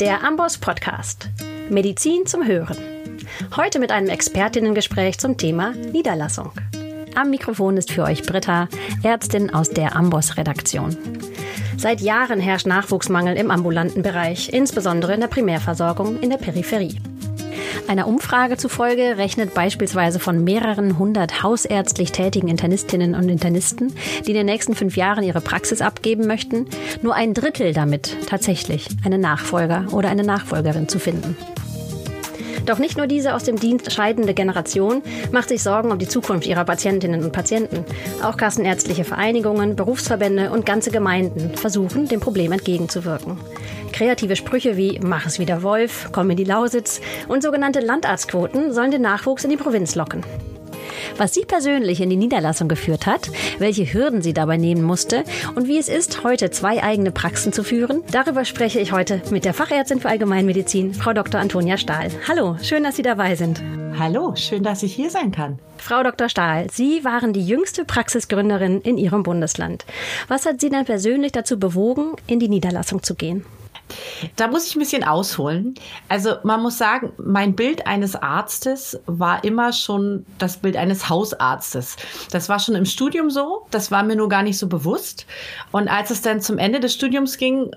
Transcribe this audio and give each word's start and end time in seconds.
Der 0.00 0.22
Amboss 0.22 0.58
Podcast. 0.58 1.30
Medizin 1.70 2.26
zum 2.26 2.46
Hören. 2.46 2.76
Heute 3.56 3.78
mit 3.78 3.90
einem 3.90 4.10
Expertinnengespräch 4.10 5.16
zum 5.16 5.38
Thema 5.38 5.70
Niederlassung. 5.70 6.52
Am 7.14 7.30
Mikrofon 7.30 7.78
ist 7.78 7.90
für 7.90 8.02
euch 8.02 8.22
Britta, 8.22 8.68
Ärztin 9.02 9.54
aus 9.54 9.70
der 9.70 9.96
Amboss 9.96 10.36
Redaktion. 10.36 10.94
Seit 11.78 12.02
Jahren 12.02 12.40
herrscht 12.40 12.66
Nachwuchsmangel 12.66 13.36
im 13.38 13.50
ambulanten 13.50 14.02
Bereich, 14.02 14.52
insbesondere 14.52 15.14
in 15.14 15.20
der 15.20 15.28
Primärversorgung 15.28 16.20
in 16.20 16.28
der 16.28 16.36
Peripherie. 16.36 17.00
Einer 17.88 18.06
Umfrage 18.06 18.56
zufolge 18.56 19.16
rechnet 19.16 19.54
beispielsweise 19.54 20.18
von 20.18 20.44
mehreren 20.44 20.98
hundert 20.98 21.42
hausärztlich 21.42 22.12
tätigen 22.12 22.48
Internistinnen 22.48 23.14
und 23.14 23.28
Internisten, 23.28 23.92
die 24.26 24.30
in 24.30 24.36
den 24.36 24.46
nächsten 24.46 24.74
fünf 24.74 24.96
Jahren 24.96 25.24
ihre 25.24 25.40
Praxis 25.40 25.80
abgeben 25.80 26.26
möchten, 26.26 26.66
nur 27.02 27.14
ein 27.14 27.34
Drittel 27.34 27.72
damit, 27.72 28.16
tatsächlich 28.26 28.88
einen 29.04 29.20
Nachfolger 29.20 29.86
oder 29.92 30.08
eine 30.08 30.24
Nachfolgerin 30.24 30.88
zu 30.88 30.98
finden. 30.98 31.36
Doch 32.66 32.78
nicht 32.78 32.98
nur 32.98 33.06
diese 33.06 33.34
aus 33.34 33.44
dem 33.44 33.58
Dienst 33.58 33.92
scheidende 33.92 34.34
Generation 34.34 35.02
macht 35.30 35.48
sich 35.48 35.62
Sorgen 35.62 35.92
um 35.92 35.98
die 35.98 36.08
Zukunft 36.08 36.46
ihrer 36.46 36.64
Patientinnen 36.64 37.22
und 37.22 37.32
Patienten. 37.32 37.84
Auch 38.22 38.36
kassenärztliche 38.36 39.04
Vereinigungen, 39.04 39.76
Berufsverbände 39.76 40.50
und 40.50 40.66
ganze 40.66 40.90
Gemeinden 40.90 41.54
versuchen, 41.56 42.08
dem 42.08 42.18
Problem 42.18 42.50
entgegenzuwirken. 42.50 43.38
Kreative 43.92 44.34
Sprüche 44.34 44.76
wie 44.76 44.98
Mach 45.02 45.26
es 45.26 45.38
wieder 45.38 45.62
Wolf, 45.62 46.08
komm 46.10 46.30
in 46.30 46.36
die 46.36 46.44
Lausitz 46.44 47.00
und 47.28 47.42
sogenannte 47.42 47.80
Landarztquoten 47.80 48.72
sollen 48.72 48.90
den 48.90 49.02
Nachwuchs 49.02 49.44
in 49.44 49.50
die 49.50 49.56
Provinz 49.56 49.94
locken. 49.94 50.24
Was 51.16 51.34
sie 51.34 51.44
persönlich 51.44 52.00
in 52.00 52.10
die 52.10 52.16
Niederlassung 52.16 52.68
geführt 52.68 53.06
hat, 53.06 53.30
welche 53.58 53.92
Hürden 53.92 54.22
sie 54.22 54.34
dabei 54.34 54.56
nehmen 54.56 54.82
musste 54.82 55.24
und 55.54 55.68
wie 55.68 55.78
es 55.78 55.88
ist, 55.88 56.24
heute 56.24 56.50
zwei 56.50 56.82
eigene 56.82 57.10
Praxen 57.10 57.52
zu 57.52 57.62
führen, 57.62 58.02
darüber 58.10 58.44
spreche 58.44 58.80
ich 58.80 58.92
heute 58.92 59.22
mit 59.30 59.44
der 59.44 59.54
Fachärztin 59.54 60.00
für 60.00 60.08
Allgemeinmedizin, 60.08 60.94
Frau 60.94 61.12
Dr. 61.12 61.40
Antonia 61.40 61.76
Stahl. 61.76 62.10
Hallo, 62.28 62.56
schön, 62.62 62.84
dass 62.84 62.96
Sie 62.96 63.02
dabei 63.02 63.34
sind. 63.34 63.62
Hallo, 63.98 64.34
schön, 64.36 64.62
dass 64.62 64.82
ich 64.82 64.94
hier 64.94 65.10
sein 65.10 65.32
kann. 65.32 65.58
Frau 65.78 66.02
Dr. 66.02 66.28
Stahl, 66.28 66.66
Sie 66.70 67.04
waren 67.04 67.32
die 67.32 67.46
jüngste 67.46 67.84
Praxisgründerin 67.84 68.80
in 68.82 68.98
Ihrem 68.98 69.22
Bundesland. 69.22 69.86
Was 70.28 70.44
hat 70.44 70.60
Sie 70.60 70.68
denn 70.68 70.84
persönlich 70.84 71.32
dazu 71.32 71.58
bewogen, 71.58 72.12
in 72.26 72.38
die 72.38 72.48
Niederlassung 72.48 73.02
zu 73.02 73.14
gehen? 73.14 73.44
Da 74.36 74.48
muss 74.48 74.66
ich 74.66 74.76
ein 74.76 74.80
bisschen 74.80 75.04
ausholen. 75.04 75.74
Also 76.08 76.36
man 76.42 76.62
muss 76.62 76.78
sagen, 76.78 77.12
mein 77.18 77.54
Bild 77.54 77.86
eines 77.86 78.16
Arztes 78.16 78.98
war 79.06 79.44
immer 79.44 79.72
schon 79.72 80.26
das 80.38 80.58
Bild 80.58 80.76
eines 80.76 81.08
Hausarztes. 81.08 81.96
Das 82.30 82.48
war 82.48 82.58
schon 82.58 82.74
im 82.74 82.84
Studium 82.84 83.30
so, 83.30 83.66
das 83.70 83.90
war 83.90 84.02
mir 84.02 84.16
nur 84.16 84.28
gar 84.28 84.42
nicht 84.42 84.58
so 84.58 84.66
bewusst. 84.66 85.26
Und 85.72 85.88
als 85.88 86.10
es 86.10 86.22
dann 86.22 86.40
zum 86.40 86.58
Ende 86.58 86.80
des 86.80 86.94
Studiums 86.94 87.38
ging, 87.38 87.70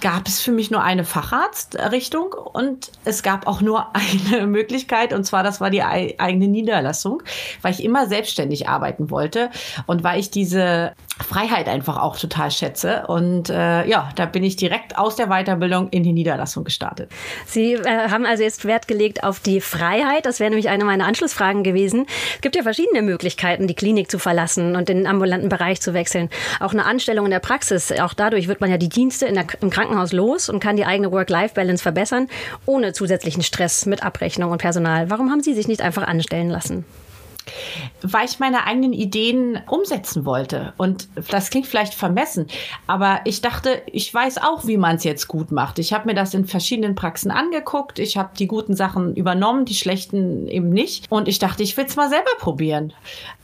gab 0.00 0.28
es 0.28 0.40
für 0.40 0.52
mich 0.52 0.70
nur 0.70 0.82
eine 0.82 1.04
Facharztrichtung 1.04 2.32
und 2.32 2.92
es 3.04 3.22
gab 3.22 3.46
auch 3.46 3.60
nur 3.60 3.86
eine 4.32 4.46
Möglichkeit 4.46 5.12
und 5.12 5.24
zwar 5.24 5.42
das 5.42 5.60
war 5.60 5.70
die 5.70 5.82
eigene 5.82 6.48
Niederlassung, 6.48 7.22
weil 7.62 7.72
ich 7.72 7.84
immer 7.84 8.06
selbstständig 8.06 8.68
arbeiten 8.68 9.10
wollte 9.10 9.50
und 9.86 10.04
weil 10.04 10.20
ich 10.20 10.30
diese 10.30 10.92
Freiheit 11.20 11.68
einfach 11.68 11.98
auch 11.98 12.18
total 12.18 12.50
schätze 12.50 13.06
und 13.06 13.50
äh, 13.50 13.86
ja, 13.86 14.10
da 14.16 14.26
bin 14.26 14.42
ich 14.42 14.56
direkt 14.56 14.98
aus 14.98 15.16
der 15.16 15.26
Weiterbildung 15.26 15.90
in 15.90 16.02
die 16.02 16.12
Niederlassung 16.12 16.64
gestartet. 16.64 17.10
Sie 17.46 17.74
äh, 17.74 18.08
haben 18.08 18.26
also 18.26 18.42
jetzt 18.42 18.64
Wert 18.64 18.88
gelegt 18.88 19.22
auf 19.22 19.40
die 19.40 19.60
Freiheit, 19.60 20.26
das 20.26 20.40
wäre 20.40 20.50
nämlich 20.50 20.68
eine 20.68 20.84
meiner 20.84 21.06
Anschlussfragen 21.06 21.62
gewesen. 21.62 22.06
Es 22.36 22.40
gibt 22.40 22.56
ja 22.56 22.62
verschiedene 22.62 23.02
Möglichkeiten, 23.02 23.66
die 23.66 23.74
Klinik 23.74 24.10
zu 24.10 24.18
verlassen 24.18 24.76
und 24.76 24.88
den 24.88 25.06
ambulanten 25.06 25.48
Bereich 25.48 25.80
zu 25.80 25.94
wechseln. 25.94 26.30
Auch 26.58 26.72
eine 26.72 26.86
Anstellung 26.86 27.26
in 27.26 27.30
der 27.30 27.40
Praxis, 27.40 27.92
auch 27.92 28.14
dadurch 28.14 28.48
wird 28.48 28.60
man 28.60 28.70
ja 28.70 28.78
die 28.78 28.88
Dienste 28.88 29.26
in 29.26 29.34
der, 29.34 29.46
im 29.60 29.69
Krankenhaus 29.70 30.12
los 30.12 30.48
und 30.48 30.60
kann 30.60 30.76
die 30.76 30.84
eigene 30.84 31.12
Work-Life-Balance 31.12 31.82
verbessern, 31.82 32.28
ohne 32.66 32.92
zusätzlichen 32.92 33.42
Stress 33.42 33.86
mit 33.86 34.02
Abrechnung 34.02 34.50
und 34.50 34.58
Personal. 34.58 35.10
Warum 35.10 35.30
haben 35.30 35.42
Sie 35.42 35.54
sich 35.54 35.68
nicht 35.68 35.80
einfach 35.80 36.06
anstellen 36.06 36.50
lassen? 36.50 36.84
Weil 38.02 38.26
ich 38.26 38.38
meine 38.38 38.66
eigenen 38.66 38.92
Ideen 38.92 39.60
umsetzen 39.68 40.24
wollte. 40.24 40.72
Und 40.76 41.08
das 41.30 41.50
klingt 41.50 41.66
vielleicht 41.66 41.94
vermessen, 41.94 42.46
aber 42.86 43.20
ich 43.24 43.40
dachte, 43.40 43.82
ich 43.86 44.12
weiß 44.12 44.38
auch, 44.38 44.66
wie 44.66 44.76
man 44.76 44.96
es 44.96 45.04
jetzt 45.04 45.28
gut 45.28 45.52
macht. 45.52 45.78
Ich 45.78 45.92
habe 45.92 46.06
mir 46.06 46.14
das 46.14 46.34
in 46.34 46.46
verschiedenen 46.46 46.94
Praxen 46.94 47.30
angeguckt. 47.30 47.98
Ich 47.98 48.16
habe 48.16 48.30
die 48.38 48.46
guten 48.46 48.74
Sachen 48.74 49.14
übernommen, 49.14 49.64
die 49.64 49.74
schlechten 49.74 50.48
eben 50.48 50.70
nicht. 50.70 51.10
Und 51.10 51.28
ich 51.28 51.38
dachte, 51.38 51.62
ich 51.62 51.76
will 51.76 51.86
es 51.86 51.96
mal 51.96 52.08
selber 52.08 52.30
probieren. 52.38 52.92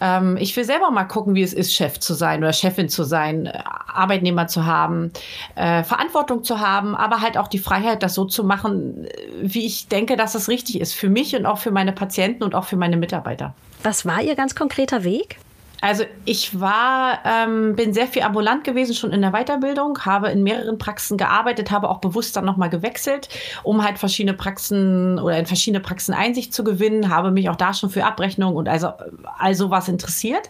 Ähm, 0.00 0.36
ich 0.38 0.56
will 0.56 0.64
selber 0.64 0.90
mal 0.90 1.04
gucken, 1.04 1.34
wie 1.34 1.42
es 1.42 1.52
ist, 1.52 1.74
Chef 1.74 1.98
zu 2.00 2.14
sein 2.14 2.40
oder 2.40 2.52
Chefin 2.52 2.88
zu 2.88 3.04
sein, 3.04 3.46
äh, 3.46 3.62
Arbeitnehmer 3.86 4.46
zu 4.46 4.66
haben, 4.66 5.12
äh, 5.54 5.82
Verantwortung 5.84 6.44
zu 6.44 6.60
haben, 6.60 6.94
aber 6.94 7.20
halt 7.20 7.38
auch 7.38 7.48
die 7.48 7.58
Freiheit, 7.58 8.02
das 8.02 8.14
so 8.14 8.24
zu 8.24 8.44
machen, 8.44 9.06
wie 9.40 9.66
ich 9.66 9.88
denke, 9.88 10.16
dass 10.16 10.34
es 10.34 10.48
richtig 10.48 10.80
ist 10.80 10.94
für 10.94 11.08
mich 11.08 11.34
und 11.36 11.46
auch 11.46 11.58
für 11.58 11.70
meine 11.70 11.92
Patienten 11.92 12.42
und 12.42 12.54
auch 12.54 12.64
für 12.64 12.76
meine 12.76 12.96
Mitarbeiter. 12.96 13.54
Was 13.86 14.04
war 14.04 14.20
Ihr 14.20 14.34
ganz 14.34 14.56
konkreter 14.56 15.04
Weg? 15.04 15.38
Also 15.80 16.04
ich 16.24 16.58
war, 16.58 17.20
ähm, 17.24 17.76
bin 17.76 17.92
sehr 17.92 18.06
viel 18.06 18.22
ambulant 18.22 18.64
gewesen, 18.64 18.94
schon 18.94 19.12
in 19.12 19.20
der 19.20 19.32
Weiterbildung, 19.32 19.98
habe 20.04 20.30
in 20.30 20.42
mehreren 20.42 20.78
Praxen 20.78 21.18
gearbeitet, 21.18 21.70
habe 21.70 21.90
auch 21.90 21.98
bewusst 21.98 22.36
dann 22.36 22.44
nochmal 22.44 22.70
gewechselt, 22.70 23.28
um 23.62 23.84
halt 23.84 23.98
verschiedene 23.98 24.34
Praxen 24.34 25.18
oder 25.18 25.38
in 25.38 25.46
verschiedene 25.46 25.80
Praxen 25.80 26.14
Einsicht 26.14 26.54
zu 26.54 26.64
gewinnen, 26.64 27.10
habe 27.10 27.30
mich 27.30 27.50
auch 27.50 27.56
da 27.56 27.74
schon 27.74 27.90
für 27.90 28.04
Abrechnung 28.04 28.56
und 28.56 28.68
also 28.68 28.90
all 29.38 29.54
sowas 29.54 29.88
interessiert 29.88 30.48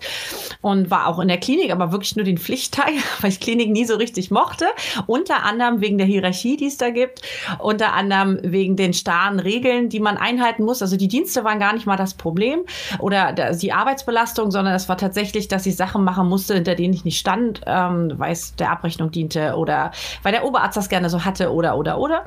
und 0.61 0.91
war 0.91 1.09
auch 1.09 1.19
in 1.19 1.29
der 1.29 1.39
Klinik, 1.39 1.73
aber 1.73 1.93
wirklich 1.93 2.17
nur 2.17 2.25
den 2.25 2.39
Pflichtteil, 2.39 2.95
weil 3.21 3.31
ich 3.31 3.41
Klinik 3.41 3.71
nie 3.71 3.85
so 3.85 3.97
richtig 3.97 4.31
mochte. 4.31 4.67
Unter 5.07 5.45
anderem 5.45 5.81
wegen 5.81 5.99
der 5.99 6.07
Hierarchie, 6.07 6.57
die 6.57 6.67
es 6.67 6.79
da 6.79 6.91
gibt, 6.91 7.23
unter 7.59 7.93
anderem 7.93 8.39
wegen 8.43 8.77
den 8.77 8.95
starren 8.95 9.41
Regeln, 9.41 9.89
die 9.89 10.01
man 10.01 10.17
einhalten 10.17 10.65
muss. 10.65 10.83
Also 10.83 10.97
die 10.97 11.09
Dienste 11.09 11.45
waren 11.45 11.59
gar 11.59 11.73
nicht 11.73 11.87
mal 11.87 11.97
das 11.97 12.15
Problem 12.15 12.61
oder 13.01 13.33
die 13.33 13.73
Arbeitsbelastung, 13.73 14.51
sondern 14.51 14.75
es 14.75 14.89
war 14.89 14.97
tatsächlich 14.97 15.16
tatsächlich, 15.17 15.49
dass 15.49 15.65
ich 15.65 15.77
Sachen 15.77 16.05
machen 16.05 16.29
musste, 16.29 16.53
hinter 16.53 16.75
denen 16.75 16.93
ich 16.93 17.07
nicht 17.07 17.19
stand, 17.19 17.63
ähm, 17.65 18.13
weil 18.17 18.33
es 18.33 18.55
der 18.57 18.71
Abrechnung 18.71 19.11
diente 19.11 19.57
oder 19.57 19.91
weil 20.23 20.33
der 20.33 20.45
Oberarzt 20.45 20.77
das 20.77 20.91
gerne 20.91 21.09
so 21.09 21.25
hatte 21.25 21.55
oder 21.55 21.79
oder 21.79 21.99
oder. 21.99 22.25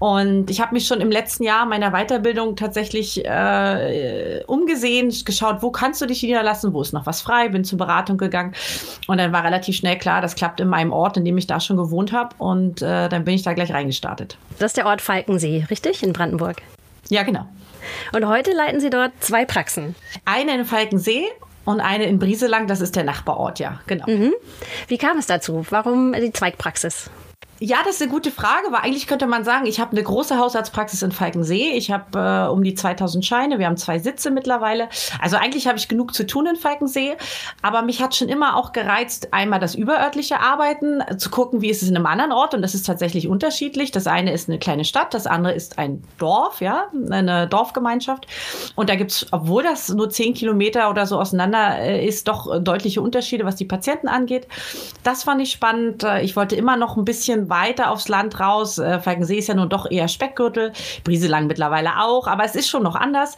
Und 0.00 0.50
ich 0.50 0.60
habe 0.60 0.74
mich 0.74 0.88
schon 0.88 1.00
im 1.00 1.12
letzten 1.12 1.44
Jahr 1.44 1.64
meiner 1.64 1.92
Weiterbildung 1.92 2.56
tatsächlich 2.56 3.24
äh, 3.24 4.42
umgesehen, 4.48 5.14
geschaut, 5.24 5.58
wo 5.60 5.70
kannst 5.70 6.02
du 6.02 6.06
dich 6.06 6.24
niederlassen, 6.24 6.72
wo 6.72 6.82
ist 6.82 6.92
noch 6.92 7.06
was 7.06 7.22
frei, 7.22 7.48
bin 7.48 7.62
zur 7.62 7.78
Beratung 7.78 8.18
gegangen 8.18 8.52
und 9.06 9.18
dann 9.18 9.32
war 9.32 9.44
relativ 9.44 9.76
schnell 9.76 9.96
klar, 9.96 10.20
das 10.20 10.34
klappt 10.34 10.58
in 10.58 10.66
meinem 10.66 10.92
Ort, 10.92 11.16
in 11.16 11.24
dem 11.24 11.38
ich 11.38 11.46
da 11.46 11.60
schon 11.60 11.76
gewohnt 11.76 12.12
habe 12.12 12.34
und 12.38 12.82
äh, 12.82 13.08
dann 13.08 13.24
bin 13.24 13.34
ich 13.34 13.44
da 13.44 13.52
gleich 13.52 13.72
reingestartet. 13.72 14.36
Das 14.58 14.70
ist 14.70 14.76
der 14.76 14.86
Ort 14.86 15.00
Falkensee, 15.00 15.66
richtig? 15.70 16.02
In 16.02 16.12
Brandenburg? 16.12 16.62
Ja, 17.10 17.22
genau. 17.22 17.46
Und 18.12 18.26
heute 18.26 18.52
leiten 18.52 18.80
Sie 18.80 18.90
dort 18.90 19.12
zwei 19.20 19.44
Praxen. 19.44 19.94
Eine 20.24 20.54
in 20.54 20.64
Falkensee 20.64 21.26
und 21.64 21.80
eine 21.80 22.04
in 22.04 22.18
Brieselang, 22.18 22.66
das 22.66 22.80
ist 22.80 22.96
der 22.96 23.04
Nachbarort, 23.04 23.58
ja, 23.58 23.80
genau. 23.86 24.06
Mhm. 24.06 24.32
Wie 24.88 24.98
kam 24.98 25.18
es 25.18 25.26
dazu? 25.26 25.64
Warum 25.70 26.12
die 26.12 26.32
Zweigpraxis? 26.32 27.10
Ja, 27.66 27.78
das 27.82 27.94
ist 27.94 28.02
eine 28.02 28.10
gute 28.10 28.30
Frage, 28.30 28.66
weil 28.72 28.80
eigentlich 28.80 29.06
könnte 29.06 29.26
man 29.26 29.42
sagen, 29.42 29.64
ich 29.64 29.80
habe 29.80 29.92
eine 29.92 30.02
große 30.02 30.36
Hausarztpraxis 30.36 31.00
in 31.00 31.12
Falkensee. 31.12 31.70
Ich 31.70 31.90
habe 31.90 32.18
äh, 32.18 32.52
um 32.52 32.62
die 32.62 32.74
2000 32.74 33.24
Scheine. 33.24 33.58
Wir 33.58 33.64
haben 33.64 33.78
zwei 33.78 33.98
Sitze 33.98 34.30
mittlerweile. 34.30 34.90
Also 35.18 35.38
eigentlich 35.38 35.66
habe 35.66 35.78
ich 35.78 35.88
genug 35.88 36.12
zu 36.12 36.26
tun 36.26 36.44
in 36.44 36.56
Falkensee. 36.56 37.16
Aber 37.62 37.80
mich 37.80 38.02
hat 38.02 38.14
schon 38.14 38.28
immer 38.28 38.58
auch 38.58 38.72
gereizt, 38.72 39.32
einmal 39.32 39.60
das 39.60 39.74
überörtliche 39.74 40.40
Arbeiten, 40.40 41.00
äh, 41.00 41.16
zu 41.16 41.30
gucken, 41.30 41.62
wie 41.62 41.70
ist 41.70 41.82
es 41.82 41.88
in 41.88 41.96
einem 41.96 42.04
anderen 42.04 42.32
Ort. 42.32 42.52
Und 42.52 42.60
das 42.60 42.74
ist 42.74 42.84
tatsächlich 42.84 43.28
unterschiedlich. 43.28 43.90
Das 43.90 44.06
eine 44.06 44.34
ist 44.34 44.46
eine 44.50 44.58
kleine 44.58 44.84
Stadt, 44.84 45.14
das 45.14 45.26
andere 45.26 45.54
ist 45.54 45.78
ein 45.78 46.04
Dorf, 46.18 46.60
ja, 46.60 46.90
eine 47.08 47.48
Dorfgemeinschaft. 47.48 48.26
Und 48.74 48.90
da 48.90 48.94
gibt 48.94 49.12
es, 49.12 49.26
obwohl 49.30 49.62
das 49.62 49.88
nur 49.88 50.10
zehn 50.10 50.34
Kilometer 50.34 50.90
oder 50.90 51.06
so 51.06 51.18
auseinander 51.18 51.78
äh, 51.78 52.06
ist, 52.06 52.28
doch 52.28 52.60
deutliche 52.60 53.00
Unterschiede, 53.00 53.46
was 53.46 53.56
die 53.56 53.64
Patienten 53.64 54.08
angeht. 54.08 54.48
Das 55.02 55.22
fand 55.22 55.40
ich 55.40 55.50
spannend. 55.50 56.04
Äh, 56.04 56.20
ich 56.20 56.36
wollte 56.36 56.56
immer 56.56 56.76
noch 56.76 56.98
ein 56.98 57.06
bisschen 57.06 57.48
weiter 57.54 57.90
aufs 57.90 58.08
Land 58.08 58.40
raus. 58.40 58.78
Äh, 58.78 58.98
Falkensee 58.98 59.38
ist 59.38 59.48
ja 59.48 59.54
nun 59.54 59.68
doch 59.68 59.90
eher 59.90 60.08
Speckgürtel, 60.08 60.72
Brieselang 61.04 61.46
mittlerweile 61.46 62.00
auch, 62.00 62.26
aber 62.26 62.44
es 62.44 62.54
ist 62.54 62.68
schon 62.68 62.82
noch 62.82 62.96
anders. 62.96 63.36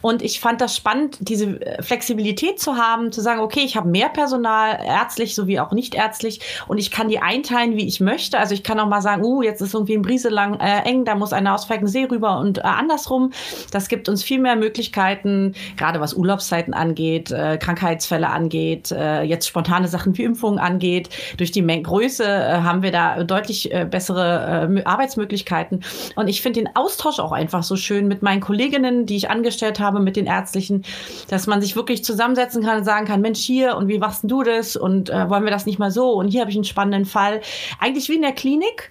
Und 0.00 0.22
ich 0.22 0.40
fand 0.40 0.60
das 0.60 0.76
spannend, 0.76 1.18
diese 1.20 1.60
äh, 1.60 1.82
Flexibilität 1.82 2.60
zu 2.60 2.76
haben, 2.76 3.10
zu 3.12 3.20
sagen, 3.20 3.40
okay, 3.40 3.60
ich 3.60 3.76
habe 3.76 3.88
mehr 3.88 4.08
Personal, 4.08 4.78
ärztlich 4.84 5.34
sowie 5.34 5.58
auch 5.58 5.72
nicht 5.72 5.94
ärztlich, 5.94 6.40
und 6.68 6.78
ich 6.78 6.90
kann 6.90 7.08
die 7.08 7.18
einteilen, 7.18 7.76
wie 7.76 7.86
ich 7.86 8.00
möchte. 8.00 8.38
Also 8.38 8.54
ich 8.54 8.62
kann 8.62 8.78
auch 8.80 8.86
mal 8.86 9.02
sagen, 9.02 9.24
uh, 9.24 9.42
jetzt 9.42 9.60
ist 9.60 9.74
irgendwie 9.74 9.96
ein 9.96 10.02
Brieselang 10.02 10.60
äh, 10.60 10.82
eng, 10.82 11.04
da 11.04 11.14
muss 11.14 11.32
einer 11.32 11.54
aus 11.54 11.64
Falkensee 11.64 12.04
rüber 12.04 12.38
und 12.38 12.58
äh, 12.58 12.62
andersrum. 12.62 13.32
Das 13.72 13.88
gibt 13.88 14.08
uns 14.08 14.22
viel 14.22 14.38
mehr 14.38 14.56
Möglichkeiten, 14.56 15.54
gerade 15.76 16.00
was 16.00 16.14
Urlaubszeiten 16.14 16.74
angeht, 16.74 17.30
äh, 17.30 17.58
Krankheitsfälle 17.58 18.28
angeht, 18.28 18.92
äh, 18.92 19.22
jetzt 19.22 19.48
spontane 19.48 19.88
Sachen 19.88 20.16
wie 20.16 20.24
Impfungen 20.24 20.58
angeht. 20.58 21.08
Durch 21.36 21.50
die 21.50 21.62
Größe 21.82 22.24
äh, 22.24 22.60
haben 22.62 22.82
wir 22.82 22.92
da 22.92 23.24
deutlich 23.24 23.37
deutlich 23.38 23.72
äh, 23.72 23.84
bessere 23.84 24.68
äh, 24.76 24.84
Arbeitsmöglichkeiten. 24.84 25.84
Und 26.16 26.28
ich 26.28 26.42
finde 26.42 26.60
den 26.60 26.76
Austausch 26.76 27.20
auch 27.20 27.32
einfach 27.32 27.62
so 27.62 27.76
schön 27.76 28.08
mit 28.08 28.22
meinen 28.22 28.40
Kolleginnen, 28.40 29.06
die 29.06 29.16
ich 29.16 29.30
angestellt 29.30 29.80
habe, 29.80 30.00
mit 30.00 30.16
den 30.16 30.26
Ärztlichen, 30.26 30.84
dass 31.28 31.46
man 31.46 31.60
sich 31.60 31.76
wirklich 31.76 32.04
zusammensetzen 32.04 32.62
kann 32.64 32.78
und 32.78 32.84
sagen 32.84 33.06
kann, 33.06 33.20
Mensch, 33.20 33.40
hier 33.40 33.76
und 33.76 33.88
wie 33.88 33.98
machst 33.98 34.24
du 34.24 34.42
das 34.42 34.76
und 34.76 35.10
äh, 35.10 35.30
wollen 35.30 35.44
wir 35.44 35.50
das 35.50 35.66
nicht 35.66 35.78
mal 35.78 35.90
so 35.90 36.12
und 36.12 36.28
hier 36.28 36.40
habe 36.40 36.50
ich 36.50 36.56
einen 36.56 36.64
spannenden 36.64 37.04
Fall. 37.04 37.40
Eigentlich 37.78 38.08
wie 38.08 38.16
in 38.16 38.22
der 38.22 38.32
Klinik, 38.32 38.90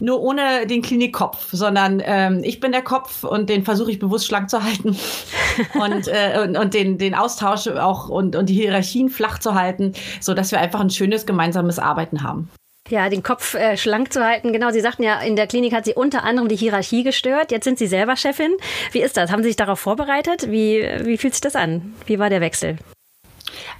nur 0.00 0.20
ohne 0.20 0.66
den 0.66 0.82
Klinikkopf, 0.82 1.48
sondern 1.52 2.02
ähm, 2.04 2.40
ich 2.42 2.60
bin 2.60 2.72
der 2.72 2.82
Kopf 2.82 3.22
und 3.22 3.48
den 3.48 3.64
versuche 3.64 3.90
ich 3.90 3.98
bewusst 3.98 4.26
schlank 4.26 4.50
zu 4.50 4.62
halten 4.62 4.96
und, 5.74 6.08
äh, 6.08 6.40
und, 6.42 6.56
und 6.56 6.74
den, 6.74 6.98
den 6.98 7.14
Austausch 7.14 7.68
auch 7.68 8.08
und, 8.08 8.34
und 8.34 8.48
die 8.48 8.54
Hierarchien 8.54 9.08
flach 9.08 9.38
zu 9.38 9.54
halten, 9.54 9.92
so 10.20 10.34
dass 10.34 10.50
wir 10.50 10.60
einfach 10.60 10.80
ein 10.80 10.90
schönes 10.90 11.26
gemeinsames 11.26 11.78
Arbeiten 11.78 12.22
haben. 12.22 12.48
Ja, 12.90 13.08
den 13.08 13.22
Kopf 13.22 13.54
äh, 13.54 13.78
schlank 13.78 14.12
zu 14.12 14.22
halten. 14.22 14.52
Genau, 14.52 14.70
Sie 14.70 14.80
sagten 14.80 15.02
ja, 15.02 15.18
in 15.20 15.36
der 15.36 15.46
Klinik 15.46 15.72
hat 15.72 15.86
Sie 15.86 15.94
unter 15.94 16.22
anderem 16.22 16.48
die 16.48 16.56
Hierarchie 16.56 17.02
gestört. 17.02 17.50
Jetzt 17.50 17.64
sind 17.64 17.78
Sie 17.78 17.86
selber 17.86 18.14
Chefin. 18.16 18.54
Wie 18.92 19.00
ist 19.00 19.16
das? 19.16 19.30
Haben 19.30 19.42
Sie 19.42 19.48
sich 19.48 19.56
darauf 19.56 19.80
vorbereitet? 19.80 20.50
Wie, 20.50 20.86
wie 21.00 21.16
fühlt 21.16 21.32
sich 21.32 21.40
das 21.40 21.56
an? 21.56 21.94
Wie 22.04 22.18
war 22.18 22.28
der 22.28 22.42
Wechsel? 22.42 22.76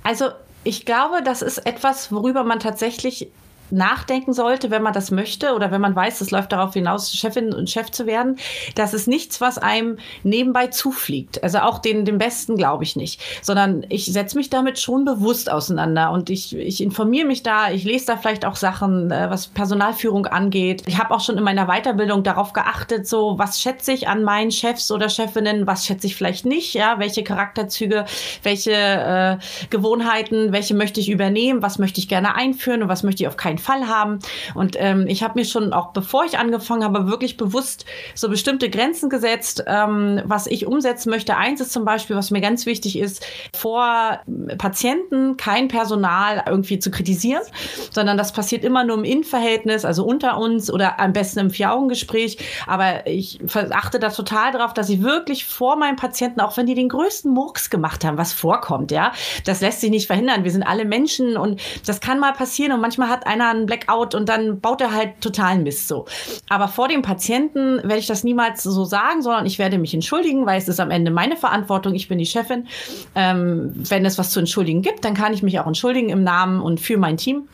Also 0.02 0.30
ich 0.64 0.86
glaube, 0.86 1.22
das 1.22 1.42
ist 1.42 1.58
etwas, 1.58 2.12
worüber 2.12 2.44
man 2.44 2.60
tatsächlich 2.60 3.28
nachdenken 3.74 4.32
sollte, 4.32 4.70
wenn 4.70 4.82
man 4.82 4.92
das 4.92 5.10
möchte 5.10 5.54
oder 5.54 5.70
wenn 5.70 5.80
man 5.80 5.94
weiß, 5.94 6.20
es 6.20 6.30
läuft 6.30 6.52
darauf 6.52 6.74
hinaus, 6.74 7.12
Chefin 7.12 7.52
und 7.52 7.68
Chef 7.68 7.90
zu 7.90 8.06
werden. 8.06 8.36
Das 8.74 8.94
ist 8.94 9.08
nichts, 9.08 9.40
was 9.40 9.58
einem 9.58 9.98
nebenbei 10.22 10.68
zufliegt. 10.68 11.42
Also 11.42 11.58
auch 11.58 11.78
den, 11.78 12.04
den 12.04 12.18
Besten 12.18 12.56
glaube 12.56 12.84
ich 12.84 12.96
nicht, 12.96 13.20
sondern 13.42 13.84
ich 13.88 14.06
setze 14.06 14.36
mich 14.36 14.50
damit 14.50 14.78
schon 14.78 15.04
bewusst 15.04 15.50
auseinander 15.50 16.10
und 16.12 16.30
ich, 16.30 16.56
ich 16.56 16.82
informiere 16.82 17.26
mich 17.26 17.42
da, 17.42 17.70
ich 17.70 17.84
lese 17.84 18.06
da 18.06 18.16
vielleicht 18.16 18.44
auch 18.44 18.56
Sachen, 18.56 19.10
äh, 19.10 19.28
was 19.28 19.48
Personalführung 19.48 20.26
angeht. 20.26 20.82
Ich 20.86 20.98
habe 20.98 21.14
auch 21.14 21.20
schon 21.20 21.36
in 21.36 21.44
meiner 21.44 21.66
Weiterbildung 21.66 22.22
darauf 22.22 22.52
geachtet, 22.52 23.08
so 23.08 23.38
was 23.38 23.60
schätze 23.60 23.92
ich 23.92 24.08
an 24.08 24.22
meinen 24.22 24.50
Chefs 24.50 24.90
oder 24.90 25.08
Chefinnen, 25.08 25.66
was 25.66 25.86
schätze 25.86 26.06
ich 26.06 26.16
vielleicht 26.16 26.46
nicht, 26.46 26.74
ja, 26.74 26.98
welche 26.98 27.24
Charakterzüge, 27.24 28.04
welche 28.42 28.72
äh, 28.72 29.36
Gewohnheiten, 29.70 30.52
welche 30.52 30.74
möchte 30.74 31.00
ich 31.00 31.10
übernehmen, 31.10 31.62
was 31.62 31.78
möchte 31.78 32.00
ich 32.00 32.08
gerne 32.08 32.34
einführen 32.34 32.82
und 32.82 32.88
was 32.88 33.02
möchte 33.02 33.22
ich 33.22 33.28
auf 33.28 33.36
keinen 33.36 33.58
Fall 33.64 33.88
haben. 33.88 34.18
Und 34.54 34.76
ähm, 34.78 35.06
ich 35.08 35.22
habe 35.22 35.38
mir 35.38 35.44
schon 35.44 35.72
auch 35.72 35.92
bevor 35.92 36.24
ich 36.24 36.38
angefangen 36.38 36.84
habe, 36.84 37.08
wirklich 37.08 37.36
bewusst 37.36 37.86
so 38.14 38.28
bestimmte 38.28 38.68
Grenzen 38.68 39.08
gesetzt, 39.08 39.64
ähm, 39.66 40.22
was 40.24 40.46
ich 40.46 40.66
umsetzen 40.66 41.10
möchte. 41.10 41.36
Eins 41.36 41.60
ist 41.60 41.72
zum 41.72 41.84
Beispiel, 41.84 42.16
was 42.16 42.30
mir 42.30 42.40
ganz 42.40 42.66
wichtig 42.66 42.98
ist, 42.98 43.26
vor 43.56 44.20
Patienten 44.58 45.36
kein 45.36 45.68
Personal 45.68 46.44
irgendwie 46.46 46.78
zu 46.78 46.90
kritisieren, 46.90 47.42
sondern 47.90 48.18
das 48.18 48.32
passiert 48.32 48.64
immer 48.64 48.84
nur 48.84 48.98
im 48.98 49.04
Innenverhältnis, 49.04 49.84
also 49.84 50.04
unter 50.04 50.38
uns 50.38 50.70
oder 50.70 51.00
am 51.00 51.12
besten 51.12 51.38
im 51.40 51.50
Vier-Augen-Gespräch. 51.50 52.38
Aber 52.66 53.06
ich 53.06 53.38
achte 53.70 53.98
da 53.98 54.10
total 54.10 54.52
darauf, 54.52 54.74
dass 54.74 54.88
ich 54.88 55.02
wirklich 55.02 55.44
vor 55.44 55.76
meinen 55.76 55.96
Patienten, 55.96 56.40
auch 56.40 56.56
wenn 56.56 56.66
die 56.66 56.74
den 56.74 56.88
größten 56.88 57.32
Murks 57.32 57.70
gemacht 57.70 58.04
haben, 58.04 58.18
was 58.18 58.32
vorkommt, 58.32 58.90
ja, 58.90 59.12
das 59.44 59.60
lässt 59.60 59.80
sich 59.80 59.90
nicht 59.90 60.06
verhindern. 60.06 60.44
Wir 60.44 60.50
sind 60.50 60.64
alle 60.64 60.84
Menschen 60.84 61.36
und 61.36 61.60
das 61.86 62.00
kann 62.00 62.18
mal 62.18 62.32
passieren 62.32 62.72
und 62.72 62.80
manchmal 62.80 63.08
hat 63.08 63.26
einer 63.26 63.43
einen 63.50 63.66
Blackout 63.66 64.14
und 64.14 64.28
dann 64.28 64.60
baut 64.60 64.80
er 64.80 64.92
halt 64.92 65.20
totalen 65.20 65.62
Mist 65.62 65.88
so. 65.88 66.06
Aber 66.48 66.68
vor 66.68 66.88
dem 66.88 67.02
Patienten 67.02 67.78
werde 67.78 67.98
ich 67.98 68.06
das 68.06 68.24
niemals 68.24 68.62
so 68.62 68.84
sagen, 68.84 69.22
sondern 69.22 69.46
ich 69.46 69.58
werde 69.58 69.78
mich 69.78 69.94
entschuldigen, 69.94 70.46
weil 70.46 70.58
es 70.58 70.68
ist 70.68 70.80
am 70.80 70.90
Ende 70.90 71.10
meine 71.10 71.36
Verantwortung. 71.36 71.94
Ich 71.94 72.08
bin 72.08 72.18
die 72.18 72.26
Chefin. 72.26 72.66
Ähm, 73.14 73.72
wenn 73.74 74.04
es 74.04 74.18
was 74.18 74.30
zu 74.30 74.40
entschuldigen 74.40 74.82
gibt, 74.82 75.04
dann 75.04 75.14
kann 75.14 75.32
ich 75.32 75.42
mich 75.42 75.58
auch 75.60 75.66
entschuldigen 75.66 76.08
im 76.08 76.24
Namen 76.24 76.60
und 76.60 76.80
für 76.80 76.96
mein 76.96 77.16
Team. 77.16 77.48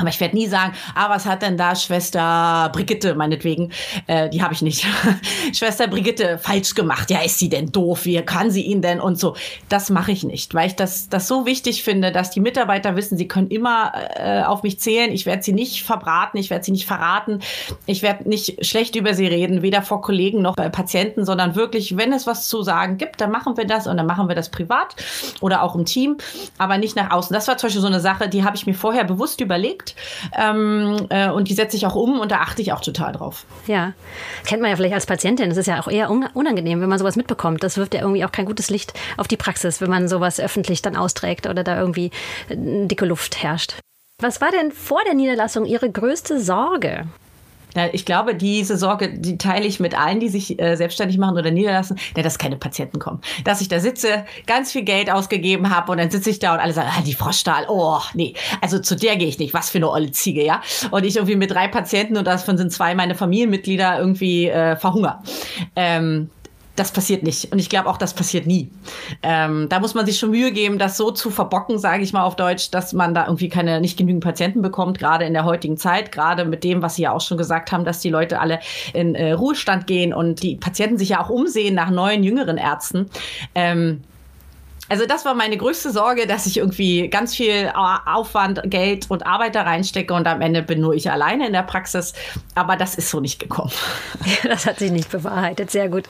Aber 0.00 0.08
ich 0.08 0.20
werde 0.20 0.36
nie 0.36 0.46
sagen, 0.46 0.72
ah, 0.94 1.10
was 1.10 1.26
hat 1.26 1.42
denn 1.42 1.56
da 1.56 1.76
Schwester 1.76 2.70
Brigitte, 2.72 3.14
meinetwegen, 3.14 3.70
äh, 4.06 4.28
die 4.28 4.42
habe 4.42 4.54
ich 4.54 4.62
nicht, 4.62 4.86
Schwester 5.52 5.86
Brigitte 5.88 6.38
falsch 6.38 6.74
gemacht. 6.74 7.10
Ja, 7.10 7.20
ist 7.22 7.38
sie 7.38 7.48
denn 7.48 7.70
doof? 7.70 8.04
Wie 8.04 8.20
kann 8.22 8.50
sie 8.50 8.62
ihn 8.62 8.82
denn? 8.82 9.00
Und 9.00 9.18
so. 9.18 9.36
Das 9.68 9.90
mache 9.90 10.12
ich 10.12 10.24
nicht, 10.24 10.54
weil 10.54 10.68
ich 10.68 10.76
das, 10.76 11.08
das 11.08 11.28
so 11.28 11.46
wichtig 11.46 11.82
finde, 11.82 12.12
dass 12.12 12.30
die 12.30 12.40
Mitarbeiter 12.40 12.96
wissen, 12.96 13.16
sie 13.16 13.28
können 13.28 13.48
immer 13.48 13.92
äh, 14.16 14.42
auf 14.42 14.62
mich 14.62 14.80
zählen. 14.80 15.12
Ich 15.12 15.26
werde 15.26 15.42
sie 15.42 15.52
nicht 15.52 15.84
verbraten, 15.84 16.38
ich 16.38 16.50
werde 16.50 16.64
sie 16.64 16.72
nicht 16.72 16.86
verraten. 16.86 17.40
Ich 17.86 18.02
werde 18.02 18.28
nicht 18.28 18.64
schlecht 18.64 18.96
über 18.96 19.14
sie 19.14 19.26
reden, 19.26 19.62
weder 19.62 19.82
vor 19.82 20.00
Kollegen 20.00 20.42
noch 20.42 20.56
bei 20.56 20.68
Patienten, 20.68 21.24
sondern 21.24 21.54
wirklich, 21.54 21.96
wenn 21.96 22.12
es 22.12 22.26
was 22.26 22.48
zu 22.48 22.62
sagen 22.62 22.96
gibt, 22.96 23.20
dann 23.20 23.30
machen 23.30 23.56
wir 23.56 23.66
das 23.66 23.86
und 23.86 23.96
dann 23.96 24.06
machen 24.06 24.28
wir 24.28 24.34
das 24.34 24.48
privat 24.48 24.96
oder 25.40 25.62
auch 25.62 25.74
im 25.74 25.84
Team, 25.84 26.16
aber 26.58 26.78
nicht 26.78 26.96
nach 26.96 27.10
außen. 27.10 27.34
Das 27.34 27.48
war 27.48 27.56
zum 27.56 27.68
Beispiel 27.68 27.82
so 27.82 27.86
eine 27.86 28.00
Sache, 28.00 28.28
die 28.28 28.44
habe 28.44 28.56
ich 28.56 28.66
mir 28.66 28.74
vorher 28.74 29.04
bewusst 29.04 29.40
überlegt 29.40 29.89
ähm, 30.38 31.06
äh, 31.08 31.30
und 31.30 31.48
die 31.48 31.54
setze 31.54 31.76
ich 31.76 31.86
auch 31.86 31.94
um 31.94 32.20
und 32.20 32.30
da 32.30 32.38
achte 32.38 32.62
ich 32.62 32.72
auch 32.72 32.80
total 32.80 33.12
drauf. 33.12 33.44
Ja, 33.66 33.92
kennt 34.46 34.62
man 34.62 34.70
ja 34.70 34.76
vielleicht 34.76 34.94
als 34.94 35.06
Patientin. 35.06 35.48
Das 35.48 35.58
ist 35.58 35.66
ja 35.66 35.80
auch 35.80 35.88
eher 35.88 36.10
unangenehm, 36.10 36.80
wenn 36.80 36.88
man 36.88 36.98
sowas 36.98 37.16
mitbekommt. 37.16 37.62
Das 37.62 37.76
wirft 37.76 37.94
ja 37.94 38.00
irgendwie 38.00 38.24
auch 38.24 38.32
kein 38.32 38.46
gutes 38.46 38.70
Licht 38.70 38.94
auf 39.16 39.28
die 39.28 39.36
Praxis, 39.36 39.80
wenn 39.80 39.90
man 39.90 40.08
sowas 40.08 40.40
öffentlich 40.40 40.82
dann 40.82 40.96
austrägt 40.96 41.46
oder 41.46 41.64
da 41.64 41.78
irgendwie 41.78 42.10
dicke 42.48 43.06
Luft 43.06 43.42
herrscht. 43.42 43.76
Was 44.20 44.40
war 44.40 44.50
denn 44.50 44.70
vor 44.70 45.00
der 45.06 45.14
Niederlassung 45.14 45.64
Ihre 45.64 45.90
größte 45.90 46.40
Sorge? 46.40 47.06
Ja, 47.74 47.88
ich 47.92 48.04
glaube, 48.04 48.34
diese 48.34 48.76
Sorge, 48.76 49.18
die 49.18 49.38
teile 49.38 49.66
ich 49.66 49.80
mit 49.80 49.98
allen, 49.98 50.20
die 50.20 50.28
sich 50.28 50.60
äh, 50.60 50.76
selbstständig 50.76 51.18
machen 51.18 51.36
oder 51.36 51.50
niederlassen, 51.50 51.98
ja, 52.16 52.22
dass 52.22 52.38
keine 52.38 52.56
Patienten 52.56 52.98
kommen. 52.98 53.20
Dass 53.44 53.60
ich 53.60 53.68
da 53.68 53.80
sitze, 53.80 54.24
ganz 54.46 54.72
viel 54.72 54.82
Geld 54.82 55.10
ausgegeben 55.10 55.70
habe 55.70 55.92
und 55.92 55.98
dann 55.98 56.10
sitze 56.10 56.30
ich 56.30 56.38
da 56.38 56.54
und 56.54 56.60
alle 56.60 56.72
sagen, 56.72 56.88
ah, 56.92 57.02
die 57.02 57.14
Frau 57.14 57.32
Stahl, 57.32 57.66
oh, 57.68 58.00
nee, 58.14 58.34
also 58.60 58.78
zu 58.78 58.96
der 58.96 59.16
gehe 59.16 59.28
ich 59.28 59.38
nicht, 59.38 59.54
was 59.54 59.70
für 59.70 59.78
eine 59.78 59.90
olle 59.90 60.10
Ziege, 60.10 60.44
ja. 60.44 60.60
Und 60.90 61.04
ich 61.04 61.16
irgendwie 61.16 61.36
mit 61.36 61.50
drei 61.50 61.68
Patienten 61.68 62.16
und 62.16 62.26
davon 62.26 62.58
sind 62.58 62.72
zwei 62.72 62.94
meine 62.94 63.14
Familienmitglieder 63.14 63.98
irgendwie 63.98 64.48
äh, 64.48 64.76
verhungert. 64.76 65.18
Ähm, 65.76 66.30
das 66.80 66.92
passiert 66.92 67.22
nicht. 67.22 67.52
Und 67.52 67.58
ich 67.58 67.68
glaube 67.68 67.88
auch, 67.88 67.98
das 67.98 68.14
passiert 68.14 68.46
nie. 68.46 68.70
Ähm, 69.22 69.68
da 69.68 69.80
muss 69.80 69.94
man 69.94 70.06
sich 70.06 70.18
schon 70.18 70.30
Mühe 70.30 70.50
geben, 70.50 70.78
das 70.78 70.96
so 70.96 71.10
zu 71.10 71.30
verbocken, 71.30 71.78
sage 71.78 72.02
ich 72.02 72.14
mal 72.14 72.24
auf 72.24 72.36
Deutsch, 72.36 72.70
dass 72.70 72.94
man 72.94 73.12
da 73.12 73.26
irgendwie 73.26 73.50
keine 73.50 73.82
nicht 73.82 73.98
genügend 73.98 74.24
Patienten 74.24 74.62
bekommt, 74.62 74.98
gerade 74.98 75.26
in 75.26 75.34
der 75.34 75.44
heutigen 75.44 75.76
Zeit, 75.76 76.10
gerade 76.10 76.46
mit 76.46 76.64
dem, 76.64 76.80
was 76.80 76.94
Sie 76.94 77.02
ja 77.02 77.12
auch 77.12 77.20
schon 77.20 77.36
gesagt 77.36 77.70
haben, 77.70 77.84
dass 77.84 78.00
die 78.00 78.08
Leute 78.08 78.40
alle 78.40 78.60
in 78.94 79.14
äh, 79.14 79.32
Ruhestand 79.32 79.86
gehen 79.86 80.14
und 80.14 80.42
die 80.42 80.56
Patienten 80.56 80.96
sich 80.96 81.10
ja 81.10 81.22
auch 81.22 81.28
umsehen 81.28 81.74
nach 81.74 81.90
neuen, 81.90 82.24
jüngeren 82.24 82.56
Ärzten. 82.56 83.10
Ähm, 83.54 84.00
also 84.88 85.06
das 85.06 85.24
war 85.24 85.34
meine 85.34 85.56
größte 85.56 85.90
Sorge, 85.90 86.26
dass 86.26 86.46
ich 86.46 86.56
irgendwie 86.58 87.08
ganz 87.08 87.36
viel 87.36 87.72
Aufwand, 87.74 88.60
Geld 88.64 89.06
und 89.08 89.26
Arbeit 89.26 89.54
da 89.54 89.62
reinstecke 89.62 90.12
und 90.14 90.26
am 90.26 90.40
Ende 90.40 90.62
bin 90.62 90.80
nur 90.80 90.94
ich 90.94 91.10
alleine 91.10 91.46
in 91.46 91.52
der 91.52 91.62
Praxis. 91.62 92.12
Aber 92.54 92.76
das 92.76 92.94
ist 92.94 93.10
so 93.10 93.20
nicht 93.20 93.38
gekommen. 93.38 93.70
Das 94.42 94.66
hat 94.66 94.78
sich 94.78 94.90
nicht 94.90 95.10
bewahrheitet. 95.10 95.70
Sehr 95.70 95.88
gut. 95.88 96.04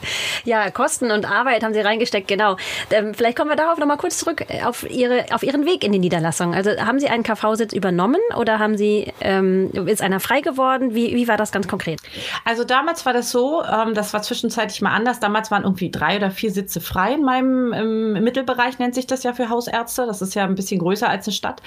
Ja, 0.44 0.70
Kosten 0.70 1.10
und 1.10 1.30
Arbeit 1.30 1.62
haben 1.62 1.74
Sie 1.74 1.80
reingesteckt, 1.80 2.28
genau. 2.28 2.56
Ähm, 2.90 3.12
vielleicht 3.12 3.36
kommen 3.36 3.50
wir 3.50 3.56
darauf 3.56 3.78
nochmal 3.78 3.96
kurz 3.96 4.18
zurück 4.18 4.44
auf, 4.64 4.88
Ihre, 4.88 5.26
auf 5.32 5.42
Ihren 5.42 5.66
Weg 5.66 5.84
in 5.84 5.92
die 5.92 5.98
Niederlassung. 5.98 6.54
Also 6.54 6.70
haben 6.70 6.98
Sie 7.00 7.08
einen 7.08 7.22
KV-Sitz 7.22 7.72
übernommen 7.72 8.20
oder 8.36 8.58
haben 8.58 8.76
Sie, 8.76 9.12
ähm, 9.20 9.70
ist 9.86 10.00
einer 10.00 10.20
frei 10.20 10.40
geworden? 10.40 10.94
Wie, 10.94 11.14
wie 11.14 11.28
war 11.28 11.36
das 11.36 11.52
ganz 11.52 11.68
konkret? 11.68 12.00
Also 12.44 12.64
damals 12.64 13.04
war 13.04 13.12
das 13.12 13.30
so, 13.30 13.62
ähm, 13.62 13.94
das 13.94 14.12
war 14.14 14.22
zwischenzeitlich 14.22 14.80
mal 14.80 14.94
anders. 14.94 15.20
Damals 15.20 15.50
waren 15.50 15.64
irgendwie 15.64 15.90
drei 15.90 16.16
oder 16.16 16.30
vier 16.30 16.50
Sitze 16.50 16.80
frei 16.80 17.14
in 17.14 17.22
meinem 17.22 18.12
Mittelbereich. 18.22 18.69
Bereich 18.70 18.78
nennt 18.78 18.94
sich 18.94 19.06
das 19.06 19.22
ja 19.22 19.32
für 19.32 19.48
Hausärzte. 19.48 20.06
Das 20.06 20.22
ist 20.22 20.34
ja 20.34 20.44
ein 20.44 20.54
bisschen 20.54 20.80
größer 20.80 21.08
als 21.08 21.26
eine 21.26 21.34
Stadt. 21.34 21.62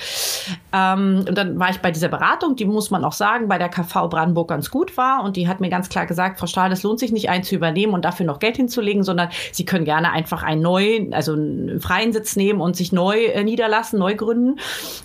Ähm, 0.72 1.25
und 1.27 1.38
dann 1.38 1.60
war 1.60 1.69
ich 1.69 1.79
bei 1.79 1.91
dieser 1.91 2.07
Beratung, 2.07 2.55
die 2.55 2.65
muss 2.65 2.91
man 2.91 3.03
auch 3.03 3.13
sagen, 3.13 3.48
bei 3.48 3.57
der 3.57 3.69
KV 3.69 4.07
Brandenburg 4.10 4.50
ganz 4.50 4.72
gut 4.72 4.95
war. 4.98 5.24
Und 5.24 5.36
die 5.36 5.48
hat 5.48 5.60
mir 5.60 5.69
ganz 5.69 5.89
klar 5.89 6.05
gesagt, 6.05 6.39
Frau 6.39 6.48
Stahl, 6.48 6.72
es 6.72 6.83
lohnt 6.83 7.00
sich 7.00 7.12
nicht, 7.12 7.29
einen 7.29 7.43
zu 7.43 7.55
übernehmen 7.55 7.93
und 7.93 8.05
dafür 8.05 8.25
noch 8.25 8.39
Geld 8.39 8.57
hinzulegen, 8.57 9.03
sondern 9.03 9.29
Sie 9.51 9.65
können 9.65 9.86
gerne 9.86 10.12
einfach 10.12 10.43
einen 10.43 10.62
neuen, 10.62 11.13
also 11.13 11.33
einen 11.33 11.79
freien 11.81 12.13
Sitz 12.13 12.36
nehmen 12.36 12.62
und 12.62 12.75
sich 12.75 12.91
neu 12.91 13.25
äh, 13.25 13.43
niederlassen, 13.43 14.00
neu 14.00 14.15
gründen. 14.15 14.60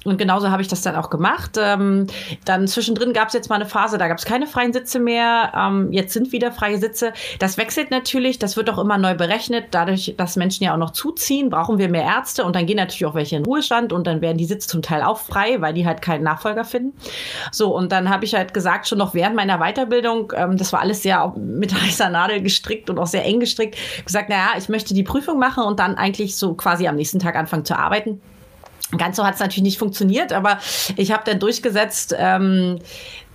Und 0.04 0.18
genauso 0.18 0.50
habe 0.50 0.62
ich 0.62 0.68
das 0.68 0.82
dann 0.82 0.96
auch 0.96 1.10
gemacht. 1.10 1.58
Ähm, 1.58 2.06
dann 2.44 2.68
zwischendrin 2.68 3.12
gab 3.12 3.28
es 3.28 3.34
jetzt 3.34 3.48
mal 3.48 3.56
eine 3.56 3.66
Phase, 3.66 3.98
da 3.98 4.08
gab 4.08 4.18
es 4.18 4.24
keine 4.24 4.46
freien 4.46 4.72
Sitze 4.72 5.00
mehr. 5.00 5.52
Ähm, 5.56 5.92
jetzt 5.92 6.12
sind 6.12 6.32
wieder 6.32 6.52
freie 6.52 6.78
Sitze. 6.78 7.12
Das 7.38 7.58
wechselt 7.58 7.90
natürlich, 7.90 8.38
das 8.38 8.56
wird 8.56 8.70
auch 8.70 8.78
immer 8.78 8.98
neu 8.98 9.14
berechnet. 9.14 9.66
Dadurch, 9.72 10.14
dass 10.16 10.36
Menschen 10.36 10.64
ja 10.64 10.74
auch 10.74 10.78
noch 10.78 10.92
zuziehen, 10.92 11.50
brauchen 11.50 11.77
wir 11.78 11.88
wir 11.88 12.00
mehr 12.00 12.04
Ärzte 12.04 12.44
und 12.44 12.54
dann 12.54 12.66
gehen 12.66 12.76
natürlich 12.76 13.06
auch 13.06 13.14
welche 13.14 13.36
in 13.36 13.44
Ruhestand 13.44 13.92
und 13.92 14.06
dann 14.06 14.20
werden 14.20 14.38
die 14.38 14.44
Sitze 14.44 14.68
zum 14.68 14.82
Teil 14.82 15.02
auch 15.02 15.18
frei, 15.18 15.60
weil 15.60 15.74
die 15.74 15.86
halt 15.86 16.02
keinen 16.02 16.22
Nachfolger 16.22 16.64
finden. 16.64 16.96
So, 17.52 17.74
und 17.74 17.92
dann 17.92 18.08
habe 18.08 18.24
ich 18.24 18.34
halt 18.34 18.54
gesagt, 18.54 18.88
schon 18.88 18.98
noch 18.98 19.14
während 19.14 19.36
meiner 19.36 19.58
Weiterbildung, 19.58 20.32
ähm, 20.36 20.56
das 20.56 20.72
war 20.72 20.80
alles 20.80 21.02
sehr 21.02 21.32
mit 21.36 21.74
heißer 21.82 22.10
Nadel 22.10 22.42
gestrickt 22.42 22.90
und 22.90 22.98
auch 22.98 23.06
sehr 23.06 23.24
eng 23.24 23.40
gestrickt, 23.40 23.76
gesagt, 24.04 24.28
naja, 24.28 24.50
ich 24.56 24.68
möchte 24.68 24.94
die 24.94 25.02
Prüfung 25.02 25.38
machen 25.38 25.64
und 25.64 25.80
dann 25.80 25.96
eigentlich 25.96 26.36
so 26.36 26.54
quasi 26.54 26.86
am 26.86 26.96
nächsten 26.96 27.18
Tag 27.18 27.36
anfangen 27.36 27.64
zu 27.64 27.76
arbeiten. 27.76 28.20
Ganz 28.96 29.16
so 29.16 29.26
hat 29.26 29.34
es 29.34 29.40
natürlich 29.40 29.64
nicht 29.64 29.78
funktioniert, 29.78 30.32
aber 30.32 30.58
ich 30.96 31.12
habe 31.12 31.22
dann 31.26 31.38
durchgesetzt, 31.38 32.14
ähm, 32.18 32.78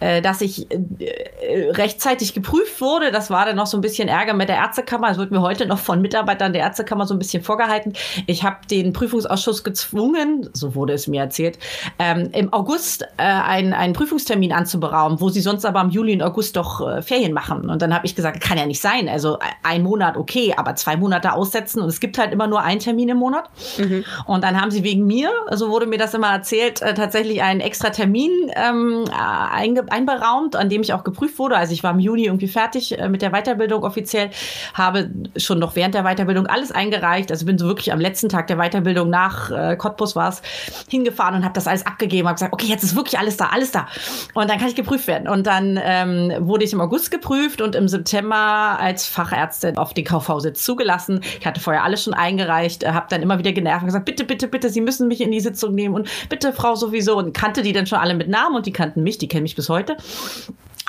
äh, 0.04 0.22
dass 0.22 0.42
ich 0.42 0.70
äh, 0.70 1.70
rechtzeitig 1.72 2.34
geprüft 2.34 2.82
wurde. 2.82 3.12
Das 3.12 3.30
war 3.30 3.46
dann 3.46 3.56
noch 3.56 3.68
so 3.68 3.78
ein 3.78 3.82
bisschen 3.82 4.10
Ärger 4.10 4.34
mit 4.34 4.50
der 4.50 4.58
Ärztekammer. 4.58 5.10
Es 5.10 5.18
wird 5.18 5.32
mir 5.32 5.42
heute 5.42 5.66
noch 5.66 5.80
von 5.80 6.02
Mitarbeitern 6.02 6.52
der 6.52 6.64
Ärztekammer 6.64 7.06
so 7.06 7.16
ein 7.16 7.20
bisschen 7.20 7.42
vorgehalten. 7.42 7.94
Ich 8.28 8.44
habe 8.44 8.58
den 8.70 8.92
Prüfungsausschuss 8.92 9.64
gezwungen, 9.64 10.50
so 10.52 10.76
wurde 10.76 10.92
es 10.92 11.08
mir 11.08 11.22
erzählt, 11.22 11.58
ähm, 12.00 12.30
im 12.34 12.52
August 12.52 13.04
äh, 13.18 13.24
einen, 13.24 13.72
einen 13.72 13.94
Prüfungstermin 13.94 14.52
anzuberaumen, 14.52 15.22
wo 15.22 15.30
sie 15.30 15.40
sonst 15.40 15.66
aber 15.66 15.80
im 15.80 15.90
Juli 15.90 16.14
und 16.14 16.22
August 16.22 16.58
doch 16.58 16.86
äh, 16.86 17.02
Ferien 17.02 17.32
machen. 17.32 17.70
Und 17.70 17.82
dann 17.82 17.94
habe 17.94 18.06
ich 18.06 18.14
gesagt, 18.14 18.42
kann 18.42 18.58
ja 18.58 18.66
nicht 18.66 18.82
sein. 18.82 19.08
Also 19.08 19.40
ein 19.64 19.84
Monat 19.84 20.18
okay, 20.18 20.54
aber 20.58 20.76
zwei 20.76 20.98
Monate 20.98 21.32
aussetzen 21.32 21.82
und 21.82 21.88
es 21.88 22.02
gibt 22.02 22.18
halt 22.18 22.34
immer 22.34 22.48
nur 22.48 22.62
einen 22.62 22.82
Termin 22.82 23.08
im 23.08 23.18
Monat. 23.18 23.50
Mhm. 23.78 24.04
Und 24.26 24.44
dann 24.44 24.60
haben 24.60 24.72
sie 24.72 24.84
wegen 24.84 25.06
mir, 25.06 25.32
so 25.52 25.70
wurde 25.70 25.86
mir 25.86 25.98
das 25.98 26.14
immer 26.14 26.32
erzählt, 26.32 26.82
äh, 26.82 26.94
tatsächlich 26.94 27.42
einen 27.42 27.62
extra 27.62 27.90
Termin 27.90 28.52
ähm, 28.56 29.06
einge 29.14 29.86
einberaumt, 29.94 30.56
an 30.56 30.70
dem 30.70 30.82
ich 30.82 30.94
auch 30.94 31.04
geprüft 31.04 31.40
wurde. 31.40 31.56
Also 31.56 31.74
ich 31.74 31.84
war 31.84 31.92
im 31.92 32.00
Juni 32.00 32.26
irgendwie 32.26 32.48
fertig 32.48 32.98
äh, 32.98 33.08
mit 33.08 33.22
der 33.22 33.32
Weiterbildung 33.32 33.84
offiziell, 33.84 34.32
habe 34.74 35.10
schon 35.38 35.60
noch 35.60 35.76
während 35.76 35.96
der 35.96 36.04
Weiterbildung 36.04 36.48
alles 36.48 36.72
eingereicht. 36.72 37.32
Also 37.32 37.46
bin 37.46 37.58
so 37.58 37.68
wirklich 37.68 37.94
am 37.94 38.00
letzten 38.00 38.30
Tag 38.30 38.48
der 38.48 38.58
Weiterbildung 38.58 39.10
nach 39.10 39.52
äh, 39.52 39.76
Cottbus 39.78 40.16
war 40.16 40.30
es 40.30 40.42
hingefahren 40.90 41.36
und 41.36 41.44
habe 41.44 41.54
das 41.54 41.68
alles 41.68 41.86
abgegeben, 41.86 42.28
habe 42.28 42.36
gesagt, 42.36 42.54
okay, 42.54 42.68
jetzt 42.68 42.84
ist 42.84 42.96
wirklich 42.96 43.20
alles 43.20 43.38
da, 43.38 43.48
alles 43.48 43.72
da. 43.72 43.88
Und 44.34 44.50
dann 44.50 44.58
kann 44.58 44.68
ich 44.68 44.76
geprüft 44.76 45.08
werden. 45.08 45.28
Und 45.28 45.46
dann 45.46 45.80
ähm, 45.82 46.34
wurde 46.40 46.66
ich 46.66 46.74
im 46.74 46.82
August 46.82 47.12
geprüft 47.12 47.62
und 47.62 47.76
im 47.76 47.88
September 47.88 48.78
als 48.80 49.06
Fachärztin 49.06 49.78
auf 49.78 49.94
den 49.94 50.06
KV-Sitz 50.06 50.64
zugelassen. 50.64 51.22
Ich 51.40 51.46
hatte 51.46 51.62
vorher 51.62 51.84
alles 51.84 52.04
schon 52.04 52.14
eingereicht, 52.14 52.88
habe 52.88 53.06
dann 53.10 53.22
immer 53.22 53.38
wieder 53.38 53.52
genervt 53.52 53.82
und 53.82 53.88
gesagt, 53.88 54.06
bitte, 54.06 54.24
bitte, 54.24 54.48
bitte, 54.48 54.70
Sie 54.70 54.82
müssen 54.82 55.08
mich 55.08 55.22
in 55.22 55.32
die 55.32 55.40
Sitzung 55.40 55.76
nehmen 55.76 55.94
und 55.94 56.10
bitte, 56.30 56.54
Frau 56.54 56.76
sowieso. 56.76 57.18
Und 57.18 57.34
kannte 57.34 57.62
die 57.62 57.74
dann 57.74 57.86
schon 57.86 58.00
alle 58.00 58.16
mit 58.16 58.28
Namen 58.28 58.56
und 58.56 58.66
die 58.66 58.72
kannten 58.72 59.04
mich, 59.04 59.18
die 59.18 59.28
kennen 59.28 59.44
mich 59.44 59.56
bis 59.56 59.70
heute. 59.70 59.83
Leute. 59.84 59.98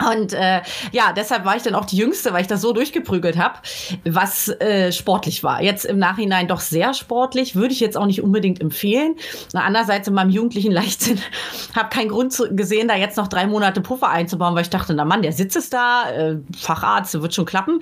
Und 0.01 0.33
äh, 0.33 0.61
ja, 0.91 1.13
deshalb 1.13 1.45
war 1.45 1.57
ich 1.57 1.63
dann 1.63 1.77
auch 1.77 1.85
die 1.85 1.97
Jüngste, 1.97 2.33
weil 2.33 2.43
ich 2.43 2.49
das 2.49 2.61
so 2.61 2.73
durchgeprügelt 2.73 3.39
habe, 3.39 3.59
was 4.05 4.49
äh, 4.49 4.91
sportlich 4.91 5.45
war. 5.45 5.63
Jetzt 5.63 5.85
im 5.85 5.99
Nachhinein 5.99 6.49
doch 6.49 6.61
sehr 6.61 6.95
sportlich, 6.95 7.55
würde 7.55 7.73
ich 7.73 7.81
jetzt 7.81 7.97
auch 7.97 8.07
nicht 8.07 8.21
unbedingt 8.21 8.61
empfehlen. 8.61 9.15
Andererseits 9.53 10.09
in 10.09 10.15
meinem 10.15 10.31
jugendlichen 10.31 10.73
Leichtsinn 10.75 11.21
habe 11.77 11.91
keinen 11.91 12.09
Grund 12.09 12.33
zu, 12.33 12.55
gesehen, 12.55 12.89
da 12.89 12.97
jetzt 12.97 13.17
noch 13.17 13.29
drei 13.29 13.47
Monate 13.47 13.81
Puffer 13.81 14.09
einzubauen, 14.09 14.55
weil 14.57 14.63
ich 14.63 14.71
dachte, 14.71 14.95
na 14.95 15.05
Mann, 15.05 15.23
der 15.23 15.33
Sitz 15.33 15.55
ist 15.55 15.73
da, 15.73 16.11
äh, 16.11 16.37
Facharzt, 16.59 17.21
wird 17.21 17.35
schon 17.35 17.45
klappen. 17.45 17.81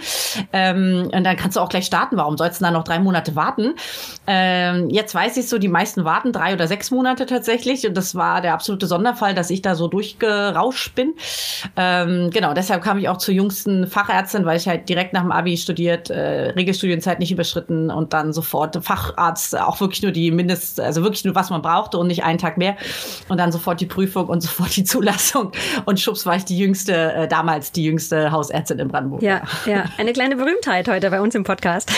Ähm, 0.53 1.11
und 1.13 1.25
dann 1.25 1.37
kannst 1.37 1.57
du 1.57 1.61
auch 1.61 1.71
gleich 1.71 1.87
starten. 1.87 2.19
Warum 2.19 2.37
sollst 2.37 2.61
du 2.61 2.65
da 2.65 2.71
noch 2.71 2.85
drei 2.85 2.99
Monate 2.99 3.37
warten? 3.37 3.75
Ähm, 4.27 4.91
jetzt 4.91 5.15
weiß 5.15 5.39
ich 5.39 5.49
so, 5.49 5.59
die 5.59 5.69
meisten 5.69 6.05
warten 6.05 6.33
drei 6.33 6.53
oder 6.53 6.69
sechs 6.69 6.91
Monate 6.91 7.25
tatsächlich. 7.25 7.87
Und 7.87 7.97
das 7.97 8.15
war 8.15 8.43
der 8.43 8.53
absolute 8.53 8.87
Sonderfall, 8.87 9.35
dass 9.35 9.49
ich 9.49 9.63
da 9.63 9.75
so 9.75 9.89
durchgerauscht 9.89 10.95
bin. 10.95 11.15
Ähm, 11.77 12.02
ähm, 12.03 12.31
genau, 12.31 12.55
deshalb 12.55 12.83
kam 12.83 12.99
ich 12.99 13.09
auch 13.09 13.19
zur 13.19 13.35
jüngsten 13.35 13.87
Fachärztin, 13.87 14.45
weil 14.45 14.57
ich 14.57 14.69
halt 14.69 14.89
direkt 14.89 15.13
nach 15.13 15.23
dem 15.23 15.33
Abi 15.33 15.57
studiert, 15.57 16.11
äh, 16.11 16.51
Regelstudienzeit 16.51 17.19
nicht 17.19 17.33
überschritten 17.33 17.91
und 17.91 18.13
dann 18.13 18.33
sofort 18.33 18.83
Facharzt, 18.85 19.59
auch 19.59 19.81
wirklich 19.81 20.03
nur 20.03 20.13
die 20.13 20.31
Mindest, 20.31 20.81
also 20.81 21.03
wirklich 21.03 21.25
nur 21.25 21.35
was 21.35 21.51
man 21.51 21.63
brauchte 21.63 21.99
und 21.99 22.07
nicht 22.07 22.25
einen 22.25 22.39
Tag 22.39 22.59
mehr. 22.59 22.77
Und 23.29 23.39
dann 23.39 23.53
sofort 23.53 23.81
die 23.81 23.87
Prüfung 23.87 24.27
und 24.27 24.41
sofort 24.43 24.77
die 24.77 24.85
Zulassung. 24.85 25.53
Und 25.85 26.01
schubs 26.01 26.27
war 26.27 26.37
ich 26.37 26.45
die 26.45 26.59
jüngste, 26.59 27.13
äh, 27.13 27.29
damals 27.29 27.73
die 27.73 27.85
jüngste 27.85 28.33
Hausärztin 28.33 28.79
in 28.79 28.89
Brandenburg. 28.89 29.23
Ja, 29.23 29.43
ja, 29.67 29.85
eine 29.99 30.13
kleine 30.13 30.37
Berühmtheit 30.37 30.89
heute 30.89 31.11
bei 31.11 31.21
uns 31.21 31.35
im 31.35 31.45
Podcast. 31.45 31.91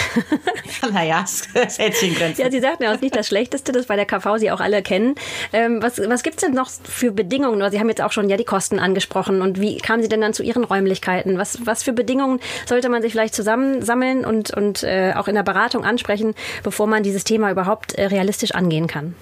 naja, 0.92 1.24
das 1.54 1.78
hält 1.78 1.96
sich 1.96 2.14
Grenzen. 2.16 2.42
Ja, 2.42 2.50
Sie 2.50 2.60
sagten 2.60 2.84
ja 2.84 2.94
auch 2.94 3.00
nicht 3.00 3.16
das 3.16 3.28
Schlechteste, 3.28 3.72
das 3.72 3.86
bei 3.86 3.96
der 3.96 4.06
KV 4.06 4.38
Sie 4.38 4.50
auch 4.50 4.60
alle 4.60 4.82
kennen. 4.82 5.14
Ähm, 5.52 5.82
was 5.82 5.98
was 5.98 6.22
gibt 6.22 6.36
es 6.36 6.44
denn 6.44 6.54
noch 6.54 6.70
für 6.70 7.12
Bedingungen? 7.12 7.70
Sie 7.70 7.78
haben 7.78 7.88
jetzt 7.88 8.02
auch 8.02 8.12
schon 8.12 8.28
ja 8.28 8.36
die 8.36 8.44
Kosten 8.44 8.78
angesprochen 8.78 9.42
und 9.42 9.60
wie 9.60 9.78
kam 9.78 9.93
kamen 9.94 10.02
Sie 10.02 10.08
denn 10.08 10.20
dann 10.20 10.34
zu 10.34 10.42
Ihren 10.42 10.64
Räumlichkeiten? 10.64 11.38
Was, 11.38 11.64
was 11.66 11.84
für 11.84 11.92
Bedingungen 11.92 12.40
sollte 12.66 12.88
man 12.88 13.00
sich 13.00 13.12
vielleicht 13.12 13.34
zusammensammeln 13.34 14.24
und, 14.24 14.50
und 14.50 14.82
äh, 14.82 15.12
auch 15.14 15.28
in 15.28 15.36
der 15.36 15.44
Beratung 15.44 15.84
ansprechen, 15.84 16.34
bevor 16.64 16.88
man 16.88 17.04
dieses 17.04 17.22
Thema 17.22 17.48
überhaupt 17.48 17.94
äh, 17.94 18.06
realistisch 18.06 18.56
angehen 18.56 18.88
kann? 18.88 19.14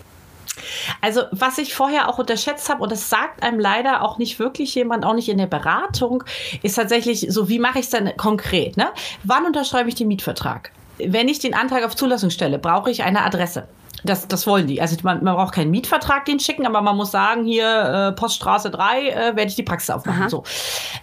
Also, 1.02 1.24
was 1.30 1.58
ich 1.58 1.74
vorher 1.74 2.08
auch 2.08 2.18
unterschätzt 2.18 2.70
habe, 2.70 2.82
und 2.82 2.90
das 2.90 3.10
sagt 3.10 3.42
einem 3.42 3.60
leider 3.60 4.00
auch 4.00 4.16
nicht 4.16 4.38
wirklich 4.38 4.74
jemand, 4.74 5.04
auch 5.04 5.14
nicht 5.14 5.28
in 5.28 5.36
der 5.36 5.46
Beratung, 5.46 6.24
ist 6.62 6.76
tatsächlich 6.76 7.26
so, 7.28 7.50
wie 7.50 7.58
mache 7.58 7.78
ich 7.78 7.84
es 7.84 7.90
denn 7.90 8.16
konkret? 8.16 8.78
Ne? 8.78 8.86
Wann 9.24 9.44
unterschreibe 9.44 9.90
ich 9.90 9.94
den 9.94 10.08
Mietvertrag? 10.08 10.72
Wenn 10.96 11.28
ich 11.28 11.38
den 11.38 11.52
Antrag 11.52 11.84
auf 11.84 11.96
Zulassung 11.96 12.30
stelle, 12.30 12.58
brauche 12.58 12.90
ich 12.90 13.02
eine 13.02 13.24
Adresse. 13.24 13.68
Das, 14.04 14.26
das 14.26 14.46
wollen 14.46 14.66
die. 14.66 14.80
Also 14.80 14.96
man, 15.02 15.22
man 15.22 15.36
braucht 15.36 15.54
keinen 15.54 15.70
Mietvertrag 15.70 16.24
den 16.24 16.40
schicken, 16.40 16.66
aber 16.66 16.80
man 16.82 16.96
muss 16.96 17.10
sagen, 17.10 17.44
hier 17.44 18.10
äh, 18.10 18.12
Poststraße 18.12 18.70
3 18.70 19.08
äh, 19.08 19.14
werde 19.36 19.46
ich 19.46 19.54
die 19.54 19.62
Praxis 19.62 19.90
aufmachen. 19.90 20.28
So. 20.28 20.44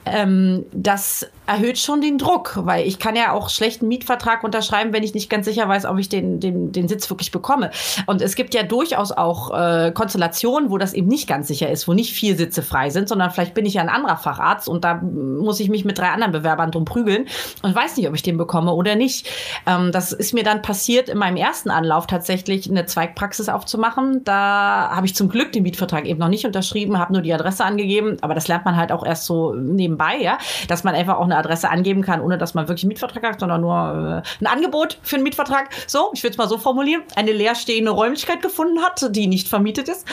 Ähm, 0.06 0.66
das 0.72 1.30
erhöht 1.50 1.80
schon 1.80 2.00
den 2.00 2.20
Druck, 2.20 2.60
weil 2.62 2.86
ich 2.86 3.00
kann 3.00 3.16
ja 3.16 3.34
auch 3.34 3.50
schlechten 3.50 3.88
Mietvertrag 3.88 4.44
unterschreiben, 4.44 4.94
wenn 4.94 5.02
ich 5.02 5.16
nicht 5.16 5.32
ganz 5.32 5.46
sicher 5.46 5.68
weiß, 5.68 5.86
ob 5.86 5.98
ich 5.98 6.08
den, 6.08 6.40
den, 6.40 6.72
den 6.72 6.88
Sitz 6.88 7.10
wirklich 7.10 7.32
bekomme. 7.32 7.72
Und 8.06 8.22
es 8.22 8.36
gibt 8.36 8.54
ja 8.54 8.62
durchaus 8.62 9.12
auch 9.12 9.50
äh, 9.52 9.92
Konstellationen, 9.92 10.70
wo 10.70 10.78
das 10.78 10.94
eben 10.94 11.08
nicht 11.08 11.28
ganz 11.28 11.48
sicher 11.48 11.72
ist, 11.72 11.88
wo 11.88 11.94
nicht 11.94 12.14
vier 12.14 12.36
Sitze 12.36 12.62
frei 12.62 12.92
sind, 12.92 13.10
sondern 13.10 13.32
vielleicht 13.32 13.56
bin 13.56 13.66
ich 13.66 13.74
ja 13.74 13.82
ein 13.82 13.90
anderer 13.90 14.18
Facharzt 14.18 14.70
und 14.70 14.84
da 14.84 14.96
muss 14.96 15.60
ich 15.60 15.70
mich 15.70 15.86
mit 15.86 15.98
drei 15.98 16.10
anderen 16.10 16.32
Bewerbern 16.32 16.70
drum 16.70 16.86
prügeln 16.86 17.28
und 17.64 17.74
weiß 17.74 17.98
nicht, 17.98 18.08
ob 18.08 18.14
ich 18.14 18.22
den 18.22 18.38
bekomme 18.38 18.72
oder 18.74 18.96
nicht. 18.96 19.28
Ähm, 19.66 19.92
das 19.92 20.12
ist 20.12 20.36
mir 20.36 20.44
dann 20.44 20.62
passiert 20.62 21.10
in 21.10 21.18
meinem 21.18 21.38
ersten 21.38 21.72
Anlauf 21.72 22.06
tatsächlich 22.06 22.70
eine 22.70 22.86
Zweigpraxis 22.86 23.50
aufzumachen. 23.50 24.24
Da 24.24 24.92
habe 24.94 25.08
ich 25.08 25.16
zum 25.16 25.30
Glück 25.30 25.52
den 25.52 25.64
Mietvertrag 25.64 26.06
eben 26.06 26.20
noch 26.20 26.30
nicht 26.30 26.46
unterschrieben, 26.46 27.00
habe 27.00 27.14
nur 27.14 27.24
die 27.24 27.34
Adresse 27.34 27.66
angegeben, 27.66 28.18
aber 28.22 28.36
das 28.36 28.48
lernt 28.48 28.66
man 28.66 28.78
halt 28.78 28.92
auch 28.92 29.04
erst 29.04 29.26
so 29.26 29.56
nebenbei, 29.56 30.18
ja, 30.22 30.38
dass 30.68 30.84
man 30.84 30.94
einfach 30.94 31.18
auch 31.18 31.24
eine 31.24 31.39
Adresse 31.40 31.70
angeben 31.70 32.02
kann, 32.02 32.22
ohne 32.22 32.38
dass 32.38 32.54
man 32.54 32.68
wirklich 32.68 32.84
einen 32.84 32.90
Mietvertrag 32.90 33.24
hat, 33.24 33.40
sondern 33.40 33.62
nur 33.62 34.24
äh, 34.26 34.44
ein 34.44 34.48
Angebot 34.48 35.00
für 35.02 35.16
einen 35.16 35.24
Mietvertrag. 35.24 35.70
So, 35.88 36.12
ich 36.14 36.24
würde 36.24 36.32
es 36.32 36.38
mal 36.38 36.48
so 36.48 36.58
formulieren, 36.58 37.04
eine 37.16 37.32
leerstehende 37.32 37.92
Räumlichkeit 37.92 38.42
gefunden 38.42 38.82
hat, 38.82 39.16
die 39.16 39.28
nicht 39.28 39.48
vermietet 39.48 39.90
ist. 39.90 40.06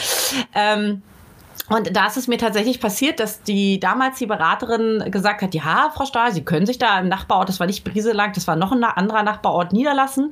Ähm, 0.55 1.03
und 1.69 1.97
da 1.97 2.07
ist 2.07 2.17
es 2.17 2.29
mir 2.29 2.39
tatsächlich 2.39 2.81
passiert, 2.81 3.19
dass 3.19 3.43
die 3.43 3.81
damals 3.81 4.19
die 4.19 4.27
Beraterin 4.27 5.11
gesagt 5.11 5.43
hat, 5.43 5.55
ja, 5.55 5.91
Frau 5.95 6.05
Stahl, 6.05 6.33
Sie 6.33 6.45
können 6.45 6.67
sich 6.67 6.79
da 6.79 7.01
im 7.01 7.09
Nachbarort, 7.09 7.49
das 7.49 7.59
war 7.59 7.67
nicht 7.67 7.83
Brieselang, 7.83 8.33
das 8.35 8.47
war 8.47 8.55
noch 8.57 8.73
ein 8.73 8.85
anderer 8.85 9.23
Nachbarort 9.23 9.73
niederlassen. 9.73 10.31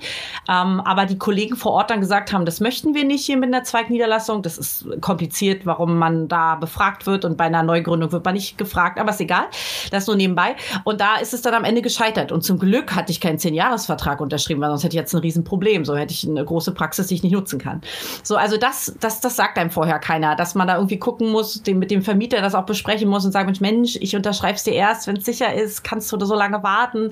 Ähm, 0.48 0.80
aber 0.80 1.06
die 1.06 1.18
Kollegen 1.18 1.56
vor 1.56 1.72
Ort 1.72 1.90
dann 1.90 2.00
gesagt 2.00 2.32
haben, 2.32 2.44
das 2.44 2.60
möchten 2.60 2.94
wir 2.94 3.04
nicht 3.04 3.26
hier 3.26 3.36
mit 3.36 3.52
einer 3.52 3.64
Zweigniederlassung. 3.64 4.42
Das 4.42 4.58
ist 4.58 4.86
kompliziert, 5.00 5.66
warum 5.66 5.98
man 5.98 6.28
da 6.28 6.54
befragt 6.54 7.06
wird 7.06 7.24
und 7.24 7.36
bei 7.36 7.44
einer 7.44 7.62
Neugründung 7.62 8.12
wird 8.12 8.24
man 8.24 8.34
nicht 8.34 8.56
gefragt, 8.56 8.98
aber 9.00 9.10
ist 9.10 9.20
egal. 9.20 9.46
Das 9.90 10.06
nur 10.06 10.16
nebenbei. 10.16 10.54
Und 10.84 11.00
da 11.00 11.16
ist 11.16 11.34
es 11.34 11.42
dann 11.42 11.54
am 11.54 11.64
Ende 11.64 11.82
gescheitert. 11.82 12.30
Und 12.30 12.42
zum 12.42 12.58
Glück 12.58 12.94
hatte 12.94 13.10
ich 13.10 13.20
keinen 13.20 13.38
Zehn-Jahres-Vertrag 13.38 14.20
unterschrieben, 14.20 14.60
weil 14.60 14.68
sonst 14.70 14.84
hätte 14.84 14.94
ich 14.94 15.00
jetzt 15.00 15.14
ein 15.14 15.20
Riesenproblem. 15.20 15.84
So 15.84 15.96
hätte 15.96 16.12
ich 16.12 16.28
eine 16.28 16.44
große 16.44 16.72
Praxis, 16.72 17.08
die 17.08 17.14
ich 17.14 17.22
nicht 17.22 17.32
nutzen 17.32 17.58
kann. 17.58 17.80
So, 18.22 18.36
also 18.36 18.56
das, 18.56 18.94
das, 19.00 19.20
das 19.20 19.36
sagt 19.36 19.58
einem 19.58 19.70
vorher 19.70 19.98
keiner, 19.98 20.36
dass 20.36 20.54
man 20.54 20.68
da 20.68 20.76
irgendwie 20.76 20.98
gucken 20.98 21.23
gucken 21.24 21.32
muss, 21.32 21.62
den, 21.62 21.78
mit 21.78 21.90
dem 21.90 22.02
Vermieter 22.02 22.40
das 22.40 22.54
auch 22.54 22.66
besprechen 22.66 23.08
muss 23.08 23.24
und 23.24 23.32
sagen, 23.32 23.46
Mensch, 23.46 23.60
Mensch 23.60 23.98
ich 24.00 24.14
unterschreibe 24.16 24.54
es 24.54 24.64
dir 24.64 24.74
erst, 24.74 25.06
wenn 25.06 25.16
es 25.16 25.24
sicher 25.24 25.52
ist, 25.54 25.82
kannst 25.84 26.10
du 26.12 26.16
da 26.16 26.26
so 26.26 26.34
lange 26.34 26.62
warten. 26.62 27.10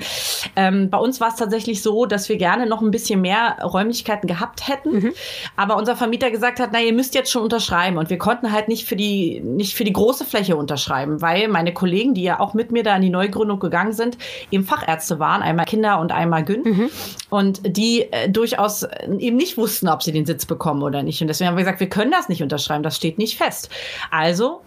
Ähm, 0.56 0.90
bei 0.90 0.98
uns 0.98 1.20
war 1.20 1.28
es 1.28 1.36
tatsächlich 1.36 1.82
so, 1.82 2.06
dass 2.06 2.28
wir 2.28 2.36
gerne 2.36 2.66
noch 2.66 2.82
ein 2.82 2.90
bisschen 2.90 3.20
mehr 3.20 3.58
Räumlichkeiten 3.62 4.26
gehabt 4.26 4.68
hätten, 4.68 4.92
mhm. 4.92 5.12
aber 5.56 5.76
unser 5.76 5.96
Vermieter 5.96 6.30
gesagt 6.30 6.60
hat, 6.60 6.70
na, 6.72 6.80
ihr 6.80 6.92
müsst 6.92 7.14
jetzt 7.14 7.30
schon 7.30 7.42
unterschreiben 7.42 7.98
und 7.98 8.10
wir 8.10 8.18
konnten 8.18 8.52
halt 8.52 8.68
nicht 8.68 8.86
für 8.86 8.96
die, 8.96 9.40
nicht 9.40 9.74
für 9.74 9.84
die 9.84 9.92
große 9.92 10.24
Fläche 10.24 10.56
unterschreiben, 10.56 11.20
weil 11.22 11.48
meine 11.48 11.72
Kollegen, 11.72 12.14
die 12.14 12.22
ja 12.22 12.40
auch 12.40 12.54
mit 12.54 12.72
mir 12.72 12.82
da 12.82 12.96
in 12.96 13.02
die 13.02 13.10
Neugründung 13.10 13.58
gegangen 13.58 13.92
sind, 13.92 14.18
eben 14.50 14.64
Fachärzte 14.64 15.18
waren, 15.18 15.42
einmal 15.42 15.66
Kinder 15.66 16.00
und 16.00 16.12
einmal 16.12 16.44
Gün 16.44 16.62
mhm. 16.62 16.90
und 17.30 17.60
die 17.64 18.02
äh, 18.12 18.28
durchaus 18.28 18.86
eben 19.18 19.36
nicht 19.36 19.56
wussten, 19.56 19.88
ob 19.88 20.02
sie 20.02 20.12
den 20.12 20.26
Sitz 20.26 20.46
bekommen 20.46 20.82
oder 20.82 21.02
nicht. 21.02 21.20
Und 21.20 21.28
deswegen 21.28 21.48
haben 21.48 21.56
wir 21.56 21.64
gesagt, 21.64 21.80
wir 21.80 21.88
können 21.88 22.10
das 22.10 22.28
nicht 22.28 22.42
unterschreiben, 22.42 22.82
das 22.82 22.96
steht 22.96 23.18
nicht 23.18 23.36
fest. 23.36 23.70
Also 24.10 24.62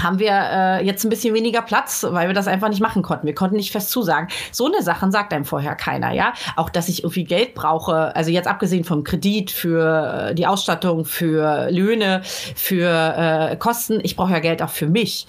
haben 0.00 0.18
wir 0.18 0.30
äh, 0.30 0.84
jetzt 0.84 1.04
ein 1.04 1.10
bisschen 1.10 1.34
weniger 1.34 1.62
Platz, 1.62 2.04
weil 2.08 2.28
wir 2.28 2.34
das 2.34 2.46
einfach 2.46 2.68
nicht 2.68 2.80
machen 2.80 3.02
konnten. 3.02 3.26
Wir 3.26 3.34
konnten 3.34 3.56
nicht 3.56 3.72
fest 3.72 3.90
zusagen. 3.90 4.28
So 4.50 4.66
eine 4.66 4.82
Sachen 4.82 5.12
sagt 5.12 5.32
einem 5.32 5.44
vorher 5.44 5.74
keiner, 5.74 6.12
ja. 6.12 6.32
Auch, 6.56 6.70
dass 6.70 6.88
ich 6.88 7.02
irgendwie 7.02 7.24
Geld 7.24 7.54
brauche, 7.54 8.14
also 8.16 8.30
jetzt 8.30 8.48
abgesehen 8.48 8.84
vom 8.84 9.04
Kredit 9.04 9.50
für 9.50 10.30
äh, 10.30 10.34
die 10.34 10.46
Ausstattung, 10.46 11.04
für 11.04 11.70
Löhne, 11.70 12.22
für 12.24 13.50
äh, 13.50 13.56
Kosten. 13.56 14.00
Ich 14.02 14.16
brauche 14.16 14.32
ja 14.32 14.38
Geld 14.38 14.62
auch 14.62 14.70
für 14.70 14.86
mich. 14.86 15.26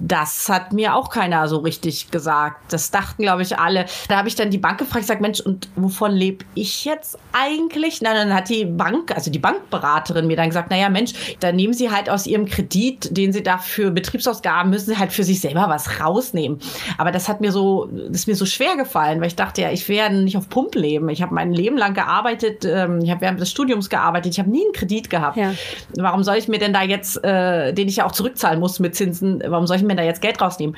Das 0.00 0.48
hat 0.48 0.72
mir 0.72 0.94
auch 0.94 1.10
keiner 1.10 1.46
so 1.48 1.58
richtig 1.58 2.10
gesagt. 2.10 2.72
Das 2.72 2.90
dachten, 2.90 3.22
glaube 3.22 3.42
ich, 3.42 3.58
alle. 3.58 3.86
Da 4.08 4.16
habe 4.16 4.28
ich 4.28 4.34
dann 4.34 4.50
die 4.50 4.58
Bank 4.58 4.78
gefragt, 4.78 5.02
gesagt, 5.02 5.20
Mensch, 5.20 5.40
und 5.40 5.68
wovon 5.76 6.12
lebe 6.12 6.44
ich 6.54 6.84
jetzt 6.84 7.18
eigentlich? 7.32 8.00
Na, 8.02 8.14
dann 8.14 8.34
hat 8.34 8.48
die 8.48 8.64
Bank, 8.64 9.12
also 9.14 9.30
die 9.30 9.38
Bankberaterin 9.38 10.26
mir 10.26 10.36
dann 10.36 10.48
gesagt, 10.48 10.70
naja, 10.70 10.88
Mensch, 10.88 11.36
dann 11.40 11.56
nehmen 11.56 11.74
Sie 11.74 11.90
halt 11.90 12.10
aus 12.10 12.26
Ihrem 12.26 12.46
Kredit, 12.46 13.16
den 13.16 13.32
Sie 13.32 13.42
da 13.42 13.58
für 13.58 13.90
Betriebsausgaben, 13.90 14.70
müssen 14.70 14.86
Sie 14.86 14.98
halt 14.98 15.12
für 15.12 15.24
sich 15.24 15.40
selber 15.40 15.66
was 15.68 16.00
rausnehmen. 16.00 16.58
Aber 16.98 17.12
das 17.12 17.28
hat 17.28 17.40
mir 17.40 17.52
so, 17.52 17.88
das 17.92 18.20
ist 18.20 18.28
mir 18.28 18.36
so 18.36 18.46
schwer 18.46 18.76
gefallen, 18.76 19.20
weil 19.20 19.28
ich 19.28 19.36
dachte, 19.36 19.62
ja, 19.62 19.70
ich 19.70 19.88
werde 19.88 20.16
nicht 20.16 20.36
auf 20.36 20.48
Pump 20.48 20.74
leben. 20.74 21.08
Ich 21.08 21.22
habe 21.22 21.34
mein 21.34 21.52
Leben 21.52 21.76
lang 21.76 21.94
gearbeitet, 21.94 22.64
ähm, 22.64 23.00
ich 23.02 23.10
habe 23.10 23.20
während 23.20 23.40
des 23.40 23.50
Studiums 23.50 23.88
gearbeitet, 23.88 24.32
ich 24.32 24.38
habe 24.38 24.50
nie 24.50 24.64
einen 24.64 24.72
Kredit 24.72 25.10
gehabt. 25.10 25.36
Ja. 25.36 25.52
Warum 25.96 26.22
soll 26.24 26.36
ich 26.36 26.48
mir 26.48 26.58
denn 26.58 26.72
da 26.72 26.82
jetzt, 26.82 27.22
äh, 27.22 27.72
den 27.72 27.88
ich 27.88 27.96
ja 27.96 28.06
auch 28.06 28.12
zurückzahlen 28.12 28.58
muss 28.58 28.80
mit 28.80 28.94
Zinsen, 28.96 29.42
warum 29.46 29.66
soll 29.66 29.76
ich 29.76 29.83
ich 29.84 29.88
mir 29.88 29.96
da 29.96 30.02
jetzt 30.02 30.22
Geld 30.22 30.40
rausnehmen? 30.40 30.76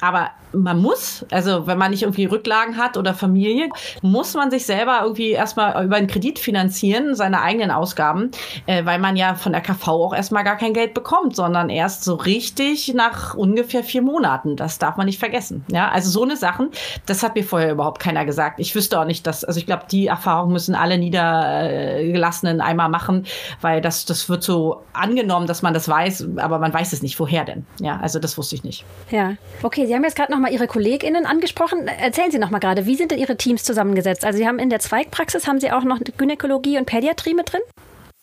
Aber 0.00 0.30
man 0.52 0.80
muss, 0.80 1.26
also 1.30 1.66
wenn 1.66 1.78
man 1.78 1.90
nicht 1.90 2.02
irgendwie 2.02 2.24
Rücklagen 2.24 2.76
hat 2.76 2.96
oder 2.96 3.14
Familie, 3.14 3.68
muss 4.02 4.34
man 4.34 4.50
sich 4.50 4.64
selber 4.64 5.00
irgendwie 5.02 5.30
erstmal 5.30 5.84
über 5.84 5.96
einen 5.96 6.06
Kredit 6.06 6.38
finanzieren, 6.38 7.14
seine 7.14 7.42
eigenen 7.42 7.70
Ausgaben, 7.70 8.30
äh, 8.66 8.84
weil 8.84 8.98
man 8.98 9.16
ja 9.16 9.34
von 9.34 9.52
der 9.52 9.60
KV 9.60 9.88
auch 9.88 10.14
erstmal 10.14 10.44
gar 10.44 10.56
kein 10.56 10.72
Geld 10.72 10.94
bekommt, 10.94 11.36
sondern 11.36 11.68
erst 11.68 12.04
so 12.04 12.14
richtig 12.14 12.94
nach 12.94 13.34
ungefähr 13.34 13.82
vier 13.82 14.02
Monaten. 14.02 14.56
Das 14.56 14.78
darf 14.78 14.96
man 14.96 15.06
nicht 15.06 15.18
vergessen. 15.18 15.64
Ja, 15.70 15.90
also 15.90 16.10
so 16.10 16.22
eine 16.22 16.36
Sachen, 16.36 16.70
das 17.06 17.22
hat 17.22 17.34
mir 17.34 17.44
vorher 17.44 17.72
überhaupt 17.72 18.00
keiner 18.00 18.24
gesagt. 18.24 18.60
Ich 18.60 18.74
wüsste 18.74 19.00
auch 19.00 19.04
nicht, 19.04 19.26
dass, 19.26 19.44
also 19.44 19.58
ich 19.58 19.66
glaube, 19.66 19.84
die 19.90 20.06
Erfahrung 20.06 20.52
müssen 20.52 20.74
alle 20.74 20.98
Niedergelassenen 20.98 22.60
einmal 22.60 22.88
machen, 22.88 23.26
weil 23.60 23.80
das, 23.80 24.04
das 24.06 24.28
wird 24.28 24.42
so 24.42 24.82
angenommen, 24.92 25.46
dass 25.46 25.62
man 25.62 25.74
das 25.74 25.88
weiß, 25.88 26.28
aber 26.36 26.58
man 26.58 26.72
weiß 26.72 26.92
es 26.92 27.02
nicht. 27.02 27.18
Woher 27.18 27.44
denn? 27.44 27.66
Ja, 27.80 27.98
also 28.00 28.18
das 28.18 28.38
wusste 28.38 28.47
ich 28.54 28.64
nicht. 28.64 28.84
Ja, 29.10 29.36
okay. 29.62 29.86
Sie 29.86 29.94
haben 29.94 30.04
jetzt 30.04 30.16
gerade 30.16 30.32
noch 30.32 30.38
mal 30.38 30.52
Ihre 30.52 30.66
KollegInnen 30.66 31.26
angesprochen. 31.26 31.88
Erzählen 31.88 32.30
Sie 32.30 32.38
noch 32.38 32.50
mal 32.50 32.58
gerade, 32.58 32.86
wie 32.86 32.96
sind 32.96 33.10
denn 33.10 33.18
Ihre 33.18 33.36
Teams 33.36 33.64
zusammengesetzt? 33.64 34.24
Also 34.24 34.38
Sie 34.38 34.46
haben 34.46 34.58
in 34.58 34.70
der 34.70 34.80
Zweigpraxis, 34.80 35.46
haben 35.46 35.60
Sie 35.60 35.70
auch 35.70 35.84
noch 35.84 35.98
Gynäkologie 36.16 36.78
und 36.78 36.86
Pädiatrie 36.86 37.34
mit 37.34 37.52
drin? 37.52 37.60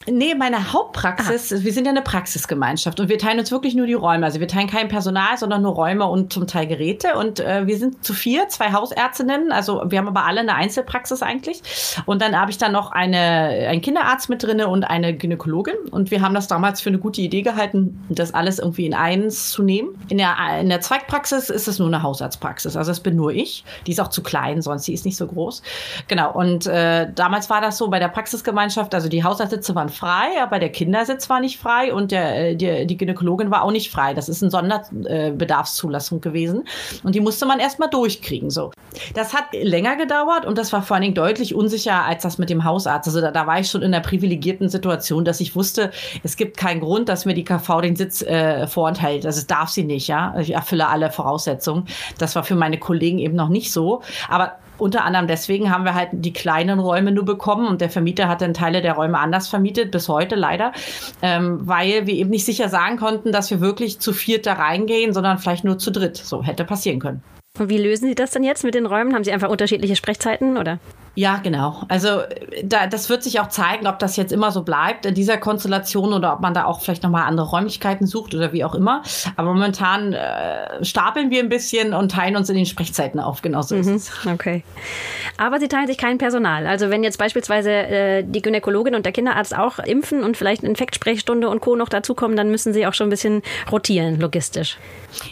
Nee, 0.08 0.36
meine 0.36 0.72
Hauptpraxis, 0.72 1.52
Aha. 1.52 1.64
wir 1.64 1.74
sind 1.74 1.86
ja 1.86 1.92
eine 1.92 2.04
Praxisgemeinschaft 2.04 3.00
und 3.00 3.10
wir 3.10 3.18
teilen 3.18 3.40
uns 3.40 3.52
wirklich 3.52 3.74
nur 3.74 3.88
die 3.88 3.94
Räume. 3.94 4.26
Also 4.26 4.40
wir 4.40 4.48
teilen 4.48 4.68
kein 4.68 4.88
Personal, 4.88 5.38
sondern 5.38 5.64
nur 5.64 5.74
Räume 5.74 6.06
und 6.06 6.32
zum 6.32 6.46
Teil 6.46 6.68
Geräte. 6.68 7.16
Und 7.16 7.40
äh, 7.40 7.66
wir 7.66 7.78
sind 7.78 8.04
zu 8.06 8.14
vier, 8.14 8.48
zwei 8.50 8.72
Hausärztinnen. 8.72 9.52
Also 9.52 9.82
wir 9.88 9.98
haben 9.98 10.08
aber 10.08 10.26
alle 10.26 10.42
eine 10.42 10.54
Einzelpraxis 10.54 11.24
eigentlich. 11.24 11.62
Und 12.06 12.22
dann 12.22 12.40
habe 12.40 12.52
ich 12.52 12.60
dann 12.60 12.72
noch 12.72 12.92
eine, 12.92 13.18
einen 13.18 13.82
Kinderarzt 13.82 14.30
mit 14.30 14.44
drinne 14.44 14.68
und 14.68 14.84
eine 14.84 15.16
Gynäkologin. 15.18 15.76
Und 15.90 16.12
wir 16.12 16.22
haben 16.22 16.36
das 16.36 16.48
damals 16.48 16.82
für 16.82 16.90
eine 16.90 17.00
gute 17.00 17.22
Idee 17.22 17.42
gehalten, 17.42 18.00
das 18.10 18.34
alles 18.34 18.60
irgendwie 18.60 18.86
in 18.86 18.94
eins 18.94 19.50
zu 19.50 19.64
nehmen. 19.64 19.90
In 20.10 20.20
der, 20.20 20.36
in 20.60 20.70
der 20.70 20.82
Zweigpraxis 20.82 21.50
ist 21.50 21.68
es 21.68 21.80
nur 21.80 21.88
eine 21.88 22.04
Hausarztpraxis. 22.04 22.78
Also 22.78 22.92
das 22.92 23.00
bin 23.00 23.16
nur 23.16 23.32
ich. 23.32 23.64
Die 23.88 23.92
ist 23.92 24.00
auch 24.00 24.10
zu 24.10 24.22
klein, 24.22 24.62
sonst 24.62 24.86
die 24.86 24.94
ist 24.94 25.06
nicht 25.06 25.18
so 25.18 25.26
groß. 25.26 25.64
Genau. 26.08 26.32
Und 26.32 26.68
äh, 26.68 27.12
damals 27.14 27.50
war 27.50 27.62
das 27.62 27.80
so 27.80 27.90
bei 27.90 27.98
der 27.98 28.10
Praxisgemeinschaft, 28.10 28.94
also 28.94 29.10
die 29.10 29.24
Hausarztsitze 29.24 29.74
waren 29.74 29.90
frei, 29.96 30.42
aber 30.42 30.60
der 30.60 30.70
Kindersitz 30.70 31.30
war 31.30 31.40
nicht 31.40 31.60
frei 31.60 31.94
und 31.94 32.12
der, 32.12 32.52
äh, 32.52 32.56
die, 32.56 32.86
die 32.86 32.98
Gynäkologin 32.98 33.52
war 33.52 33.64
auch 33.64 33.72
nicht 33.72 33.92
frei. 33.92 34.14
Das 34.14 34.30
ist 34.30 34.42
eine 34.44 34.52
Sonderbedarfszulassung 34.52 36.22
gewesen. 36.22 36.68
Und 37.04 37.16
die 37.16 37.20
musste 37.20 37.46
man 37.46 37.60
erstmal 37.60 37.90
durchkriegen. 37.90 38.50
So. 38.50 38.72
Das 39.14 39.34
hat 39.34 39.46
länger 39.54 39.96
gedauert 39.96 40.46
und 40.46 40.58
das 40.58 40.74
war 40.74 40.82
vor 40.82 40.96
allen 40.96 41.04
Dingen 41.04 41.16
deutlich 41.16 41.56
unsicher 41.56 42.04
als 42.04 42.24
das 42.24 42.38
mit 42.38 42.50
dem 42.50 42.64
Hausarzt. 42.64 43.08
Also 43.08 43.22
da, 43.22 43.32
da 43.32 43.48
war 43.48 43.60
ich 43.60 43.70
schon 43.70 43.82
in 43.82 43.94
einer 43.94 44.04
privilegierten 44.04 44.70
Situation, 44.70 45.26
dass 45.26 45.40
ich 45.40 45.56
wusste, 45.56 45.92
es 46.24 46.38
gibt 46.38 46.58
keinen 46.58 46.82
Grund, 46.82 47.10
dass 47.10 47.26
mir 47.26 47.34
die 47.34 47.44
KV 47.44 47.82
den 47.82 47.96
Sitz 47.96 48.22
äh, 48.22 48.68
vorenthält. 48.68 49.26
Also 49.26 49.46
darf 49.48 49.70
sie 49.70 49.84
nicht, 49.84 50.08
ja. 50.08 50.36
Ich 50.40 50.54
erfülle 50.54 50.88
alle 50.88 51.12
Voraussetzungen. 51.12 51.88
Das 52.18 52.36
war 52.36 52.44
für 52.44 52.56
meine 52.56 52.80
Kollegen 52.80 53.20
eben 53.20 53.36
noch 53.36 53.50
nicht 53.50 53.72
so. 53.72 54.02
Aber 54.30 54.58
unter 54.78 55.06
anderem 55.06 55.28
deswegen 55.28 55.72
haben 55.72 55.86
wir 55.86 55.94
halt 55.94 56.10
die 56.12 56.34
kleinen 56.34 56.80
Räume 56.80 57.12
nur 57.12 57.26
bekommen 57.26 57.68
und 57.68 57.82
der 57.82 57.90
Vermieter 57.90 58.28
hat 58.28 58.42
dann 58.42 58.54
Teile 58.54 58.82
der 58.82 58.94
Räume 58.94 59.20
anders 59.20 59.48
vermietet, 59.48 59.92
bis 59.92 60.10
heute 60.10 60.36
leider, 60.36 60.74
ähm, 61.22 61.60
weil 61.64 62.08
wir 62.08 62.14
eben 62.14 62.30
nicht 62.30 62.46
sicher 62.46 62.70
sagen 62.70 62.98
konnten, 62.98 63.32
dass 63.32 63.52
wir 63.52 63.62
wirklich 63.62 64.00
zu 64.00 64.14
viert 64.14 64.46
da 64.46 64.54
reingehen, 64.54 65.14
sondern 65.14 65.38
vielleicht 65.38 65.64
nur 65.64 65.78
zu 65.78 65.92
dritt. 65.92 66.18
So 66.18 66.44
hätte 66.44 66.66
passieren 66.66 67.00
können. 67.00 67.24
Und 67.58 67.70
wie 67.70 67.78
lösen 67.78 68.08
Sie 68.08 68.16
das 68.16 68.32
denn 68.32 68.44
jetzt 68.44 68.64
mit 68.64 68.76
den 68.76 68.86
Räumen? 68.86 69.14
Haben 69.14 69.24
Sie 69.24 69.32
einfach 69.32 69.50
unterschiedliche 69.50 69.96
Sprechzeiten 69.96 70.58
oder? 70.58 70.80
Ja, 71.16 71.38
genau. 71.38 71.82
Also 71.88 72.22
da, 72.64 72.88
das 72.88 73.10
wird 73.10 73.24
sich 73.24 73.40
auch 73.40 73.48
zeigen, 73.48 73.88
ob 73.88 74.00
das 74.00 74.18
jetzt 74.18 74.34
immer 74.34 74.52
so 74.52 74.64
bleibt 74.64 75.06
in 75.06 75.16
dieser 75.16 75.38
Konstellation 75.38 76.14
oder 76.14 76.34
ob 76.34 76.42
man 76.42 76.54
da 76.54 76.66
auch 76.66 76.82
vielleicht 76.82 77.04
nochmal 77.04 77.24
andere 77.24 77.48
Räumlichkeiten 77.50 78.06
sucht 78.06 78.36
oder 78.36 78.52
wie 78.52 78.66
auch 78.66 78.76
immer. 78.76 79.02
Aber 79.38 79.54
momentan 79.54 80.12
äh, 80.14 80.84
stapeln 80.84 81.30
wir 81.32 81.42
ein 81.42 81.50
bisschen 81.50 81.94
und 81.94 82.12
teilen 82.12 82.36
uns 82.36 82.50
in 82.50 82.56
den 82.58 82.66
Sprechzeiten 82.66 83.22
auf. 83.22 83.42
Genau 83.42 83.62
so 83.62 83.76
mhm, 83.76 83.82
ist 83.82 83.88
es. 83.88 84.12
Okay. 84.28 84.64
Aber 85.38 85.60
Sie 85.60 85.70
teilen 85.70 85.88
sich 85.88 85.98
kein 85.98 86.18
Personal. 86.18 86.68
Also 86.68 86.90
wenn 86.90 87.04
jetzt 87.04 87.18
beispielsweise 87.18 87.72
äh, 87.72 88.24
die 88.24 88.42
Gynäkologin 88.42 88.94
und 88.94 89.06
der 89.06 89.14
Kinderarzt 89.14 89.58
auch 89.58 89.80
impfen 89.80 90.22
und 90.24 90.36
vielleicht 90.36 90.64
Infektsprechstunde 90.64 91.48
und 91.48 91.62
Co. 91.62 91.78
noch 91.78 91.90
dazukommen, 91.90 92.36
dann 92.36 92.52
müssen 92.52 92.74
Sie 92.74 92.86
auch 92.86 92.94
schon 92.94 93.08
ein 93.08 93.12
bisschen 93.12 93.42
rotieren, 93.72 94.20
logistisch. 94.20 94.78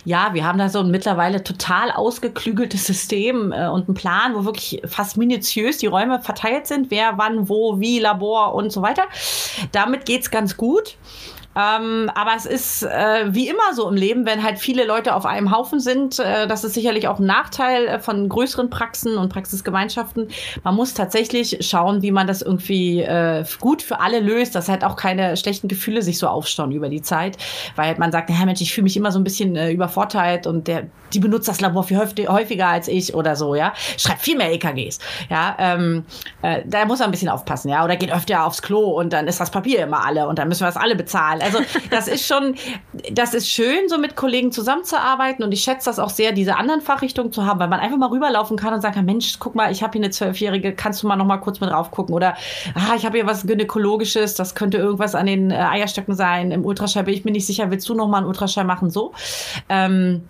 Ja, 0.06 0.30
wir 0.34 0.46
haben 0.46 0.58
da 0.58 0.70
so 0.70 0.80
ein 0.80 0.92
mittlerweile 0.92 1.44
total 1.44 1.92
ausgeklügeltes 1.92 2.86
System 2.86 3.52
äh, 3.52 3.68
und 3.68 3.90
einen 3.90 3.96
Plan, 3.96 4.34
wo 4.34 4.46
wirklich 4.46 4.82
fast 4.86 5.18
minutiös 5.18 5.73
minutiös 5.74 5.78
die 5.78 5.88
Räume 5.88 6.22
verteilt 6.22 6.68
sind, 6.68 6.92
wer 6.92 7.18
wann, 7.18 7.50
wo, 7.50 7.80
wie, 7.80 8.00
Labor 8.00 8.54
und 8.56 8.72
so 8.72 8.82
weiter. 8.82 9.04
Damit 9.72 10.06
geht 10.06 10.22
es 10.22 10.32
ganz 10.32 10.58
gut. 10.58 10.98
Ähm, 11.56 12.10
aber 12.16 12.32
es 12.36 12.46
ist 12.46 12.84
äh, 12.84 13.26
wie 13.34 13.48
immer 13.48 13.74
so 13.74 13.88
im 13.88 13.96
Leben, 13.96 14.26
wenn 14.26 14.44
halt 14.44 14.60
viele 14.60 14.86
Leute 14.86 15.16
auf 15.16 15.26
einem 15.26 15.56
Haufen 15.56 15.80
sind, 15.80 16.20
äh, 16.20 16.48
das 16.48 16.64
ist 16.64 16.74
sicherlich 16.74 17.08
auch 17.08 17.20
ein 17.20 17.26
Nachteil 17.26 17.88
äh, 17.88 18.00
von 18.00 18.28
größeren 18.28 18.70
Praxen 18.70 19.18
und 19.18 19.32
Praxisgemeinschaften. 19.32 20.30
Man 20.64 20.76
muss 20.76 20.94
tatsächlich 20.94 21.58
schauen, 21.62 22.02
wie 22.02 22.12
man 22.12 22.28
das 22.28 22.42
irgendwie 22.42 23.02
äh, 23.02 23.44
gut 23.60 23.82
für 23.82 24.00
alle 24.00 24.20
löst, 24.20 24.56
dass 24.56 24.70
halt 24.70 24.84
auch 24.84 24.96
keine 24.96 25.38
schlechten 25.38 25.68
Gefühle 25.68 26.02
sich 26.02 26.18
so 26.18 26.28
aufstauen 26.28 26.72
über 26.72 26.90
die 26.90 27.02
Zeit, 27.02 27.38
weil 27.76 27.96
man 27.98 28.12
sagt, 28.12 28.30
Herr 28.30 28.46
Mensch, 28.46 28.62
ich 28.62 28.74
fühle 28.74 28.84
mich 28.84 28.98
immer 28.98 29.12
so 29.12 29.20
ein 29.20 29.24
bisschen 29.24 29.56
äh, 29.56 29.72
übervorteilt 29.72 30.48
und 30.48 30.68
der, 30.68 30.88
die 31.14 31.20
benutzt 31.20 31.48
das 31.48 31.62
Labor 31.62 31.84
viel 31.84 32.00
häufiger 32.00 32.68
als 32.68 32.88
ich 32.88 33.14
oder 33.14 33.36
so, 33.36 33.56
ja. 33.56 33.74
Schreibt 33.98 34.22
viel 34.22 34.38
mehr 34.38 34.52
EKGs, 34.52 35.00
ja. 35.30 35.56
Ähm, 35.60 36.06
äh, 36.42 36.64
da 36.66 36.86
muss 36.86 37.00
man 37.00 37.10
ein 37.10 37.12
bisschen 37.12 37.30
aufpassen, 37.30 37.70
ja. 37.70 37.84
Oder 37.84 37.96
geht 37.96 38.12
öfter 38.12 38.46
aufs 38.46 38.62
Klo 38.62 39.00
und 39.00 39.14
dann 39.14 39.28
ist 39.28 39.40
das 39.40 39.52
Papier 39.52 39.84
immer 39.84 40.04
alle 40.06 40.28
und 40.28 40.40
dann 40.40 40.48
müssen 40.48 40.62
wir 40.62 40.68
das 40.68 40.78
alle 40.78 40.96
bezahlen. 40.96 41.43
Also 41.44 41.60
das 41.90 42.08
ist 42.08 42.26
schon, 42.26 42.56
das 43.12 43.34
ist 43.34 43.50
schön, 43.50 43.88
so 43.88 43.98
mit 43.98 44.16
Kollegen 44.16 44.52
zusammenzuarbeiten 44.52 45.44
und 45.44 45.52
ich 45.52 45.62
schätze 45.62 45.90
das 45.90 46.00
auch 46.00 46.10
sehr, 46.10 46.32
diese 46.32 46.56
anderen 46.56 46.82
Fachrichtungen 46.82 47.32
zu 47.32 47.46
haben, 47.46 47.60
weil 47.60 47.68
man 47.68 47.80
einfach 47.80 47.98
mal 47.98 48.10
rüberlaufen 48.10 48.58
kann 48.58 48.74
und 48.74 48.82
sagen 48.82 48.96
kann, 48.96 49.06
Mensch, 49.06 49.38
guck 49.40 49.56
mal, 49.56 49.72
ich 49.72 49.84
habe 49.84 49.94
hier 49.94 50.02
eine 50.02 50.12
Zwölfjährige, 50.12 50.74
kannst 50.74 51.04
du 51.04 51.08
mal 51.08 51.16
noch 51.16 51.26
mal 51.26 51.38
kurz 51.38 51.60
mit 51.60 51.70
drauf 51.70 51.92
gucken 51.92 52.16
oder 52.16 52.36
ah, 52.76 52.96
ich 52.96 53.06
habe 53.06 53.18
hier 53.18 53.28
was 53.28 53.46
Gynäkologisches, 53.46 54.36
das 54.36 54.56
könnte 54.56 54.78
irgendwas 54.78 55.16
an 55.16 55.26
den 55.26 55.52
äh, 55.52 55.56
Eierstöcken 55.56 56.16
sein, 56.16 56.52
im 56.52 56.66
Ultraschall 56.66 57.04
bin 57.04 57.14
ich 57.14 57.26
mir 57.26 57.32
nicht 57.32 57.46
sicher, 57.46 57.72
willst 57.72 57.88
du 57.90 57.94
noch 57.94 58.08
mal 58.08 58.18
einen 58.18 58.28
Ultraschall 58.28 58.66
machen, 58.66 58.90
so. 58.90 59.14
Ähm, 59.70 60.24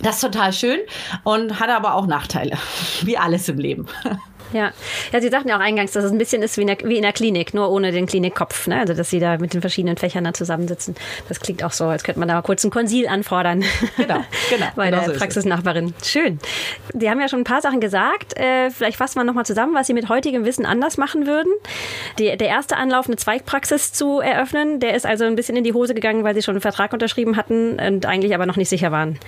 das 0.00 0.16
ist 0.16 0.20
total 0.20 0.52
schön 0.52 0.78
und 1.24 1.58
hat 1.58 1.70
aber 1.70 1.94
auch 1.94 2.06
Nachteile, 2.06 2.56
wie 3.02 3.18
alles 3.18 3.48
im 3.48 3.58
Leben. 3.58 3.86
Ja. 4.52 4.72
ja, 5.12 5.20
Sie 5.20 5.28
sagten 5.28 5.48
ja 5.48 5.56
auch 5.56 5.60
eingangs, 5.60 5.92
dass 5.92 6.04
es 6.04 6.12
ein 6.12 6.18
bisschen 6.18 6.42
ist 6.42 6.56
wie 6.56 6.62
in 6.62 6.66
der, 6.68 6.78
wie 6.84 6.96
in 6.96 7.02
der 7.02 7.12
Klinik, 7.12 7.54
nur 7.54 7.70
ohne 7.70 7.92
den 7.92 8.06
Klinikkopf. 8.06 8.66
Ne? 8.66 8.78
Also, 8.78 8.94
dass 8.94 9.10
Sie 9.10 9.20
da 9.20 9.38
mit 9.38 9.54
den 9.54 9.60
verschiedenen 9.60 9.96
Fächern 9.96 10.24
da 10.24 10.32
zusammensitzen. 10.32 10.94
Das 11.28 11.40
klingt 11.40 11.62
auch 11.64 11.72
so, 11.72 11.86
als 11.86 12.04
könnte 12.04 12.18
man 12.18 12.28
da 12.28 12.34
mal 12.34 12.42
kurz 12.42 12.64
ein 12.64 12.70
Konsil 12.70 13.08
anfordern. 13.08 13.64
Genau, 13.96 14.24
genau. 14.50 14.66
Bei 14.76 14.90
genau 14.90 15.04
der 15.04 15.14
so 15.14 15.18
Praxisnachbarin. 15.18 15.94
Schön. 16.02 16.38
Sie 16.98 17.10
haben 17.10 17.20
ja 17.20 17.28
schon 17.28 17.40
ein 17.40 17.44
paar 17.44 17.60
Sachen 17.60 17.80
gesagt. 17.80 18.38
Äh, 18.38 18.70
vielleicht 18.70 18.96
fassen 18.96 19.18
wir 19.18 19.24
nochmal 19.24 19.46
zusammen, 19.46 19.74
was 19.74 19.86
Sie 19.86 19.94
mit 19.94 20.08
heutigem 20.08 20.44
Wissen 20.44 20.66
anders 20.66 20.96
machen 20.96 21.26
würden. 21.26 21.52
Die, 22.18 22.36
der 22.36 22.48
erste 22.48 22.76
Anlauf, 22.76 23.06
eine 23.06 23.16
Zweigpraxis 23.16 23.92
zu 23.92 24.20
eröffnen, 24.20 24.80
der 24.80 24.94
ist 24.94 25.06
also 25.06 25.24
ein 25.24 25.36
bisschen 25.36 25.56
in 25.56 25.64
die 25.64 25.72
Hose 25.72 25.94
gegangen, 25.94 26.24
weil 26.24 26.34
Sie 26.34 26.42
schon 26.42 26.54
einen 26.54 26.62
Vertrag 26.62 26.92
unterschrieben 26.92 27.36
hatten 27.36 27.78
und 27.78 28.06
eigentlich 28.06 28.34
aber 28.34 28.46
noch 28.46 28.56
nicht 28.56 28.68
sicher 28.68 28.92
waren. 28.92 29.18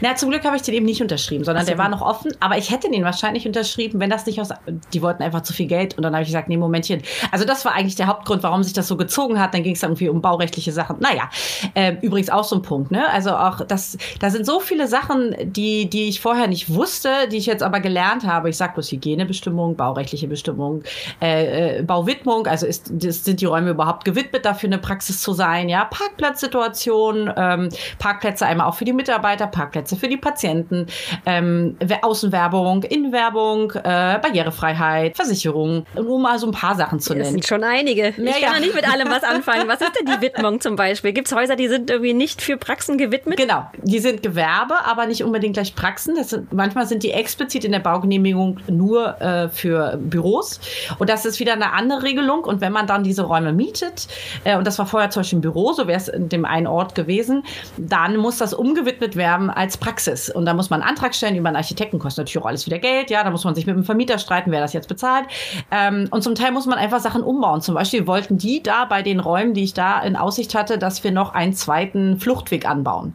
Na, 0.00 0.14
zum 0.14 0.30
Glück 0.30 0.44
habe 0.44 0.56
ich 0.56 0.62
den 0.62 0.74
eben 0.74 0.86
nicht 0.86 1.02
unterschrieben, 1.02 1.44
sondern 1.44 1.64
so. 1.64 1.70
der 1.70 1.78
war 1.78 1.88
noch 1.88 2.02
offen. 2.02 2.32
Aber 2.40 2.56
ich 2.58 2.70
hätte 2.70 2.90
den 2.90 3.04
wahrscheinlich 3.04 3.46
unterschrieben, 3.46 4.00
wenn 4.00 4.10
das 4.10 4.26
nicht 4.26 4.40
aus 4.40 4.50
die 4.66 5.02
wollten 5.02 5.22
einfach 5.22 5.42
zu 5.42 5.52
viel 5.52 5.66
Geld. 5.66 5.96
Und 5.96 6.02
dann 6.02 6.12
habe 6.12 6.22
ich 6.22 6.28
gesagt, 6.28 6.48
nee, 6.48 6.56
Momentchen. 6.56 7.02
Also 7.30 7.44
das 7.44 7.64
war 7.64 7.74
eigentlich 7.74 7.96
der 7.96 8.06
Hauptgrund, 8.06 8.42
warum 8.42 8.62
sich 8.62 8.72
das 8.72 8.88
so 8.88 8.96
gezogen 8.96 9.40
hat. 9.40 9.54
Dann 9.54 9.62
ging 9.62 9.74
es 9.74 9.82
irgendwie 9.82 10.08
um 10.08 10.20
baurechtliche 10.20 10.72
Sachen. 10.72 10.96
Naja, 11.00 11.30
äh, 11.74 11.96
übrigens 12.02 12.30
auch 12.30 12.44
so 12.44 12.56
ein 12.56 12.62
Punkt. 12.62 12.90
Ne? 12.90 13.08
Also 13.10 13.30
auch 13.30 13.64
das, 13.66 13.96
da 14.18 14.30
sind 14.30 14.46
so 14.46 14.60
viele 14.60 14.86
Sachen, 14.86 15.34
die, 15.42 15.88
die 15.88 16.08
ich 16.08 16.20
vorher 16.20 16.46
nicht 16.46 16.72
wusste, 16.72 17.28
die 17.30 17.36
ich 17.36 17.46
jetzt 17.46 17.62
aber 17.62 17.80
gelernt 17.80 18.26
habe. 18.26 18.50
Ich 18.50 18.56
sage 18.56 18.74
bloß 18.74 18.92
Hygienebestimmung, 18.92 19.76
baurechtliche 19.76 20.28
Bestimmung, 20.28 20.82
äh, 21.20 21.78
äh, 21.78 21.82
Bauwidmung. 21.82 22.46
Also 22.46 22.66
ist, 22.66 22.92
sind 23.00 23.40
die 23.40 23.46
Räume 23.46 23.70
überhaupt 23.70 24.04
gewidmet, 24.04 24.44
dafür 24.44 24.68
eine 24.68 24.78
Praxis 24.78 25.20
zu 25.20 25.32
sein? 25.32 25.68
Ja, 25.68 25.84
Parkplatzsituation, 25.84 27.32
ähm, 27.36 27.68
Parkplätze 27.98 28.46
einmal 28.46 28.66
auch 28.66 28.74
für 28.74 28.84
die 28.84 28.92
Mitarbeiter, 28.92 29.46
Parkplätze 29.46 29.96
für 29.96 30.08
die 30.08 30.16
Patienten, 30.16 30.86
ähm, 31.26 31.76
Außenwerbung, 32.02 32.82
Innenwerbung, 32.84 33.72
äh, 33.72 34.18
Barrierefreiheit. 34.50 35.16
Versicherung, 35.16 35.86
um 35.94 36.22
mal 36.22 36.38
so 36.38 36.46
ein 36.46 36.52
paar 36.52 36.76
Sachen 36.76 37.00
zu 37.00 37.12
nennen. 37.12 37.24
Das 37.24 37.32
sind 37.32 37.46
schon 37.46 37.64
einige. 37.64 38.08
Ich 38.08 38.16
ja, 38.18 38.48
kann 38.48 38.54
ja. 38.54 38.60
nicht 38.60 38.74
mit 38.74 38.90
allem 38.90 39.08
was 39.08 39.22
anfangen. 39.22 39.68
Was 39.68 39.80
ist 39.80 39.92
denn 39.98 40.06
die 40.06 40.20
Widmung 40.20 40.60
zum 40.60 40.76
Beispiel? 40.76 41.12
Gibt 41.12 41.28
es 41.28 41.34
Häuser, 41.34 41.56
die 41.56 41.68
sind 41.68 41.90
irgendwie 41.90 42.12
nicht 42.12 42.42
für 42.42 42.56
Praxen 42.56 42.98
gewidmet? 42.98 43.38
Genau, 43.38 43.64
die 43.82 43.98
sind 43.98 44.22
Gewerbe, 44.22 44.74
aber 44.84 45.06
nicht 45.06 45.24
unbedingt 45.24 45.54
gleich 45.54 45.74
Praxen. 45.74 46.22
Sind, 46.22 46.52
manchmal 46.52 46.86
sind 46.86 47.02
die 47.02 47.12
explizit 47.12 47.64
in 47.64 47.72
der 47.72 47.80
Baugenehmigung 47.80 48.60
nur 48.68 49.20
äh, 49.20 49.48
für 49.48 49.96
Büros. 49.98 50.60
Und 50.98 51.08
das 51.08 51.24
ist 51.24 51.40
wieder 51.40 51.52
eine 51.52 51.72
andere 51.72 52.02
Regelung. 52.02 52.44
Und 52.44 52.60
wenn 52.60 52.72
man 52.72 52.86
dann 52.86 53.04
diese 53.04 53.22
Räume 53.22 53.52
mietet, 53.52 54.08
äh, 54.44 54.56
und 54.56 54.66
das 54.66 54.78
war 54.78 54.86
vorher 54.86 55.10
zum 55.10 55.20
Beispiel 55.20 55.38
ein 55.38 55.42
Büro, 55.42 55.72
so 55.72 55.86
wäre 55.86 55.98
es 55.98 56.08
in 56.08 56.28
dem 56.28 56.44
einen 56.44 56.66
Ort 56.66 56.94
gewesen, 56.94 57.44
dann 57.76 58.16
muss 58.16 58.38
das 58.38 58.54
umgewidmet 58.54 59.16
werden 59.16 59.50
als 59.50 59.76
Praxis. 59.76 60.30
Und 60.30 60.46
da 60.46 60.54
muss 60.54 60.70
man 60.70 60.82
einen 60.82 60.90
Antrag 60.90 61.14
stellen 61.14 61.36
über 61.36 61.48
einen 61.48 61.56
Architekten, 61.56 61.98
kostet 61.98 62.24
natürlich 62.24 62.42
auch 62.42 62.48
alles 62.48 62.66
wieder 62.66 62.78
Geld. 62.78 63.10
Ja, 63.10 63.24
da 63.24 63.30
muss 63.30 63.44
man 63.44 63.54
sich 63.54 63.66
mit 63.66 63.76
dem 63.76 63.84
Vermieter 63.84 64.18
streiten 64.18 64.39
arbeiten, 64.40 64.50
wer 64.50 64.60
das 64.60 64.72
jetzt 64.72 64.88
bezahlt. 64.88 65.26
Ähm, 65.70 66.08
und 66.10 66.22
zum 66.22 66.34
Teil 66.34 66.52
muss 66.52 66.66
man 66.66 66.78
einfach 66.78 67.00
Sachen 67.00 67.22
umbauen. 67.22 67.60
Zum 67.60 67.74
Beispiel 67.74 68.06
wollten 68.06 68.38
die 68.38 68.62
da 68.62 68.84
bei 68.84 69.02
den 69.02 69.20
Räumen, 69.20 69.54
die 69.54 69.64
ich 69.64 69.74
da 69.74 70.00
in 70.00 70.16
Aussicht 70.16 70.54
hatte, 70.54 70.78
dass 70.78 71.04
wir 71.04 71.12
noch 71.12 71.34
einen 71.34 71.52
zweiten 71.52 72.18
Fluchtweg 72.18 72.68
anbauen. 72.68 73.12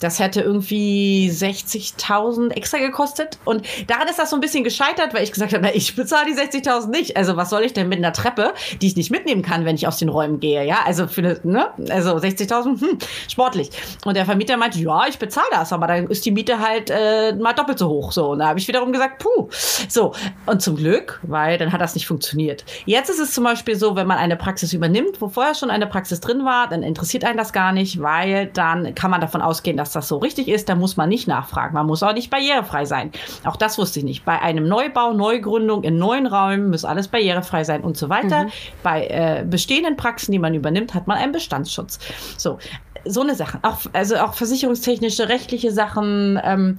Das 0.00 0.18
hätte 0.18 0.40
irgendwie 0.40 1.30
60.000 1.30 2.50
extra 2.52 2.78
gekostet. 2.78 3.38
Und 3.44 3.66
daran 3.86 4.08
ist 4.08 4.18
das 4.18 4.30
so 4.30 4.36
ein 4.36 4.40
bisschen 4.40 4.64
gescheitert, 4.64 5.14
weil 5.14 5.22
ich 5.22 5.32
gesagt 5.32 5.52
habe, 5.52 5.62
na, 5.62 5.74
ich 5.74 5.94
bezahle 5.96 6.26
die 6.26 6.38
60.000 6.38 6.88
nicht. 6.88 7.16
Also 7.16 7.36
was 7.36 7.50
soll 7.50 7.62
ich 7.62 7.72
denn 7.72 7.88
mit 7.88 7.98
einer 7.98 8.12
Treppe, 8.12 8.52
die 8.80 8.88
ich 8.88 8.96
nicht 8.96 9.10
mitnehmen 9.10 9.42
kann, 9.42 9.64
wenn 9.64 9.76
ich 9.76 9.86
aus 9.86 9.98
den 9.98 10.08
Räumen 10.08 10.40
gehe? 10.40 10.66
Ja, 10.66 10.78
also 10.84 11.06
für 11.06 11.20
eine, 11.20 11.40
ne? 11.44 11.68
Also 11.90 12.16
60.000, 12.16 12.80
hm, 12.80 12.98
sportlich. 13.28 13.70
Und 14.04 14.16
der 14.16 14.24
Vermieter 14.24 14.56
meinte, 14.56 14.78
ja, 14.78 15.06
ich 15.08 15.18
bezahle 15.18 15.46
das, 15.52 15.72
aber 15.72 15.86
dann 15.86 16.06
ist 16.08 16.24
die 16.26 16.30
Miete 16.30 16.58
halt 16.58 16.90
äh, 16.90 17.34
mal 17.34 17.52
doppelt 17.52 17.78
so 17.78 17.88
hoch. 17.88 18.12
So, 18.12 18.30
und 18.30 18.40
da 18.40 18.48
habe 18.48 18.58
ich 18.58 18.68
wiederum 18.68 18.92
gesagt, 18.92 19.22
puh. 19.22 19.48
So, 19.88 20.12
und 20.46 20.63
zum 20.64 20.76
Glück, 20.76 21.20
weil 21.22 21.58
dann 21.58 21.72
hat 21.72 21.80
das 21.80 21.94
nicht 21.94 22.06
funktioniert. 22.06 22.64
Jetzt 22.86 23.10
ist 23.10 23.20
es 23.20 23.32
zum 23.32 23.44
Beispiel 23.44 23.76
so, 23.76 23.94
wenn 23.94 24.06
man 24.06 24.18
eine 24.18 24.36
Praxis 24.36 24.72
übernimmt, 24.72 25.20
wo 25.20 25.28
vorher 25.28 25.54
schon 25.54 25.70
eine 25.70 25.86
Praxis 25.86 26.20
drin 26.20 26.44
war, 26.44 26.68
dann 26.68 26.82
interessiert 26.82 27.24
einen 27.24 27.36
das 27.36 27.52
gar 27.52 27.72
nicht, 27.72 28.00
weil 28.00 28.46
dann 28.46 28.94
kann 28.94 29.10
man 29.10 29.20
davon 29.20 29.42
ausgehen, 29.42 29.76
dass 29.76 29.92
das 29.92 30.08
so 30.08 30.18
richtig 30.18 30.48
ist. 30.48 30.68
Da 30.68 30.74
muss 30.74 30.96
man 30.96 31.08
nicht 31.08 31.28
nachfragen. 31.28 31.74
Man 31.74 31.86
muss 31.86 32.02
auch 32.02 32.14
nicht 32.14 32.30
barrierefrei 32.30 32.84
sein. 32.84 33.12
Auch 33.44 33.56
das 33.56 33.78
wusste 33.78 34.00
ich 34.00 34.04
nicht. 34.04 34.24
Bei 34.24 34.40
einem 34.40 34.66
Neubau, 34.66 35.12
Neugründung 35.12 35.84
in 35.84 35.98
neuen 35.98 36.26
Räumen 36.26 36.70
muss 36.70 36.84
alles 36.84 37.08
barrierefrei 37.08 37.64
sein 37.64 37.82
und 37.82 37.96
so 37.96 38.08
weiter. 38.08 38.44
Mhm. 38.44 38.50
Bei 38.82 39.06
äh, 39.06 39.44
bestehenden 39.48 39.96
Praxen, 39.96 40.32
die 40.32 40.38
man 40.38 40.54
übernimmt, 40.54 40.94
hat 40.94 41.06
man 41.06 41.18
einen 41.18 41.32
Bestandsschutz. 41.32 41.98
So, 42.36 42.58
so 43.04 43.20
eine 43.20 43.34
Sache. 43.34 43.58
Auch, 43.62 43.80
also 43.92 44.16
auch 44.16 44.34
versicherungstechnische, 44.34 45.28
rechtliche 45.28 45.70
Sachen. 45.72 46.40
Ähm, 46.42 46.76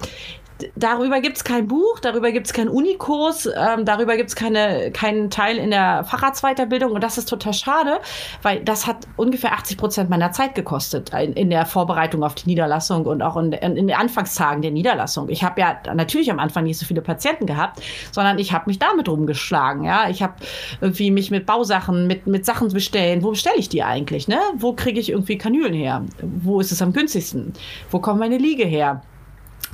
darüber 0.74 1.20
gibt 1.20 1.36
es 1.36 1.44
kein 1.44 1.66
Buch, 1.66 2.00
darüber 2.00 2.30
gibt 2.32 2.46
es 2.46 2.52
keinen 2.52 2.68
Unikurs, 2.68 3.46
ähm, 3.46 3.84
darüber 3.84 4.16
gibt 4.16 4.30
es 4.30 4.36
keine, 4.36 4.90
keinen 4.90 5.30
Teil 5.30 5.58
in 5.58 5.70
der 5.70 6.04
Facharztweiterbildung 6.04 6.92
und 6.92 7.02
das 7.02 7.18
ist 7.18 7.28
total 7.28 7.52
schade, 7.52 8.00
weil 8.42 8.60
das 8.64 8.86
hat 8.86 9.06
ungefähr 9.16 9.52
80 9.52 9.76
Prozent 9.76 10.10
meiner 10.10 10.32
Zeit 10.32 10.54
gekostet 10.54 11.12
in, 11.14 11.32
in, 11.34 11.50
der 11.50 11.66
Vorbereitung 11.66 12.22
auf 12.22 12.34
die 12.34 12.48
Niederlassung 12.48 13.06
und 13.06 13.22
auch 13.22 13.36
in, 13.36 13.52
in, 13.52 13.76
in 13.76 13.88
den 13.88 13.96
Anfangstagen 13.96 14.62
der 14.62 14.70
Niederlassung. 14.70 15.28
Ich 15.28 15.44
habe 15.44 15.60
ja 15.60 15.76
natürlich 15.94 16.30
am 16.30 16.38
Anfang 16.38 16.64
nicht 16.64 16.78
so 16.78 16.86
viele 16.86 17.02
Patienten 17.02 17.46
gehabt, 17.46 17.82
sondern 18.12 18.38
ich 18.38 18.52
habe 18.52 18.64
mich 18.66 18.78
damit 18.78 19.08
rumgeschlagen. 19.08 19.84
Ja, 19.84 20.08
ich 20.08 20.22
habe 20.22 20.34
irgendwie 20.80 21.10
mich 21.10 21.30
mit 21.30 21.46
Bausachen, 21.46 22.06
mit, 22.06 22.26
mit 22.26 22.46
Sachen 22.46 22.68
bestellen. 22.68 23.22
Wo 23.22 23.30
bestelle 23.30 23.56
ich 23.56 23.68
die 23.68 23.82
eigentlich? 23.82 24.28
Ne? 24.28 24.38
Wo 24.56 24.72
kriege 24.72 24.98
ich 24.98 25.10
irgendwie 25.10 25.38
Kanülen 25.38 25.74
her? 25.74 26.04
Wo 26.20 26.60
ist 26.60 26.72
es 26.72 26.82
am 26.82 26.92
günstigsten? 26.92 27.52
Wo 27.90 28.00
kommt 28.00 28.18
meine 28.18 28.38
Liege 28.38 28.64
her? 28.64 29.02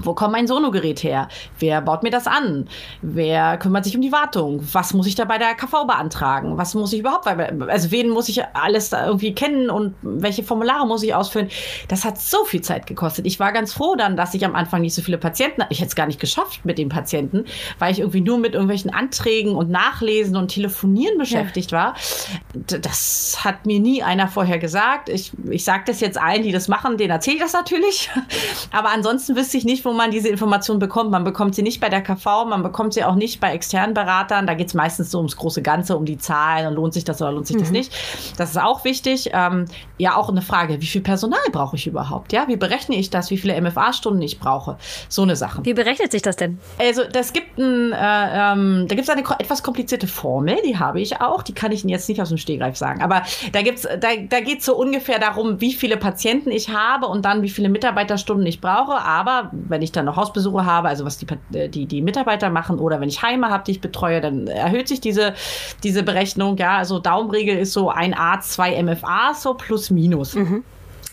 Wo 0.04 0.14
kommt 0.14 0.32
mein 0.32 0.46
Sonogerät 0.46 1.02
her? 1.02 1.28
Wer 1.58 1.80
baut 1.82 2.02
mir 2.02 2.10
das 2.10 2.26
an? 2.26 2.68
Wer 3.02 3.58
kümmert 3.58 3.84
sich 3.84 3.96
um 3.96 4.02
die 4.02 4.12
Wartung? 4.12 4.60
Was 4.72 4.94
muss 4.94 5.06
ich 5.06 5.14
da 5.14 5.24
bei 5.24 5.38
der 5.38 5.54
KV 5.54 5.86
beantragen? 5.86 6.56
Was 6.56 6.74
muss 6.74 6.92
ich 6.92 7.00
überhaupt, 7.00 7.26
also 7.26 7.90
wen 7.90 8.08
muss 8.08 8.28
ich 8.28 8.44
alles 8.54 8.90
da 8.90 9.06
irgendwie 9.06 9.34
kennen 9.34 9.70
und 9.70 9.94
welche 10.02 10.42
Formulare 10.42 10.86
muss 10.86 11.02
ich 11.02 11.14
ausfüllen? 11.14 11.48
Das 11.88 12.04
hat 12.04 12.20
so 12.20 12.44
viel 12.44 12.60
Zeit 12.60 12.86
gekostet. 12.86 13.26
Ich 13.26 13.40
war 13.40 13.52
ganz 13.52 13.72
froh 13.72 13.94
dann, 13.96 14.16
dass 14.16 14.34
ich 14.34 14.44
am 14.44 14.54
Anfang 14.54 14.82
nicht 14.82 14.94
so 14.94 15.02
viele 15.02 15.18
Patienten, 15.18 15.62
ich 15.70 15.80
hätte 15.80 15.88
es 15.88 15.96
gar 15.96 16.06
nicht 16.06 16.20
geschafft 16.20 16.64
mit 16.64 16.78
den 16.78 16.88
Patienten, 16.88 17.44
weil 17.78 17.92
ich 17.92 18.00
irgendwie 18.00 18.20
nur 18.20 18.38
mit 18.38 18.54
irgendwelchen 18.54 18.92
Anträgen 18.92 19.54
und 19.54 19.70
Nachlesen 19.70 20.36
und 20.36 20.48
Telefonieren 20.48 21.18
beschäftigt 21.18 21.72
ja. 21.72 21.78
war. 21.78 21.94
Das 22.54 23.44
hat 23.44 23.66
mir 23.66 23.80
nie 23.80 24.02
einer 24.02 24.28
vorher 24.28 24.58
gesagt. 24.58 25.08
Ich, 25.08 25.32
ich 25.50 25.64
sage 25.64 25.84
das 25.86 26.00
jetzt 26.00 26.20
allen, 26.20 26.42
die 26.42 26.52
das 26.52 26.68
machen, 26.68 26.96
denen 26.96 27.10
erzähle 27.10 27.36
ich 27.36 27.42
das 27.42 27.52
natürlich. 27.52 28.10
Aber 28.72 28.90
ansonsten 28.90 29.36
wüsste 29.36 29.58
ich 29.58 29.64
nicht, 29.64 29.72
nicht, 29.72 29.84
wo 29.92 29.96
man 29.96 30.10
diese 30.10 30.28
Information 30.28 30.78
bekommt. 30.78 31.10
Man 31.10 31.22
bekommt 31.22 31.54
sie 31.54 31.62
nicht 31.62 31.80
bei 31.80 31.90
der 31.90 32.00
KV, 32.00 32.46
man 32.46 32.62
bekommt 32.62 32.94
sie 32.94 33.04
auch 33.04 33.14
nicht 33.14 33.40
bei 33.40 33.52
externen 33.52 33.94
Beratern. 33.94 34.46
Da 34.46 34.54
geht 34.54 34.68
es 34.68 34.74
meistens 34.74 35.10
so 35.10 35.18
ums 35.18 35.36
große 35.36 35.60
Ganze, 35.60 35.96
um 35.96 36.06
die 36.06 36.16
Zahlen 36.16 36.66
und 36.66 36.74
lohnt 36.74 36.94
sich 36.94 37.04
das 37.04 37.20
oder 37.20 37.32
lohnt 37.32 37.46
sich 37.46 37.56
mhm. 37.56 37.60
das 37.60 37.70
nicht. 37.70 37.92
Das 38.38 38.50
ist 38.50 38.56
auch 38.56 38.84
wichtig. 38.84 39.30
Ähm, 39.34 39.66
ja, 39.98 40.16
auch 40.16 40.30
eine 40.30 40.42
Frage, 40.42 40.80
wie 40.80 40.86
viel 40.86 41.02
Personal 41.02 41.40
brauche 41.52 41.76
ich 41.76 41.86
überhaupt? 41.86 42.32
Ja, 42.32 42.48
wie 42.48 42.56
berechne 42.56 42.96
ich 42.96 43.10
das, 43.10 43.30
wie 43.30 43.36
viele 43.36 43.60
MFA-Stunden 43.60 44.22
ich 44.22 44.40
brauche? 44.40 44.78
So 45.08 45.22
eine 45.22 45.36
Sache. 45.36 45.60
Wie 45.64 45.74
berechnet 45.74 46.10
sich 46.10 46.22
das 46.22 46.36
denn? 46.36 46.58
Also, 46.78 47.02
das 47.04 47.32
gibt 47.32 47.58
ein, 47.58 47.92
äh, 47.92 48.52
ähm, 48.52 48.86
da 48.88 48.94
gibt 48.94 49.06
es 49.06 49.10
eine 49.10 49.22
etwas 49.38 49.62
komplizierte 49.62 50.06
Formel, 50.08 50.56
die 50.64 50.78
habe 50.78 51.00
ich 51.00 51.20
auch. 51.20 51.42
Die 51.42 51.52
kann 51.52 51.70
ich 51.70 51.82
Ihnen 51.82 51.90
jetzt 51.90 52.08
nicht 52.08 52.20
aus 52.20 52.30
dem 52.30 52.38
Stegreif 52.38 52.76
sagen. 52.76 53.02
Aber 53.02 53.22
da 53.52 53.60
gibt's, 53.60 53.82
da, 53.82 54.08
da 54.28 54.40
geht 54.40 54.60
es 54.60 54.64
so 54.64 54.74
ungefähr 54.74 55.18
darum, 55.18 55.60
wie 55.60 55.74
viele 55.74 55.98
Patienten 55.98 56.50
ich 56.50 56.70
habe 56.70 57.06
und 57.06 57.24
dann 57.24 57.42
wie 57.42 57.50
viele 57.50 57.68
Mitarbeiterstunden 57.68 58.46
ich 58.46 58.60
brauche. 58.60 58.94
Aber 58.94 59.50
wenn 59.72 59.82
ich 59.82 59.90
dann 59.90 60.04
noch 60.04 60.14
Hausbesuche 60.16 60.64
habe, 60.64 60.88
also 60.88 61.04
was 61.04 61.18
die, 61.18 61.26
äh, 61.52 61.68
die, 61.68 61.86
die 61.86 62.00
Mitarbeiter 62.00 62.50
machen 62.50 62.78
oder 62.78 63.00
wenn 63.00 63.08
ich 63.08 63.22
Heime 63.22 63.50
habe, 63.50 63.64
die 63.64 63.72
ich 63.72 63.80
betreue, 63.80 64.20
dann 64.20 64.46
erhöht 64.46 64.86
sich 64.86 65.00
diese, 65.00 65.34
diese 65.82 66.04
Berechnung. 66.04 66.56
Ja, 66.56 66.76
also 66.76 67.00
Daumenregel 67.00 67.58
ist 67.58 67.72
so 67.72 67.90
ein 67.90 68.14
Arzt, 68.14 68.52
zwei 68.52 68.80
MFA, 68.80 69.34
so 69.34 69.54
plus 69.54 69.90
minus. 69.90 70.36
Mhm. 70.36 70.62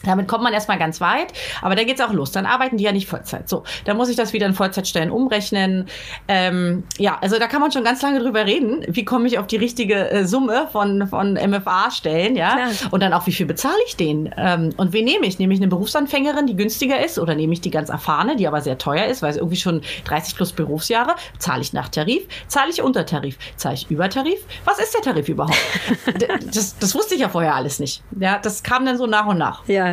Damit 0.03 0.27
kommt 0.27 0.43
man 0.43 0.53
erstmal 0.53 0.79
ganz 0.79 1.01
weit, 1.01 1.33
aber 1.61 1.75
da 1.75 1.83
geht's 1.83 2.01
auch 2.01 2.13
los. 2.13 2.31
Dann 2.31 2.45
arbeiten 2.45 2.77
die 2.77 2.83
ja 2.83 2.91
nicht 2.91 3.07
Vollzeit. 3.07 3.49
So, 3.49 3.63
da 3.85 3.93
muss 3.93 4.09
ich 4.09 4.15
das 4.15 4.33
wieder 4.33 4.45
in 4.45 4.53
Vollzeitstellen 4.53 5.11
umrechnen. 5.11 5.87
Ähm, 6.27 6.83
ja, 6.97 7.17
also 7.21 7.37
da 7.37 7.47
kann 7.47 7.61
man 7.61 7.71
schon 7.71 7.83
ganz 7.83 8.01
lange 8.01 8.19
drüber 8.19 8.45
reden. 8.45 8.85
Wie 8.87 9.03
komme 9.03 9.27
ich 9.27 9.39
auf 9.39 9.47
die 9.47 9.57
richtige 9.57 10.09
äh, 10.09 10.25
Summe 10.25 10.67
von, 10.71 11.07
von 11.07 11.33
MFA-Stellen, 11.33 12.35
ja? 12.35 12.53
Klar. 12.53 12.69
Und 12.91 13.03
dann 13.03 13.13
auch, 13.13 13.27
wie 13.27 13.31
viel 13.31 13.45
bezahle 13.45 13.75
ich 13.87 13.97
denen? 13.97 14.33
Ähm, 14.37 14.69
und 14.77 14.93
wen 14.93 15.05
nehme 15.05 15.25
ich? 15.25 15.39
Nehme 15.39 15.53
ich 15.53 15.59
eine 15.59 15.67
Berufsanfängerin, 15.67 16.47
die 16.47 16.55
günstiger 16.55 17.03
ist, 17.03 17.19
oder 17.19 17.35
nehme 17.35 17.53
ich 17.53 17.61
die 17.61 17.71
ganz 17.71 17.89
erfahrene, 17.89 18.35
die 18.35 18.47
aber 18.47 18.61
sehr 18.61 18.77
teuer 18.77 19.05
ist, 19.05 19.21
weil 19.21 19.31
es 19.31 19.37
irgendwie 19.37 19.57
schon 19.57 19.81
30 20.05 20.35
plus 20.35 20.53
Berufsjahre? 20.53 21.15
Zahle 21.37 21.61
ich 21.61 21.73
nach 21.73 21.89
Tarif? 21.89 22.23
Zahle 22.47 22.71
ich 22.71 22.81
unter 22.81 23.05
Tarif? 23.05 23.37
Zahle 23.57 23.75
ich 23.75 23.89
über 23.89 24.09
Tarif? 24.09 24.39
Was 24.65 24.79
ist 24.79 24.93
der 24.93 25.01
Tarif 25.01 25.27
überhaupt? 25.27 25.57
das, 26.53 26.77
das 26.77 26.95
wusste 26.95 27.15
ich 27.15 27.21
ja 27.21 27.29
vorher 27.29 27.55
alles 27.55 27.79
nicht. 27.79 28.01
Ja, 28.17 28.39
das 28.39 28.63
kam 28.63 28.85
dann 28.85 28.97
so 28.97 29.05
nach 29.05 29.25
und 29.25 29.37
nach. 29.37 29.67
Ja. 29.67 29.88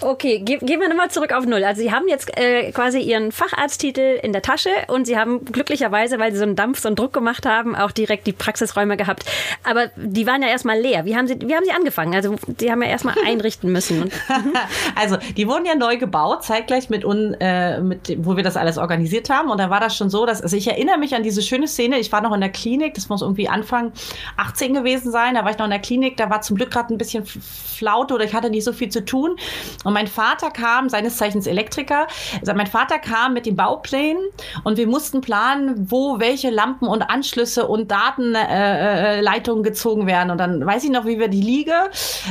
Okay, 0.00 0.40
ge 0.40 0.58
gehen 0.58 0.80
wir 0.80 0.88
nochmal 0.88 1.10
zurück 1.10 1.32
auf 1.32 1.46
Null. 1.46 1.64
Also 1.64 1.82
Sie 1.82 1.92
haben 1.92 2.08
jetzt 2.08 2.36
äh, 2.38 2.72
quasi 2.72 3.00
Ihren 3.00 3.32
Facharzttitel 3.32 4.18
in 4.22 4.32
der 4.32 4.42
Tasche 4.42 4.70
und 4.88 5.06
Sie 5.06 5.16
haben 5.16 5.44
glücklicherweise, 5.44 6.18
weil 6.18 6.32
Sie 6.32 6.38
so 6.38 6.44
einen 6.44 6.56
Dampf, 6.56 6.80
so 6.80 6.88
einen 6.88 6.96
Druck 6.96 7.12
gemacht 7.12 7.46
haben, 7.46 7.74
auch 7.74 7.90
direkt 7.90 8.26
die 8.26 8.32
Praxisräume 8.32 8.96
gehabt. 8.96 9.24
Aber 9.64 9.88
die 9.96 10.26
waren 10.26 10.42
ja 10.42 10.48
erstmal 10.48 10.78
leer. 10.78 11.04
Wie 11.04 11.16
haben 11.16 11.26
Sie, 11.26 11.36
wie 11.40 11.54
haben 11.54 11.64
Sie 11.64 11.72
angefangen? 11.72 12.14
Also 12.14 12.36
Sie 12.58 12.70
haben 12.70 12.82
ja 12.82 12.88
erstmal 12.88 13.14
einrichten 13.26 13.72
müssen. 13.72 14.10
also 14.94 15.16
die 15.36 15.46
wurden 15.46 15.66
ja 15.66 15.74
neu 15.74 15.96
gebaut, 15.96 16.44
zeitgleich 16.44 16.90
mit, 16.90 17.04
un, 17.04 17.34
äh, 17.40 17.80
mit 17.80 18.16
wo 18.18 18.36
wir 18.36 18.42
das 18.42 18.56
alles 18.56 18.78
organisiert 18.78 19.30
haben. 19.30 19.50
Und 19.50 19.58
da 19.58 19.70
war 19.70 19.80
das 19.80 19.96
schon 19.96 20.10
so, 20.10 20.26
dass, 20.26 20.42
also 20.42 20.56
ich 20.56 20.68
erinnere 20.68 20.98
mich 20.98 21.14
an 21.14 21.22
diese 21.22 21.42
schöne 21.42 21.68
Szene. 21.68 21.98
Ich 21.98 22.12
war 22.12 22.20
noch 22.20 22.34
in 22.34 22.40
der 22.40 22.50
Klinik, 22.50 22.94
das 22.94 23.08
muss 23.08 23.22
irgendwie 23.22 23.48
Anfang 23.48 23.92
18 24.36 24.74
gewesen 24.74 25.10
sein. 25.12 25.34
Da 25.34 25.44
war 25.44 25.50
ich 25.50 25.58
noch 25.58 25.66
in 25.66 25.70
der 25.70 25.80
Klinik, 25.80 26.16
da 26.16 26.30
war 26.30 26.40
zum 26.40 26.56
Glück 26.56 26.70
gerade 26.70 26.94
ein 26.94 26.98
bisschen 26.98 27.24
Flaute 27.24 28.14
oder 28.14 28.24
ich 28.24 28.34
hatte 28.34 28.50
nicht 28.50 28.64
so 28.64 28.72
viel 28.72 28.88
zu 28.88 29.04
tun 29.04 29.19
tun. 29.20 29.36
Und 29.84 29.92
mein 29.92 30.06
Vater 30.06 30.50
kam, 30.50 30.88
seines 30.88 31.16
Zeichens 31.16 31.46
Elektriker, 31.46 32.06
also 32.40 32.54
mein 32.54 32.66
Vater 32.66 32.98
kam 32.98 33.34
mit 33.34 33.46
den 33.46 33.56
Bauplänen 33.56 34.22
und 34.64 34.76
wir 34.76 34.86
mussten 34.86 35.20
planen, 35.20 35.86
wo 35.90 36.18
welche 36.18 36.50
Lampen 36.50 36.88
und 36.88 37.02
Anschlüsse 37.02 37.66
und 37.66 37.90
Datenleitungen 37.90 39.64
äh, 39.64 39.68
äh 39.68 39.70
gezogen 39.70 40.06
werden. 40.06 40.30
Und 40.30 40.38
dann 40.38 40.64
weiß 40.64 40.84
ich 40.84 40.90
noch, 40.90 41.04
wie 41.06 41.18
wir 41.18 41.28
die 41.28 41.40
Liege, 41.40 41.74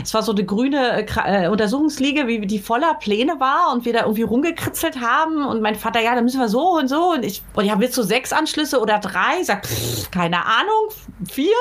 es 0.01 0.13
war 0.13 0.23
so 0.23 0.31
eine 0.31 0.43
grüne 0.43 1.05
äh, 1.25 1.47
Untersuchungsliege, 1.47 2.27
wie 2.27 2.39
die 2.45 2.59
voller 2.59 2.95
Pläne 2.95 3.39
war 3.39 3.73
und 3.73 3.85
wir 3.85 3.93
da 3.93 4.01
irgendwie 4.01 4.23
rumgekritzelt 4.23 4.99
haben. 5.01 5.45
Und 5.45 5.61
mein 5.61 5.75
Vater, 5.75 6.01
ja, 6.01 6.15
da 6.15 6.21
müssen 6.21 6.39
wir 6.39 6.49
so 6.49 6.77
und 6.77 6.87
so. 6.87 7.11
Und 7.11 7.23
ich, 7.23 7.41
und 7.53 7.65
ja, 7.65 7.79
willst 7.79 7.97
du 7.97 8.03
sechs 8.03 8.33
Anschlüsse 8.33 8.79
oder 8.79 8.99
drei? 8.99 9.43
Sagt, 9.43 9.67
pff, 9.67 10.11
keine 10.11 10.45
Ahnung, 10.45 10.89
vier? 11.29 11.55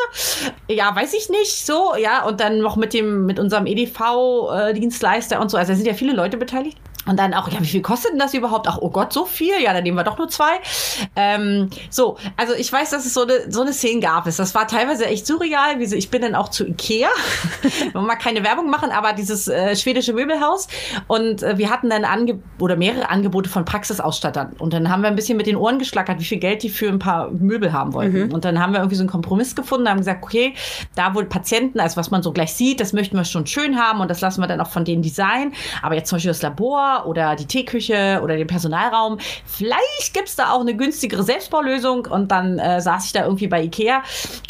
Ja, 0.68 0.94
weiß 0.94 1.14
ich 1.14 1.28
nicht. 1.28 1.66
So, 1.66 1.94
ja. 1.96 2.24
Und 2.24 2.40
dann 2.40 2.58
noch 2.58 2.76
mit 2.76 2.92
dem, 2.92 3.26
mit 3.26 3.38
unserem 3.38 3.66
EDV-Dienstleister 3.66 5.17
Dienstleister 5.18 5.40
und 5.40 5.50
so. 5.50 5.56
Also 5.56 5.72
da 5.72 5.76
sind 5.76 5.86
ja 5.86 5.94
viele 5.94 6.12
Leute 6.12 6.36
beteiligt. 6.36 6.78
Und 7.08 7.18
dann 7.18 7.34
auch, 7.34 7.48
ja, 7.48 7.60
wie 7.60 7.66
viel 7.66 7.82
kostet 7.82 8.12
denn 8.12 8.18
das 8.18 8.34
überhaupt? 8.34 8.68
Ach, 8.68 8.78
oh 8.80 8.90
Gott, 8.90 9.12
so 9.12 9.24
viel? 9.24 9.54
Ja, 9.62 9.72
dann 9.72 9.82
nehmen 9.82 9.96
wir 9.96 10.04
doch 10.04 10.18
nur 10.18 10.28
zwei. 10.28 10.58
Ähm, 11.16 11.70
so, 11.90 12.18
also 12.36 12.54
ich 12.54 12.72
weiß, 12.72 12.90
dass 12.90 13.06
es 13.06 13.14
so 13.14 13.22
eine, 13.22 13.50
so 13.50 13.62
eine 13.62 13.72
Szene 13.72 14.00
gab. 14.00 14.26
Es. 14.26 14.36
Das 14.36 14.54
war 14.54 14.66
teilweise 14.66 15.06
echt 15.06 15.26
surreal. 15.26 15.78
Wie 15.78 15.86
so, 15.86 15.96
ich 15.96 16.10
bin 16.10 16.22
dann 16.22 16.34
auch 16.34 16.50
zu 16.50 16.66
Ikea. 16.66 17.08
wir 17.92 18.00
mal 18.00 18.16
keine 18.16 18.44
Werbung 18.44 18.68
machen, 18.70 18.90
aber 18.90 19.14
dieses 19.14 19.48
äh, 19.48 19.74
schwedische 19.74 20.12
Möbelhaus. 20.12 20.68
Und 21.06 21.42
äh, 21.42 21.56
wir 21.56 21.70
hatten 21.70 21.88
dann 21.88 22.04
Ange 22.04 22.40
oder 22.58 22.76
mehrere 22.76 23.08
Angebote 23.08 23.48
von 23.48 23.64
Praxisausstattern. 23.64 24.54
Und 24.58 24.72
dann 24.72 24.90
haben 24.90 25.02
wir 25.02 25.08
ein 25.08 25.16
bisschen 25.16 25.36
mit 25.36 25.46
den 25.46 25.56
Ohren 25.56 25.78
geschlackert, 25.78 26.20
wie 26.20 26.24
viel 26.24 26.38
Geld 26.38 26.62
die 26.62 26.68
für 26.68 26.88
ein 26.88 26.98
paar 26.98 27.30
Möbel 27.30 27.72
haben 27.72 27.94
wollten. 27.94 28.26
Mhm. 28.26 28.34
Und 28.34 28.44
dann 28.44 28.60
haben 28.60 28.72
wir 28.72 28.80
irgendwie 28.80 28.96
so 28.96 29.02
einen 29.02 29.10
Kompromiss 29.10 29.56
gefunden, 29.56 29.88
haben 29.88 29.98
gesagt, 29.98 30.22
okay, 30.22 30.54
da 30.94 31.14
wohl 31.14 31.24
Patienten, 31.24 31.80
also 31.80 31.96
was 31.96 32.10
man 32.10 32.22
so 32.22 32.32
gleich 32.32 32.52
sieht, 32.52 32.80
das 32.80 32.92
möchten 32.92 33.16
wir 33.16 33.24
schon 33.24 33.46
schön 33.46 33.78
haben 33.78 34.00
und 34.00 34.10
das 34.10 34.20
lassen 34.20 34.42
wir 34.42 34.46
dann 34.46 34.60
auch 34.60 34.68
von 34.68 34.84
denen 34.84 35.02
designen. 35.02 35.54
Aber 35.82 35.94
jetzt 35.94 36.08
zum 36.08 36.16
Beispiel 36.16 36.30
das 36.30 36.42
Labor 36.42 36.97
Labor 36.98 37.06
oder 37.06 37.36
die 37.36 37.46
Teeküche 37.46 38.20
oder 38.22 38.36
den 38.36 38.46
Personalraum. 38.46 39.18
Vielleicht 39.44 40.14
gibt 40.14 40.28
es 40.28 40.36
da 40.36 40.52
auch 40.52 40.60
eine 40.60 40.76
günstigere 40.76 41.22
Selbstbaulösung. 41.22 42.06
Und 42.06 42.30
dann 42.30 42.58
äh, 42.58 42.80
saß 42.80 43.06
ich 43.06 43.12
da 43.12 43.24
irgendwie 43.24 43.48
bei 43.48 43.62
Ikea 43.62 44.02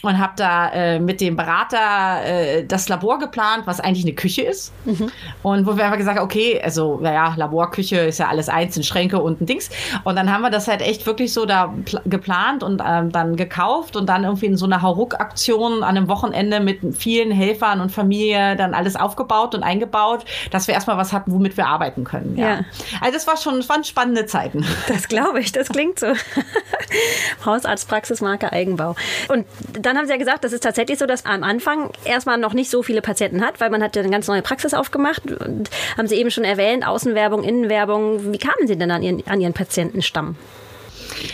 und 0.03 0.19
habe 0.19 0.33
da 0.37 0.71
äh, 0.71 1.01
mit 1.01 1.21
dem 1.21 1.37
Berater 1.37 2.25
äh, 2.25 2.65
das 2.65 2.89
Labor 2.89 3.19
geplant, 3.19 3.63
was 3.67 3.81
eigentlich 3.81 4.05
eine 4.05 4.15
Küche 4.15 4.43
ist. 4.43 4.73
Mhm. 4.85 5.11
Und 5.43 5.67
wo 5.67 5.77
wir 5.77 5.85
einfach 5.85 5.99
gesagt 5.99 6.19
haben, 6.19 6.25
okay, 6.25 6.61
also 6.63 6.99
naja, 7.01 7.35
Laborküche 7.37 7.99
ist 7.99 8.19
ja 8.19 8.29
alles 8.29 8.49
eins, 8.49 8.77
in 8.77 8.83
Schränke 8.83 9.21
und 9.21 9.41
ein 9.41 9.47
Dings. 9.47 9.71
Und 10.05 10.17
dann 10.17 10.33
haben 10.33 10.43
wir 10.43 10.51
das 10.51 10.69
halt 10.69 10.83
echt 10.83 11.07
wirklich 11.07 11.33
so 11.33 11.47
da 11.47 11.73
geplant 12.05 12.63
und 12.63 12.83
ähm, 12.85 13.13
dann 13.13 13.37
gekauft 13.37 13.97
und 13.97 14.09
dann 14.09 14.25
irgendwie 14.25 14.47
in 14.47 14.57
so 14.57 14.67
einer 14.67 14.83
Hauruck-Aktion 14.83 15.83
an 15.83 15.97
einem 15.97 16.09
Wochenende 16.09 16.61
mit 16.61 16.79
vielen 16.97 17.31
Helfern 17.31 17.81
und 17.81 17.91
Familie 17.91 18.57
dann 18.57 18.75
alles 18.75 18.97
aufgebaut 18.97 19.55
und 19.55 19.63
eingebaut, 19.63 20.25
dass 20.51 20.67
wir 20.67 20.75
erstmal 20.75 20.97
was 20.97 21.13
hatten, 21.13 21.33
womit 21.33 21.57
wir 21.57 21.67
arbeiten 21.67 22.05
können. 22.05 22.38
Ja. 22.39 22.49
ja. 22.49 22.65
Also 23.01 23.15
das 23.15 23.27
war 23.27 23.37
schon, 23.37 23.57
das 23.57 23.69
waren 23.69 23.85
spannende 23.85 24.27
Zeiten. 24.27 24.65
Das 24.89 25.09
glaube 25.09 25.41
ich, 25.41 25.53
das 25.53 25.69
klingt 25.69 25.99
so. 25.99 26.07
Hausarztpraxismarke 27.45 28.53
Eigenbau. 28.53 28.95
Und 29.29 29.47
dann 29.79 29.97
haben 29.97 30.07
Sie 30.07 30.13
ja 30.13 30.19
gesagt, 30.19 30.45
das 30.45 30.53
ist 30.53 30.63
tatsächlich 30.63 30.99
so, 30.99 31.07
dass 31.07 31.27
am 31.27 31.43
Anfang 31.43 31.91
erstmal 32.05 32.39
noch 32.39 32.55
nicht 32.55 32.71
so 32.71 32.83
viele 32.83 33.03
Patienten 33.03 33.45
hat, 33.45 33.61
weil 33.61 33.71
man 33.71 33.83
hat 33.83 33.97
ja 33.97 34.03
eine 34.03 34.11
ganz 34.11 34.29
neue 34.29 34.43
Praxis 34.43 34.75
aufgemacht. 34.75 35.31
Und 35.31 35.71
haben 35.97 36.07
Sie 36.07 36.17
eben 36.17 36.31
schon 36.31 36.45
erwähnt, 36.45 36.87
Außenwerbung, 36.87 37.45
Innenwerbung. 37.45 38.33
Wie 38.33 38.39
kamen 38.39 38.67
Sie 38.67 38.77
denn 38.77 38.91
an 38.91 39.03
Ihren, 39.03 39.27
an 39.27 39.41
Ihren 39.41 39.53
Patientenstamm? 39.53 40.37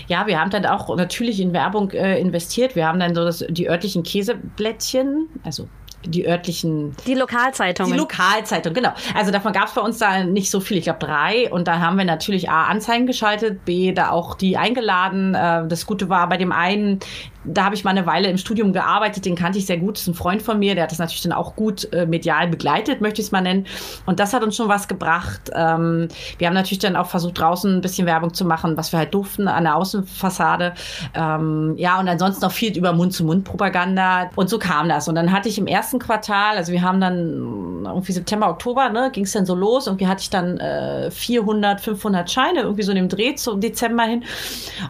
Ja, 0.06 0.26
wir 0.26 0.40
haben 0.40 0.50
dann 0.50 0.66
auch 0.66 0.94
natürlich 0.96 1.40
in 1.40 1.52
Werbung 1.52 1.90
äh, 1.90 2.18
investiert. 2.18 2.76
Wir 2.76 2.86
haben 2.86 3.00
dann 3.00 3.14
so 3.14 3.24
das, 3.24 3.44
die 3.48 3.68
örtlichen 3.68 4.02
Käseblättchen, 4.02 5.28
also 5.42 5.68
die 6.06 6.26
örtlichen. 6.26 6.94
Die 7.06 7.14
Lokalzeitungen. 7.14 7.92
Die 7.92 7.98
Lokalzeitung, 7.98 8.74
genau. 8.74 8.92
Also 9.14 9.30
davon 9.30 9.52
gab 9.52 9.68
es 9.68 9.74
bei 9.74 9.80
uns 9.80 9.98
da 9.98 10.24
nicht 10.24 10.50
so 10.50 10.60
viel, 10.60 10.78
ich 10.78 10.84
glaube 10.84 11.00
drei. 11.00 11.50
Und 11.50 11.68
da 11.68 11.80
haben 11.80 11.96
wir 11.96 12.04
natürlich 12.04 12.50
A, 12.50 12.64
Anzeigen 12.64 13.06
geschaltet, 13.06 13.64
B, 13.64 13.92
da 13.92 14.10
auch 14.10 14.34
die 14.34 14.56
eingeladen. 14.56 15.34
Äh, 15.34 15.66
das 15.66 15.86
Gute 15.86 16.08
war 16.08 16.28
bei 16.28 16.36
dem 16.36 16.52
einen, 16.52 17.00
da 17.44 17.64
habe 17.64 17.74
ich 17.74 17.84
mal 17.84 17.90
eine 17.90 18.06
Weile 18.06 18.28
im 18.28 18.38
Studium 18.38 18.72
gearbeitet, 18.72 19.24
den 19.24 19.34
kannte 19.34 19.58
ich 19.58 19.66
sehr 19.66 19.78
gut, 19.78 19.96
das 19.96 20.02
ist 20.02 20.08
ein 20.08 20.14
Freund 20.14 20.42
von 20.42 20.58
mir, 20.58 20.74
der 20.74 20.84
hat 20.84 20.90
das 20.90 20.98
natürlich 20.98 21.22
dann 21.22 21.32
auch 21.32 21.56
gut 21.56 21.92
äh, 21.92 22.06
medial 22.06 22.48
begleitet, 22.48 23.00
möchte 23.00 23.20
ich 23.20 23.28
es 23.28 23.32
mal 23.32 23.40
nennen. 23.40 23.66
Und 24.06 24.20
das 24.20 24.32
hat 24.32 24.42
uns 24.42 24.56
schon 24.56 24.68
was 24.68 24.88
gebracht. 24.88 25.50
Ähm, 25.54 26.08
wir 26.38 26.46
haben 26.46 26.54
natürlich 26.54 26.78
dann 26.78 26.96
auch 26.96 27.06
versucht, 27.06 27.38
draußen 27.38 27.76
ein 27.76 27.80
bisschen 27.80 28.06
Werbung 28.06 28.32
zu 28.32 28.44
machen, 28.44 28.76
was 28.76 28.92
wir 28.92 28.98
halt 28.98 29.14
durften 29.14 29.48
an 29.48 29.64
der 29.64 29.76
Außenfassade. 29.76 30.74
Ähm, 31.14 31.74
ja, 31.76 32.00
und 32.00 32.08
ansonsten 32.08 32.44
noch 32.44 32.52
viel 32.52 32.76
über 32.76 32.92
Mund-zu-Mund-Propaganda. 32.92 34.30
Und 34.36 34.48
so 34.48 34.58
kam 34.58 34.88
das. 34.88 35.08
Und 35.08 35.14
dann 35.14 35.32
hatte 35.32 35.48
ich 35.48 35.58
im 35.58 35.66
ersten 35.66 35.98
Quartal, 35.98 36.56
also 36.56 36.72
wir 36.72 36.82
haben 36.82 37.00
dann 37.00 37.84
irgendwie 37.84 38.12
September, 38.12 38.48
Oktober, 38.48 38.88
ne, 38.88 39.10
ging 39.12 39.24
es 39.24 39.32
dann 39.32 39.46
so 39.46 39.54
los. 39.54 39.86
Irgendwie 39.86 40.06
hatte 40.06 40.22
ich 40.22 40.30
dann 40.30 40.58
äh, 40.58 41.10
400, 41.10 41.80
500 41.80 42.30
Scheine, 42.30 42.60
irgendwie 42.60 42.82
so 42.82 42.92
in 42.92 42.96
dem 42.96 43.08
Dreh 43.08 43.34
zum 43.34 43.60
Dezember 43.60 44.04
hin. 44.04 44.24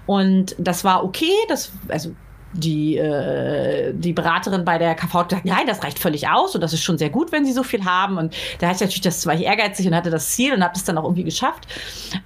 Und 0.07 0.55
das 0.59 0.85
war 0.85 1.05
okay, 1.05 1.33
das, 1.49 1.73
also 1.88 2.11
die, 2.55 2.97
äh, 2.97 3.93
die 3.95 4.12
Beraterin 4.12 4.64
bei 4.64 4.79
der 4.79 4.95
KV 4.95 5.14
hat 5.14 5.29
gesagt, 5.29 5.45
nein, 5.45 5.67
das 5.67 5.83
reicht 5.83 5.99
völlig 5.99 6.29
aus 6.29 6.55
und 6.55 6.61
das 6.61 6.73
ist 6.73 6.83
schon 6.83 6.99
sehr 6.99 7.11
gut, 7.11 7.33
wenn 7.33 7.45
sie 7.45 7.53
so 7.53 7.62
viel 7.62 7.85
haben. 7.85 8.17
Und 8.17 8.35
da 8.59 8.69
hatte 8.69 8.77
ich 8.77 8.81
natürlich, 8.83 9.01
das 9.03 9.27
war 9.27 9.35
ich 9.35 9.43
ehrgeizig 9.43 9.87
und 9.87 9.95
hatte 9.95 10.11
das 10.11 10.31
Ziel 10.31 10.55
und 10.55 10.62
habe 10.62 10.75
es 10.75 10.85
dann 10.85 10.97
auch 10.97 11.05
irgendwie 11.05 11.25
geschafft. 11.25 11.67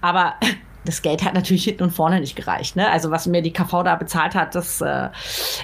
Aber 0.01 0.35
das 0.85 1.03
Geld 1.03 1.25
hat 1.25 1.35
natürlich 1.35 1.65
hinten 1.65 1.83
und 1.83 1.91
vorne 1.91 2.21
nicht 2.21 2.37
gereicht. 2.37 2.77
Ne? 2.77 2.91
Also 2.91 3.11
was 3.11 3.27
mir 3.27 3.43
die 3.43 3.53
KV 3.53 3.83
da 3.83 3.97
bezahlt 3.97 4.35
hat, 4.35 4.55
das, 4.55 4.81
äh, 4.81 5.09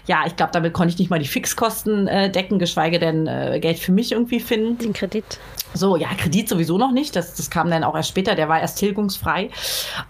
ja, 0.06 0.22
ich 0.26 0.36
glaube, 0.36 0.52
damit 0.52 0.72
konnte 0.72 0.92
ich 0.92 0.98
nicht 0.98 1.10
mal 1.10 1.18
die 1.18 1.26
Fixkosten 1.26 2.08
äh, 2.08 2.30
decken, 2.30 2.58
geschweige 2.58 2.98
denn 2.98 3.26
äh, 3.26 3.58
Geld 3.60 3.78
für 3.78 3.92
mich 3.92 4.12
irgendwie 4.12 4.40
finden. 4.40 4.78
Den 4.78 4.92
Kredit. 4.92 5.38
So, 5.72 5.96
ja, 5.96 6.08
Kredit 6.16 6.48
sowieso 6.48 6.78
noch 6.78 6.92
nicht. 6.92 7.16
Das, 7.16 7.34
das 7.34 7.50
kam 7.50 7.70
dann 7.70 7.84
auch 7.84 7.96
erst 7.96 8.08
später, 8.10 8.34
der 8.34 8.48
war 8.48 8.60
erst 8.60 8.78
tilgungsfrei. 8.78 9.50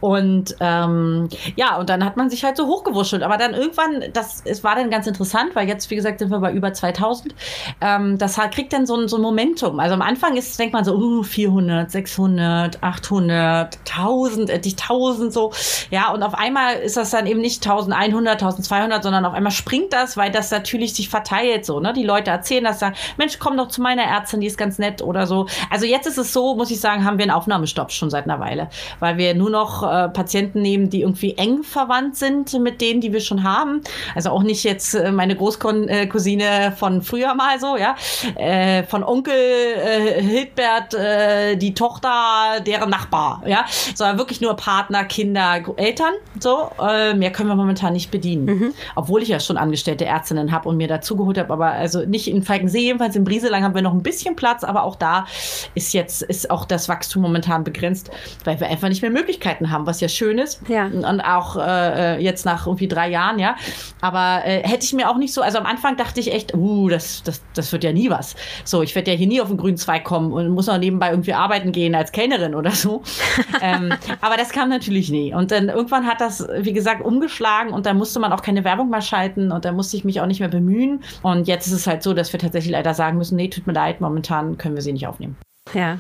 Und 0.01 0.57
ähm, 0.61 1.29
ja, 1.57 1.79
und 1.79 1.89
dann 1.89 2.05
hat 2.05 2.17
man 2.17 2.29
sich 2.29 2.45
halt 2.45 2.57
so 2.57 2.67
hochgewurschtelt. 2.67 3.23
Aber 3.23 3.39
dann 3.39 3.55
irgendwann, 3.55 4.05
das 4.13 4.43
es 4.45 4.65
war 4.65 4.75
dann 4.75 4.91
ganz 4.91 5.07
interessant, 5.07 5.55
weil 5.55 5.69
jetzt, 5.69 5.91
wie 5.91 5.97
gesagt, 5.97 6.19
sind 6.19 6.31
wir 6.31 6.41
bei 6.41 6.53
über 6.53 6.73
2000. 6.73 7.35
Ähm, 7.81 8.19
das 8.19 8.37
hat, 8.37 8.53
kriegt 8.53 8.73
dann 8.73 8.85
so 8.85 8.97
ein, 8.97 9.09
so 9.09 9.17
ein 9.17 9.23
Momentum. 9.23 9.81
Also 9.81 9.95
am 9.95 10.03
Anfang 10.03 10.37
ist, 10.37 10.59
denkt 10.59 10.75
man 10.75 10.85
so, 10.85 10.97
uh, 10.97 11.23
400, 11.23 11.91
600, 11.91 12.83
800, 12.83 13.79
1000, 13.89 14.51
endlich 14.51 14.75
1000 14.75 14.94
1000 14.95 15.33
so. 15.33 15.53
Ja, 15.91 16.11
und 16.13 16.23
auf 16.23 16.35
einmal 16.35 16.77
ist 16.77 16.97
das 16.97 17.11
dann 17.11 17.27
eben 17.27 17.41
nicht 17.41 17.65
1100, 17.67 18.43
1200, 18.43 19.03
sondern 19.03 19.25
auf 19.25 19.35
einmal 19.35 19.53
springt 19.53 19.93
das, 19.93 20.17
weil 20.17 20.31
das 20.31 20.51
natürlich 20.51 20.95
sich 20.95 21.09
verteilt 21.09 21.67
so, 21.67 21.81
ne? 21.81 21.93
Die 21.93 22.05
Leute 22.05 22.31
erzählen 22.31 22.65
das, 22.65 22.79
sagen, 22.79 22.95
Mensch, 23.17 23.39
komm 23.39 23.57
doch 23.57 23.69
zu 23.69 23.83
meiner 23.83 24.03
Ärztin, 24.03 24.41
die 24.41 24.47
ist 24.47 24.59
ganz 24.59 24.79
nett 24.79 25.03
oder 25.03 25.27
so. 25.27 25.47
Also 25.71 25.87
jetzt 25.87 26.07
ist 26.07 26.19
es 26.19 26.33
so, 26.33 26.55
muss 26.55 26.71
ich 26.71 26.81
sagen, 26.81 27.05
haben 27.05 27.19
wir 27.19 27.25
einen 27.25 27.31
Aufnahmestopp 27.31 27.93
schon 27.93 28.11
seit 28.11 28.25
einer 28.25 28.41
Weile, 28.41 28.69
weil 29.01 29.17
wir 29.17 29.35
nur 29.35 29.51
noch 29.51 29.83
äh, 29.83 30.09
Patienten 30.09 30.63
nehmen, 30.63 30.91
die 30.91 31.03
irgendwie 31.03 31.35
eng 31.37 31.63
verwandt 31.63 32.17
sind 32.17 32.53
mit 32.61 32.81
denen, 32.81 33.01
die 33.01 33.13
wir 33.13 33.21
schon 33.21 33.43
haben. 33.43 33.83
Also 34.15 34.31
auch 34.31 34.43
nicht 34.43 34.65
jetzt 34.65 34.95
äh, 34.95 35.13
meine 35.13 35.37
Großcousine 35.37 36.45
äh, 36.45 36.71
von 36.73 37.03
früher 37.03 37.35
mal 37.35 37.59
so, 37.59 37.77
ja, 37.77 37.97
äh, 38.37 38.85
von 38.85 39.03
Onkel 39.05 39.35
äh, 39.35 40.23
Hildbert, 40.23 40.95
äh, 40.95 41.57
die 41.57 41.75
Tochter, 41.75 42.61
deren 42.67 42.91
Nachbar, 42.91 43.43
ja, 43.47 43.65
sondern 43.95 44.19
wirklich 44.19 44.41
nur 44.41 44.55
Partner 44.55 44.84
Partner, 44.85 45.05
Kinder, 45.05 45.63
Eltern. 45.77 46.13
So, 46.39 46.71
äh, 46.79 47.15
mehr 47.15 47.33
können 47.33 47.49
wir 47.49 47.57
momentan 47.57 47.95
nicht 47.95 48.11
bedienen. 48.11 48.45
Mhm. 48.45 48.75
Obwohl 48.97 49.23
ich 49.23 49.29
ja 49.29 49.41
schon 49.41 49.57
angestellte 49.57 50.05
Ärztinnen 50.05 50.53
habe 50.53 50.69
und 50.69 50.77
mir 50.77 50.89
dazugeholt 50.89 51.39
habe, 51.39 51.51
aber 51.53 51.69
also 51.69 52.05
nicht 52.05 52.29
in 52.29 52.43
Falkensee, 52.43 52.81
jedenfalls 52.81 53.17
in 53.17 53.25
Brieselang 53.25 53.63
haben 53.63 53.75
wir 53.75 53.81
noch 53.81 53.95
ein 53.95 54.03
bisschen 54.03 54.37
Platz, 54.37 54.63
aber 54.63 54.83
auch 54.83 54.97
da 54.97 55.27
ist 55.75 55.95
jetzt 55.95 56.21
ist 56.23 56.51
auch 56.51 56.67
das 56.67 56.91
Wachstum 56.91 57.23
momentan 57.23 57.65
begrenzt, 57.65 58.11
weil 58.45 58.61
wir 58.61 58.67
einfach 58.67 58.91
nicht 58.91 59.01
mehr 59.01 59.11
Möglichkeiten 59.11 59.71
haben, 59.71 59.87
was 59.87 60.03
ja 60.03 60.09
schön 60.09 60.37
ist. 60.37 60.61
Ja. 60.69 60.85
Und 60.85 61.23
auch 61.23 61.57
äh, 61.57 62.23
jetzt 62.23 62.45
nach 62.45 62.67
irgendwie 62.67 62.89
drei 62.89 63.09
Jahren, 63.09 63.39
ja. 63.39 63.57
Aber 64.03 64.43
äh, 64.45 64.63
hätte 64.69 64.85
ich 64.85 64.93
mir 64.93 65.09
auch 65.09 65.17
nicht 65.17 65.33
so, 65.33 65.41
also 65.41 65.57
am 65.57 65.67
Anfang 65.67 65.97
dachte 65.97 66.21
ich 66.21 66.31
echt, 66.31 66.55
uh, 66.55 66.91
das, 66.91 67.23
das, 67.23 67.41
das 67.55 67.73
wird 67.73 67.85
ja 67.85 67.93
nie 67.93 68.11
was. 68.11 68.37
So, 68.65 68.83
ich 68.83 68.95
werde 68.95 69.13
ja 69.13 69.17
hier 69.17 69.29
nie 69.29 69.41
auf 69.41 69.49
den 69.49 69.57
grünen 69.57 69.79
Zweig 69.79 70.05
kommen 70.05 70.31
und 70.31 70.51
muss 70.51 70.67
noch 70.67 70.77
nebenbei 70.77 71.09
irgendwie 71.09 71.33
arbeiten 71.33 71.73
gehen 71.73 71.95
als 71.95 72.13
Kellnerin 72.13 72.55
oder 72.55 72.73
so. 72.73 73.03
ähm, 73.63 73.95
aber 74.21 74.37
das 74.37 74.51
kam 74.51 74.71
natürlich 74.75 75.11
nie. 75.11 75.35
Und 75.35 75.51
dann 75.51 75.69
irgendwann 75.69 76.07
hat 76.07 76.21
das, 76.21 76.47
wie 76.59 76.73
gesagt, 76.73 77.05
umgeschlagen 77.05 77.73
und 77.73 77.87
da 77.87 77.95
musste 77.95 78.21
man 78.21 78.33
auch 78.33 78.43
keine 78.43 78.65
Werbung 78.65 78.91
mehr 78.91 79.01
schalten 79.01 79.53
und 79.53 79.65
da 79.65 79.73
musste 79.73 79.97
ich 79.97 80.05
mich 80.05 80.21
auch 80.21 80.27
nicht 80.27 80.41
mehr 80.41 80.49
bemühen. 80.49 81.03
Und 81.23 81.49
jetzt 81.49 81.67
ist 81.67 81.73
es 81.73 81.87
halt 81.87 82.03
so, 82.03 82.15
dass 82.15 82.33
wir 82.33 82.41
tatsächlich 82.41 82.73
leider 82.73 82.95
sagen 82.95 83.19
müssen, 83.19 83.37
nee, 83.37 83.49
tut 83.49 83.67
mir 83.67 83.73
leid, 83.73 84.01
momentan 84.01 84.59
können 84.59 84.75
wir 84.75 84.83
sie 84.83 84.93
nicht 84.93 85.07
aufnehmen. 85.07 85.37
Ja. 85.73 85.99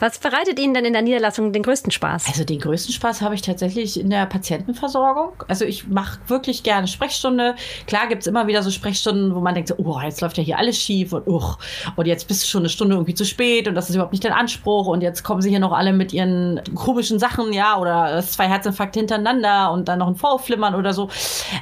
Was 0.00 0.18
bereitet 0.18 0.58
Ihnen 0.58 0.74
denn 0.74 0.84
in 0.84 0.92
der 0.92 1.02
Niederlassung 1.02 1.52
den 1.52 1.62
größten 1.62 1.90
Spaß? 1.90 2.26
Also 2.28 2.44
den 2.44 2.60
größten 2.60 2.94
Spaß 2.94 3.22
habe 3.22 3.34
ich 3.34 3.42
tatsächlich 3.42 3.98
in 3.98 4.10
der 4.10 4.26
Patientenversorgung. 4.26 5.32
Also 5.48 5.64
ich 5.64 5.88
mache 5.88 6.20
wirklich 6.26 6.62
gerne 6.62 6.86
Sprechstunde. 6.88 7.54
Klar 7.86 8.08
gibt 8.08 8.22
es 8.22 8.26
immer 8.26 8.46
wieder 8.46 8.62
so 8.62 8.70
Sprechstunden, 8.70 9.34
wo 9.34 9.40
man 9.40 9.54
denkt, 9.54 9.68
so, 9.68 9.74
oh, 9.78 10.00
jetzt 10.00 10.20
läuft 10.20 10.38
ja 10.38 10.44
hier 10.44 10.58
alles 10.58 10.78
schief 10.78 11.12
und 11.12 11.26
uch, 11.26 11.58
und 11.96 12.06
jetzt 12.06 12.28
bist 12.28 12.42
du 12.42 12.46
schon 12.46 12.62
eine 12.62 12.68
Stunde 12.68 12.94
irgendwie 12.94 13.14
zu 13.14 13.24
spät 13.24 13.68
und 13.68 13.74
das 13.74 13.88
ist 13.88 13.94
überhaupt 13.94 14.12
nicht 14.12 14.24
dein 14.24 14.32
Anspruch 14.32 14.86
und 14.86 15.02
jetzt 15.02 15.22
kommen 15.22 15.42
sie 15.42 15.50
hier 15.50 15.60
noch 15.60 15.72
alle 15.72 15.92
mit 15.92 16.12
ihren 16.12 16.60
komischen 16.74 17.18
Sachen, 17.18 17.52
ja, 17.52 17.78
oder 17.78 18.22
zwei 18.22 18.48
Herzinfarkte 18.48 19.00
hintereinander 19.00 19.72
und 19.72 19.88
dann 19.88 19.98
noch 19.98 20.08
ein 20.08 20.16
Vorflimmern 20.16 20.74
oder 20.74 20.92
so. 20.92 21.08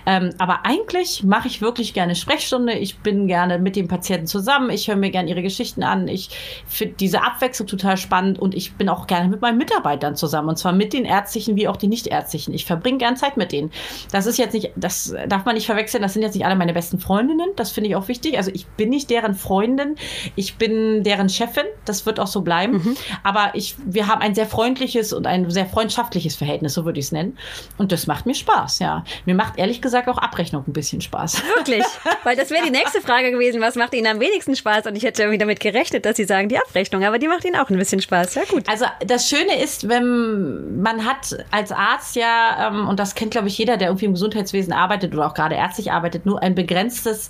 Ähm, 0.07 0.31
aber 0.39 0.61
eigentlich 0.65 1.25
mache 1.25 1.49
ich 1.49 1.61
wirklich 1.61 1.95
gerne 1.95 2.15
Sprechstunde. 2.15 2.75
Ich 2.75 2.99
bin 2.99 3.27
gerne 3.27 3.59
mit 3.59 3.77
dem 3.77 3.89
Patienten 3.89 4.27
zusammen. 4.27 4.71
Ich 4.71 4.89
höre 4.89 4.97
mir 4.97 5.11
gerne 5.11 5.31
ihre 5.31 5.43
Geschichten 5.43 5.83
an. 5.83 6.09
Ich 6.09 6.31
finde 6.67 6.95
diese 6.95 7.23
Abwechslung 7.23 7.67
total 7.67 7.97
spannend 7.97 8.20
und 8.39 8.55
ich 8.55 8.75
bin 8.75 8.89
auch 8.89 9.07
gerne 9.07 9.29
mit 9.29 9.41
meinen 9.41 9.59
Mitarbeitern 9.59 10.17
zusammen 10.17 10.51
und 10.51 10.57
zwar 10.57 10.73
mit 10.73 10.93
den 10.93 11.05
ärztlichen 11.05 11.57
wie 11.57 11.69
auch 11.69 11.77
die 11.77 11.89
nichtärztlichen. 11.89 12.55
Ich 12.55 12.65
verbringe 12.65 12.99
gern 12.99 13.17
Zeit 13.17 13.37
mit 13.37 13.53
denen. 13.53 13.71
Das 14.13 14.27
ist 14.27 14.39
jetzt 14.39 14.53
nicht, 14.53 14.71
das 14.77 15.15
darf 15.29 15.45
man 15.45 15.55
nicht 15.55 15.67
verwechseln, 15.67 16.03
das 16.03 16.13
sind 16.13 16.23
jetzt 16.23 16.35
nicht 16.35 16.45
alle 16.45 16.57
meine 16.57 16.73
besten 16.73 16.99
Freundinnen, 16.99 17.51
das 17.57 17.71
finde 17.71 17.91
ich 17.91 17.97
auch 17.97 18.09
wichtig. 18.09 18.37
Also 18.37 18.51
ich 18.53 18.67
bin 18.67 18.91
nicht 18.91 19.11
deren 19.11 19.35
Freundin, 19.35 19.97
ich 20.37 20.57
bin 20.57 21.03
deren 21.03 21.29
Chefin, 21.29 21.65
das 21.85 22.07
wird 22.07 22.21
auch 22.21 22.27
so 22.27 22.43
bleiben, 22.43 22.75
mhm. 22.75 22.97
aber 23.23 23.51
ich, 23.55 23.77
wir 23.85 24.07
haben 24.07 24.21
ein 24.21 24.35
sehr 24.35 24.47
freundliches 24.47 25.13
und 25.13 25.27
ein 25.27 25.51
sehr 25.51 25.67
freundschaftliches 25.67 26.37
Verhältnis, 26.37 26.75
so 26.75 26.85
würde 26.85 26.99
ich 26.99 27.07
es 27.07 27.13
nennen 27.13 27.39
und 27.79 27.93
das 27.93 28.07
macht 28.07 28.27
mir 28.27 28.35
Spaß, 28.35 28.79
ja. 28.81 29.05
Mir 29.27 29.35
macht 29.35 29.59
ehrlich 29.59 29.81
gesagt 29.81 30.09
auch 30.09 30.19
Abrechnung 30.19 30.65
ein 30.67 30.73
bisschen 30.73 31.01
Spaß. 31.01 31.43
Wirklich? 31.57 31.85
Weil 32.25 32.37
das 32.37 32.51
wäre 32.51 32.65
die 32.65 32.71
nächste 32.71 33.01
Frage 33.01 33.31
gewesen, 33.31 33.61
was 33.61 33.77
macht 33.77 33.95
Ihnen 33.95 34.07
am 34.07 34.21
wenigsten 34.21 34.57
Spaß 34.57 34.87
und 34.87 34.97
ich 34.97 35.03
hätte 35.03 35.23
irgendwie 35.23 35.39
damit 35.39 35.61
gerechnet, 35.61 36.05
dass 36.05 36.17
Sie 36.17 36.25
sagen, 36.25 36.49
die 36.49 36.59
Abrechnung, 36.59 37.05
aber 37.05 37.19
die 37.19 37.29
macht 37.29 37.45
Ihnen 37.45 37.57
auch 37.57 37.71
ein 37.71 37.77
bisschen 37.77 38.01
Spaß. 38.01 38.10
Ja, 38.11 38.43
gut. 38.51 38.69
Also 38.69 38.87
das 39.07 39.29
Schöne 39.29 39.63
ist, 39.63 39.89
wenn 39.89 40.83
man 40.83 41.05
hat 41.05 41.37
als 41.51 41.73
Arzt 41.73 42.17
ja, 42.17 42.69
ähm, 42.69 42.89
und 42.89 42.99
das 42.99 43.15
kennt, 43.15 43.31
glaube 43.31 43.49
ich, 43.49 43.57
jeder, 43.59 43.77
der 43.77 43.89
irgendwie 43.89 44.07
im 44.07 44.13
Gesundheitswesen 44.13 44.73
arbeitet 44.73 45.15
oder 45.15 45.27
auch 45.27 45.35
gerade 45.35 45.55
ärztlich 45.55 45.93
arbeitet, 45.93 46.27
nur 46.27 46.43
ein 46.43 46.55
begrenztes, 46.55 47.29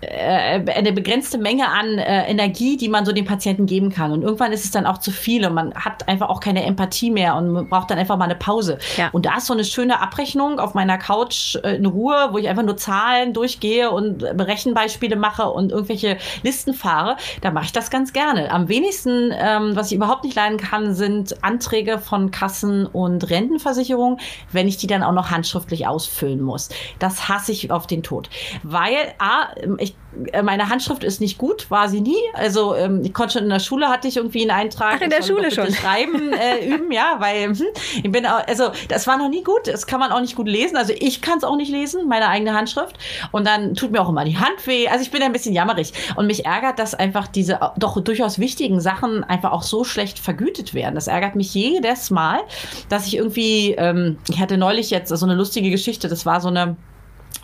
äh, 0.00 0.60
eine 0.70 0.92
begrenzte 0.92 1.38
Menge 1.38 1.68
an 1.68 1.98
äh, 1.98 2.28
Energie, 2.30 2.76
die 2.76 2.88
man 2.88 3.04
so 3.04 3.12
dem 3.12 3.24
Patienten 3.24 3.66
geben 3.66 3.90
kann. 3.90 4.12
Und 4.12 4.22
irgendwann 4.22 4.52
ist 4.52 4.64
es 4.64 4.70
dann 4.70 4.86
auch 4.86 4.98
zu 4.98 5.10
viel 5.10 5.44
und 5.46 5.54
man 5.54 5.74
hat 5.74 6.08
einfach 6.08 6.28
auch 6.28 6.40
keine 6.40 6.64
Empathie 6.64 7.10
mehr 7.10 7.34
und 7.36 7.50
man 7.50 7.68
braucht 7.68 7.90
dann 7.90 7.98
einfach 7.98 8.16
mal 8.16 8.24
eine 8.24 8.36
Pause. 8.36 8.78
Ja. 8.96 9.08
Und 9.12 9.26
da 9.26 9.36
ist 9.36 9.46
so 9.46 9.54
eine 9.54 9.64
schöne 9.64 10.00
Abrechnung 10.00 10.58
auf 10.58 10.74
meiner 10.74 10.98
Couch 10.98 11.56
äh, 11.56 11.76
in 11.76 11.86
Ruhe, 11.86 12.28
wo 12.30 12.38
ich 12.38 12.48
einfach 12.48 12.62
nur 12.62 12.76
Zahlen 12.76 13.32
durchgehe 13.32 13.90
und 13.90 14.22
Rechenbeispiele 14.22 15.16
mache 15.16 15.48
und 15.48 15.72
irgendwelche 15.72 16.18
Listen 16.42 16.74
fahre. 16.74 17.16
Da 17.40 17.50
mache 17.50 17.66
ich 17.66 17.72
das 17.72 17.90
ganz 17.90 18.12
gerne. 18.12 18.50
Am 18.50 18.68
wenigsten, 18.68 19.32
ähm, 19.36 19.76
was 19.76 19.90
ich 19.90 19.96
überhaupt 19.96 20.19
nicht 20.22 20.30
nicht 20.30 20.36
leiden 20.36 20.58
kann, 20.58 20.94
sind 20.94 21.42
Anträge 21.42 21.98
von 21.98 22.30
Kassen 22.30 22.86
und 22.86 23.28
Rentenversicherungen, 23.30 24.20
wenn 24.52 24.68
ich 24.68 24.76
die 24.76 24.86
dann 24.86 25.02
auch 25.02 25.12
noch 25.12 25.30
handschriftlich 25.30 25.86
ausfüllen 25.88 26.40
muss. 26.40 26.68
Das 27.00 27.28
hasse 27.28 27.50
ich 27.50 27.70
auf 27.70 27.88
den 27.88 28.04
Tod. 28.04 28.30
Weil, 28.62 29.14
A, 29.18 29.48
ich 29.78 29.94
äh, 30.32 30.42
meine 30.42 30.68
Handschrift 30.68 31.04
ist 31.04 31.20
nicht 31.20 31.38
gut, 31.38 31.70
war 31.70 31.88
sie 31.88 32.00
nie. 32.00 32.20
Also 32.34 32.74
ähm, 32.74 33.02
ich 33.04 33.14
konnte 33.14 33.34
schon 33.34 33.44
in 33.44 33.50
der 33.50 33.60
Schule 33.60 33.88
hatte 33.88 34.08
ich 34.08 34.16
irgendwie 34.16 34.42
einen 34.42 34.50
Eintrag. 34.50 34.96
Ach, 34.98 35.00
in 35.00 35.10
der 35.10 35.22
Schule 35.22 35.50
schon. 35.50 35.72
Schreiben 35.72 36.32
äh, 36.32 36.66
üben, 36.66 36.90
ja, 36.90 37.16
weil 37.18 37.44
hm, 37.44 37.66
ich 38.02 38.10
bin 38.10 38.26
auch, 38.26 38.46
also 38.46 38.70
das 38.88 39.06
war 39.06 39.18
noch 39.18 39.28
nie 39.28 39.42
gut. 39.42 39.66
Das 39.66 39.86
kann 39.86 40.00
man 40.00 40.12
auch 40.12 40.20
nicht 40.20 40.36
gut 40.36 40.48
lesen. 40.48 40.76
Also 40.76 40.92
ich 40.98 41.22
kann 41.22 41.38
es 41.38 41.44
auch 41.44 41.56
nicht 41.56 41.70
lesen, 41.70 42.08
meine 42.08 42.28
eigene 42.28 42.54
Handschrift. 42.54 42.96
Und 43.32 43.46
dann 43.46 43.74
tut 43.74 43.92
mir 43.92 44.00
auch 44.00 44.08
immer 44.08 44.24
die 44.24 44.36
Hand 44.36 44.66
weh. 44.66 44.88
Also 44.88 45.02
ich 45.02 45.10
bin 45.10 45.22
ein 45.22 45.32
bisschen 45.32 45.54
jammerig 45.54 45.92
und 46.16 46.26
mich 46.26 46.44
ärgert, 46.44 46.78
dass 46.78 46.94
einfach 46.94 47.28
diese 47.28 47.60
doch 47.76 48.00
durchaus 48.00 48.38
wichtigen 48.38 48.80
Sachen 48.80 49.24
einfach 49.24 49.52
auch 49.52 49.62
so 49.62 49.84
schlecht 49.84 50.09
vergütet 50.18 50.74
werden. 50.74 50.94
Das 50.94 51.06
ärgert 51.06 51.36
mich 51.36 51.54
jedes 51.54 52.10
Mal, 52.10 52.40
dass 52.88 53.06
ich 53.06 53.16
irgendwie, 53.16 53.72
ähm, 53.72 54.18
ich 54.28 54.40
hatte 54.40 54.56
neulich 54.56 54.90
jetzt 54.90 55.08
so 55.08 55.26
eine 55.26 55.34
lustige 55.34 55.70
Geschichte. 55.70 56.08
Das 56.08 56.26
war 56.26 56.40
so 56.40 56.48
eine 56.48 56.76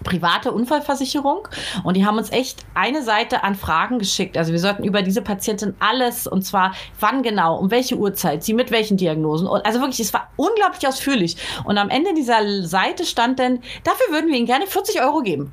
private 0.05 0.53
Unfallversicherung 0.53 1.49
und 1.85 1.97
die 1.97 2.05
haben 2.05 2.19
uns 2.19 2.31
echt 2.31 2.65
eine 2.75 3.03
Seite 3.03 3.45
an 3.45 3.55
Fragen 3.55 3.99
geschickt. 3.99 4.37
Also 4.37 4.53
wir 4.53 4.59
sollten 4.59 4.85
über 4.85 5.03
diese 5.03 5.23
Patientin 5.23 5.75
alles 5.79 6.27
und 6.27 6.43
zwar 6.43 6.75
wann 7.01 7.23
genau, 7.23 7.57
um 7.59 7.71
welche 7.71 7.97
Uhrzeit, 7.97 8.45
sie 8.45 8.53
mit 8.53 8.71
welchen 8.71 8.97
Diagnosen 8.97 9.47
und 9.47 9.65
also 9.65 9.81
wirklich, 9.81 10.01
es 10.01 10.13
war 10.13 10.31
unglaublich 10.37 10.87
ausführlich. 10.87 11.37
Und 11.65 11.79
am 11.79 11.89
Ende 11.89 12.13
dieser 12.15 12.63
Seite 12.63 13.05
stand 13.05 13.39
dann, 13.39 13.61
dafür 13.85 14.13
würden 14.13 14.29
wir 14.29 14.37
Ihnen 14.37 14.47
gerne 14.47 14.67
40 14.67 15.01
Euro 15.01 15.21
geben. 15.21 15.53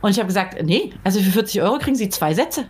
Und 0.00 0.10
ich 0.10 0.18
habe 0.18 0.28
gesagt, 0.28 0.62
nee, 0.62 0.92
also 1.02 1.20
für 1.20 1.30
40 1.30 1.62
Euro 1.62 1.78
kriegen 1.78 1.96
Sie 1.96 2.08
zwei 2.08 2.34
Sätze. 2.34 2.66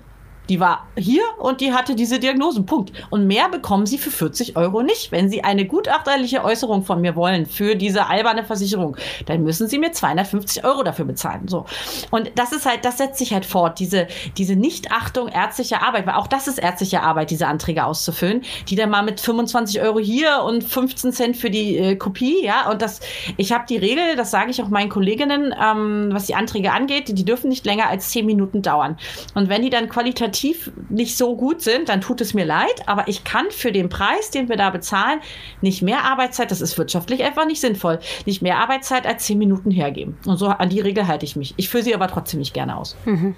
Die 0.48 0.60
war 0.60 0.86
hier 0.96 1.22
und 1.38 1.60
die 1.60 1.72
hatte 1.72 1.94
diese 1.94 2.18
Diagnosen. 2.18 2.66
Punkt. 2.66 2.92
Und 3.10 3.26
mehr 3.26 3.48
bekommen 3.48 3.86
sie 3.86 3.98
für 3.98 4.10
40 4.10 4.56
Euro 4.56 4.82
nicht. 4.82 5.12
Wenn 5.12 5.28
sie 5.28 5.44
eine 5.44 5.66
gutachterliche 5.66 6.44
Äußerung 6.44 6.84
von 6.84 7.00
mir 7.00 7.16
wollen 7.16 7.46
für 7.46 7.76
diese 7.76 8.06
alberne 8.06 8.44
Versicherung, 8.44 8.96
dann 9.26 9.42
müssen 9.42 9.68
sie 9.68 9.78
mir 9.78 9.92
250 9.92 10.64
Euro 10.64 10.82
dafür 10.82 11.04
bezahlen. 11.04 11.48
So. 11.48 11.66
Und 12.10 12.32
das 12.36 12.52
ist 12.52 12.66
halt, 12.66 12.84
das 12.84 12.98
setzt 12.98 13.18
sich 13.18 13.32
halt 13.32 13.44
fort. 13.44 13.78
Diese, 13.78 14.08
diese 14.36 14.56
Nichtachtung 14.56 15.28
ärztlicher 15.28 15.82
Arbeit, 15.82 16.06
weil 16.06 16.14
auch 16.14 16.26
das 16.26 16.48
ist 16.48 16.58
ärztliche 16.58 17.02
Arbeit, 17.02 17.30
diese 17.30 17.46
Anträge 17.46 17.84
auszufüllen, 17.84 18.42
die 18.68 18.76
dann 18.76 18.90
mal 18.90 19.02
mit 19.02 19.20
25 19.20 19.80
Euro 19.82 19.98
hier 19.98 20.42
und 20.42 20.64
15 20.64 21.12
Cent 21.12 21.36
für 21.36 21.50
die 21.50 21.76
äh, 21.76 21.96
Kopie, 21.96 22.44
ja. 22.44 22.70
Und 22.70 22.82
das, 22.82 23.00
ich 23.36 23.52
habe 23.52 23.64
die 23.68 23.76
Regel, 23.76 24.16
das 24.16 24.30
sage 24.30 24.50
ich 24.50 24.62
auch 24.62 24.68
meinen 24.68 24.88
Kolleginnen, 24.88 25.54
ähm, 25.60 26.08
was 26.12 26.26
die 26.26 26.34
Anträge 26.34 26.72
angeht, 26.72 27.08
die 27.08 27.24
dürfen 27.24 27.48
nicht 27.48 27.66
länger 27.66 27.88
als 27.88 28.10
10 28.10 28.26
Minuten 28.26 28.62
dauern. 28.62 28.96
Und 29.34 29.48
wenn 29.48 29.62
die 29.62 29.70
dann 29.70 29.88
qualitativ 29.88 30.37
qualitativ 30.38 30.70
nicht 30.88 31.16
so 31.16 31.36
gut 31.36 31.62
sind, 31.62 31.88
dann 31.88 32.00
tut 32.00 32.20
es 32.20 32.34
mir 32.34 32.44
leid, 32.44 32.82
aber 32.86 33.08
ich 33.08 33.24
kann 33.24 33.46
für 33.50 33.72
den 33.72 33.88
Preis, 33.88 34.30
den 34.30 34.48
wir 34.48 34.56
da 34.56 34.70
bezahlen, 34.70 35.20
nicht 35.60 35.82
mehr 35.82 36.04
Arbeitszeit, 36.04 36.50
das 36.50 36.60
ist 36.60 36.78
wirtschaftlich 36.78 37.22
einfach 37.22 37.46
nicht 37.46 37.60
sinnvoll, 37.60 37.98
nicht 38.26 38.42
mehr 38.42 38.58
Arbeitszeit 38.58 39.06
als 39.06 39.24
zehn 39.24 39.38
Minuten 39.38 39.70
hergeben. 39.70 40.16
Und 40.26 40.36
so 40.36 40.46
an 40.46 40.68
die 40.68 40.80
Regel 40.80 41.06
halte 41.06 41.24
ich 41.24 41.36
mich. 41.36 41.54
Ich 41.56 41.68
führe 41.68 41.82
sie 41.82 41.94
aber 41.94 42.08
trotzdem 42.08 42.40
nicht 42.40 42.54
gerne 42.54 42.76
aus. 42.76 42.96
Mhm 43.04 43.34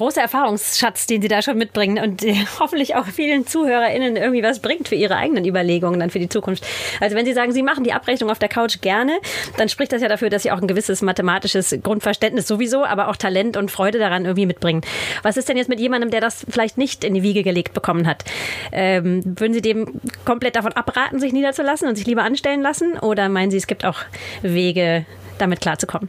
großer 0.00 0.22
Erfahrungsschatz, 0.22 1.06
den 1.06 1.20
Sie 1.20 1.28
da 1.28 1.42
schon 1.42 1.58
mitbringen 1.58 2.02
und 2.02 2.24
äh, 2.24 2.34
hoffentlich 2.58 2.94
auch 2.94 3.04
vielen 3.06 3.46
ZuhörerInnen 3.46 4.16
irgendwie 4.16 4.42
was 4.42 4.60
bringt 4.60 4.88
für 4.88 4.94
ihre 4.94 5.16
eigenen 5.16 5.44
Überlegungen 5.44 6.00
dann 6.00 6.08
für 6.08 6.18
die 6.18 6.28
Zukunft. 6.28 6.66
Also 7.00 7.16
wenn 7.16 7.26
Sie 7.26 7.34
sagen, 7.34 7.52
Sie 7.52 7.62
machen 7.62 7.84
die 7.84 7.92
Abrechnung 7.92 8.30
auf 8.30 8.38
der 8.38 8.48
Couch 8.48 8.80
gerne, 8.80 9.18
dann 9.58 9.68
spricht 9.68 9.92
das 9.92 10.00
ja 10.00 10.08
dafür, 10.08 10.30
dass 10.30 10.42
Sie 10.42 10.50
auch 10.50 10.60
ein 10.60 10.66
gewisses 10.66 11.02
mathematisches 11.02 11.76
Grundverständnis 11.82 12.48
sowieso, 12.48 12.82
aber 12.82 13.08
auch 13.08 13.16
Talent 13.16 13.58
und 13.58 13.70
Freude 13.70 13.98
daran 13.98 14.24
irgendwie 14.24 14.46
mitbringen. 14.46 14.80
Was 15.22 15.36
ist 15.36 15.50
denn 15.50 15.58
jetzt 15.58 15.68
mit 15.68 15.80
jemandem, 15.80 16.10
der 16.10 16.22
das 16.22 16.46
vielleicht 16.48 16.78
nicht 16.78 17.04
in 17.04 17.12
die 17.12 17.22
Wiege 17.22 17.42
gelegt 17.42 17.74
bekommen 17.74 18.06
hat? 18.06 18.24
Ähm, 18.72 19.22
würden 19.24 19.52
Sie 19.52 19.60
dem 19.60 20.00
komplett 20.24 20.56
davon 20.56 20.72
abraten, 20.72 21.20
sich 21.20 21.34
niederzulassen 21.34 21.86
und 21.86 21.96
sich 21.96 22.06
lieber 22.06 22.22
anstellen 22.22 22.62
lassen? 22.62 22.98
Oder 22.98 23.28
meinen 23.28 23.50
Sie, 23.50 23.58
es 23.58 23.66
gibt 23.66 23.84
auch 23.84 23.98
Wege, 24.40 25.04
damit 25.38 25.60
klarzukommen? 25.60 26.08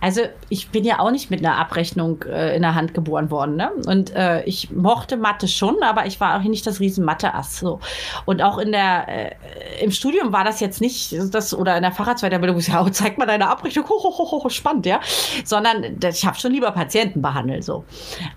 Also 0.00 0.22
ich 0.48 0.68
bin 0.70 0.84
ja 0.84 1.00
auch 1.00 1.10
nicht 1.10 1.30
mit 1.30 1.44
einer 1.44 1.56
Abrechnung 1.56 2.22
äh, 2.22 2.54
in 2.54 2.62
der 2.62 2.74
Hand 2.74 2.94
geboren 2.94 3.30
worden. 3.30 3.56
Ne? 3.56 3.70
Und 3.86 4.14
äh, 4.14 4.42
ich 4.44 4.70
mochte 4.70 5.16
Mathe 5.16 5.48
schon, 5.48 5.82
aber 5.82 6.06
ich 6.06 6.20
war 6.20 6.38
auch 6.38 6.42
nicht 6.42 6.66
das 6.66 6.80
riesen 6.80 7.04
Mathe-Ass. 7.04 7.58
So. 7.58 7.80
Und 8.24 8.42
auch 8.42 8.58
in 8.58 8.72
der, 8.72 9.08
äh, 9.08 9.34
im 9.82 9.90
Studium 9.90 10.32
war 10.32 10.44
das 10.44 10.60
jetzt 10.60 10.80
nicht 10.80 11.14
das, 11.32 11.54
oder 11.54 11.76
in 11.76 11.82
der 11.82 11.92
Facharztweiterbildung, 11.92 12.60
ja, 12.60 12.82
oh, 12.82 12.88
zeig 12.90 13.18
mal 13.18 13.26
deine 13.26 13.48
Abrechnung, 13.48 13.88
hoch, 13.88 14.04
hoch, 14.04 14.18
hoch, 14.18 14.44
hoch, 14.44 14.50
spannend, 14.50 14.86
ja. 14.86 15.00
Sondern 15.44 15.98
ich 16.02 16.24
habe 16.24 16.38
schon 16.38 16.52
lieber 16.52 16.70
Patienten 16.70 17.22
behandelt. 17.22 17.64
So. 17.64 17.84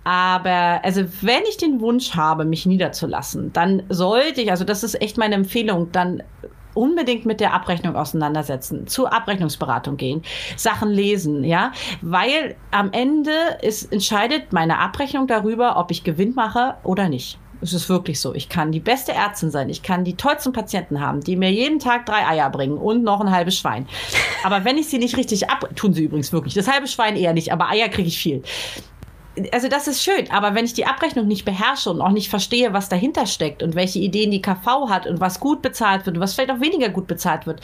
Aber 0.03 0.81
also 0.83 1.03
wenn 1.21 1.43
ich 1.49 1.57
den 1.57 1.81
Wunsch 1.81 2.15
habe, 2.15 2.45
mich 2.45 2.65
niederzulassen, 2.65 3.53
dann 3.53 3.83
sollte 3.89 4.41
ich, 4.41 4.51
also 4.51 4.63
das 4.63 4.83
ist 4.83 5.01
echt 5.01 5.17
meine 5.17 5.35
Empfehlung, 5.35 5.91
dann 5.91 6.23
unbedingt 6.73 7.25
mit 7.25 7.39
der 7.39 7.53
Abrechnung 7.53 7.95
auseinandersetzen, 7.95 8.87
zur 8.87 9.13
Abrechnungsberatung 9.13 9.97
gehen, 9.97 10.23
Sachen 10.55 10.89
lesen, 10.89 11.43
ja, 11.43 11.71
weil 12.01 12.55
am 12.71 12.91
Ende 12.91 13.31
ist, 13.61 13.91
entscheidet 13.91 14.53
meine 14.53 14.79
Abrechnung 14.79 15.27
darüber, 15.27 15.77
ob 15.77 15.91
ich 15.91 16.03
Gewinn 16.03 16.33
mache 16.35 16.75
oder 16.83 17.09
nicht. 17.09 17.37
Es 17.63 17.73
ist 17.73 17.89
wirklich 17.89 18.19
so. 18.19 18.33
Ich 18.33 18.49
kann 18.49 18.71
die 18.71 18.79
beste 18.79 19.11
Ärztin 19.11 19.51
sein. 19.51 19.69
Ich 19.69 19.83
kann 19.83 20.03
die 20.03 20.15
tollsten 20.15 20.51
Patienten 20.51 20.99
haben, 20.99 21.21
die 21.21 21.35
mir 21.35 21.51
jeden 21.51 21.77
Tag 21.77 22.07
drei 22.07 22.27
Eier 22.27 22.49
bringen 22.49 22.77
und 22.77 23.03
noch 23.03 23.21
ein 23.21 23.29
halbes 23.29 23.55
Schwein. 23.55 23.87
Aber 24.43 24.65
wenn 24.65 24.79
ich 24.79 24.87
sie 24.87 24.97
nicht 24.97 25.15
richtig 25.15 25.47
ab, 25.51 25.69
tun 25.75 25.93
sie 25.93 26.05
übrigens 26.05 26.33
wirklich. 26.33 26.55
Das 26.55 26.67
halbe 26.67 26.87
Schwein 26.87 27.15
eher 27.15 27.33
nicht, 27.33 27.53
aber 27.53 27.69
Eier 27.69 27.89
kriege 27.89 28.07
ich 28.07 28.17
viel 28.17 28.41
also 29.51 29.67
das 29.69 29.87
ist 29.87 30.03
schön, 30.03 30.29
aber 30.29 30.55
wenn 30.55 30.65
ich 30.65 30.73
die 30.73 30.85
Abrechnung 30.85 31.27
nicht 31.27 31.45
beherrsche 31.45 31.89
und 31.89 32.01
auch 32.01 32.11
nicht 32.11 32.29
verstehe, 32.29 32.73
was 32.73 32.89
dahinter 32.89 33.25
steckt 33.25 33.63
und 33.63 33.75
welche 33.75 33.99
Ideen 33.99 34.31
die 34.31 34.41
KV 34.41 34.89
hat 34.89 35.07
und 35.07 35.19
was 35.19 35.39
gut 35.39 35.61
bezahlt 35.61 36.05
wird 36.05 36.17
und 36.17 36.21
was 36.21 36.33
vielleicht 36.33 36.51
auch 36.51 36.59
weniger 36.59 36.89
gut 36.89 37.07
bezahlt 37.07 37.47
wird, 37.47 37.61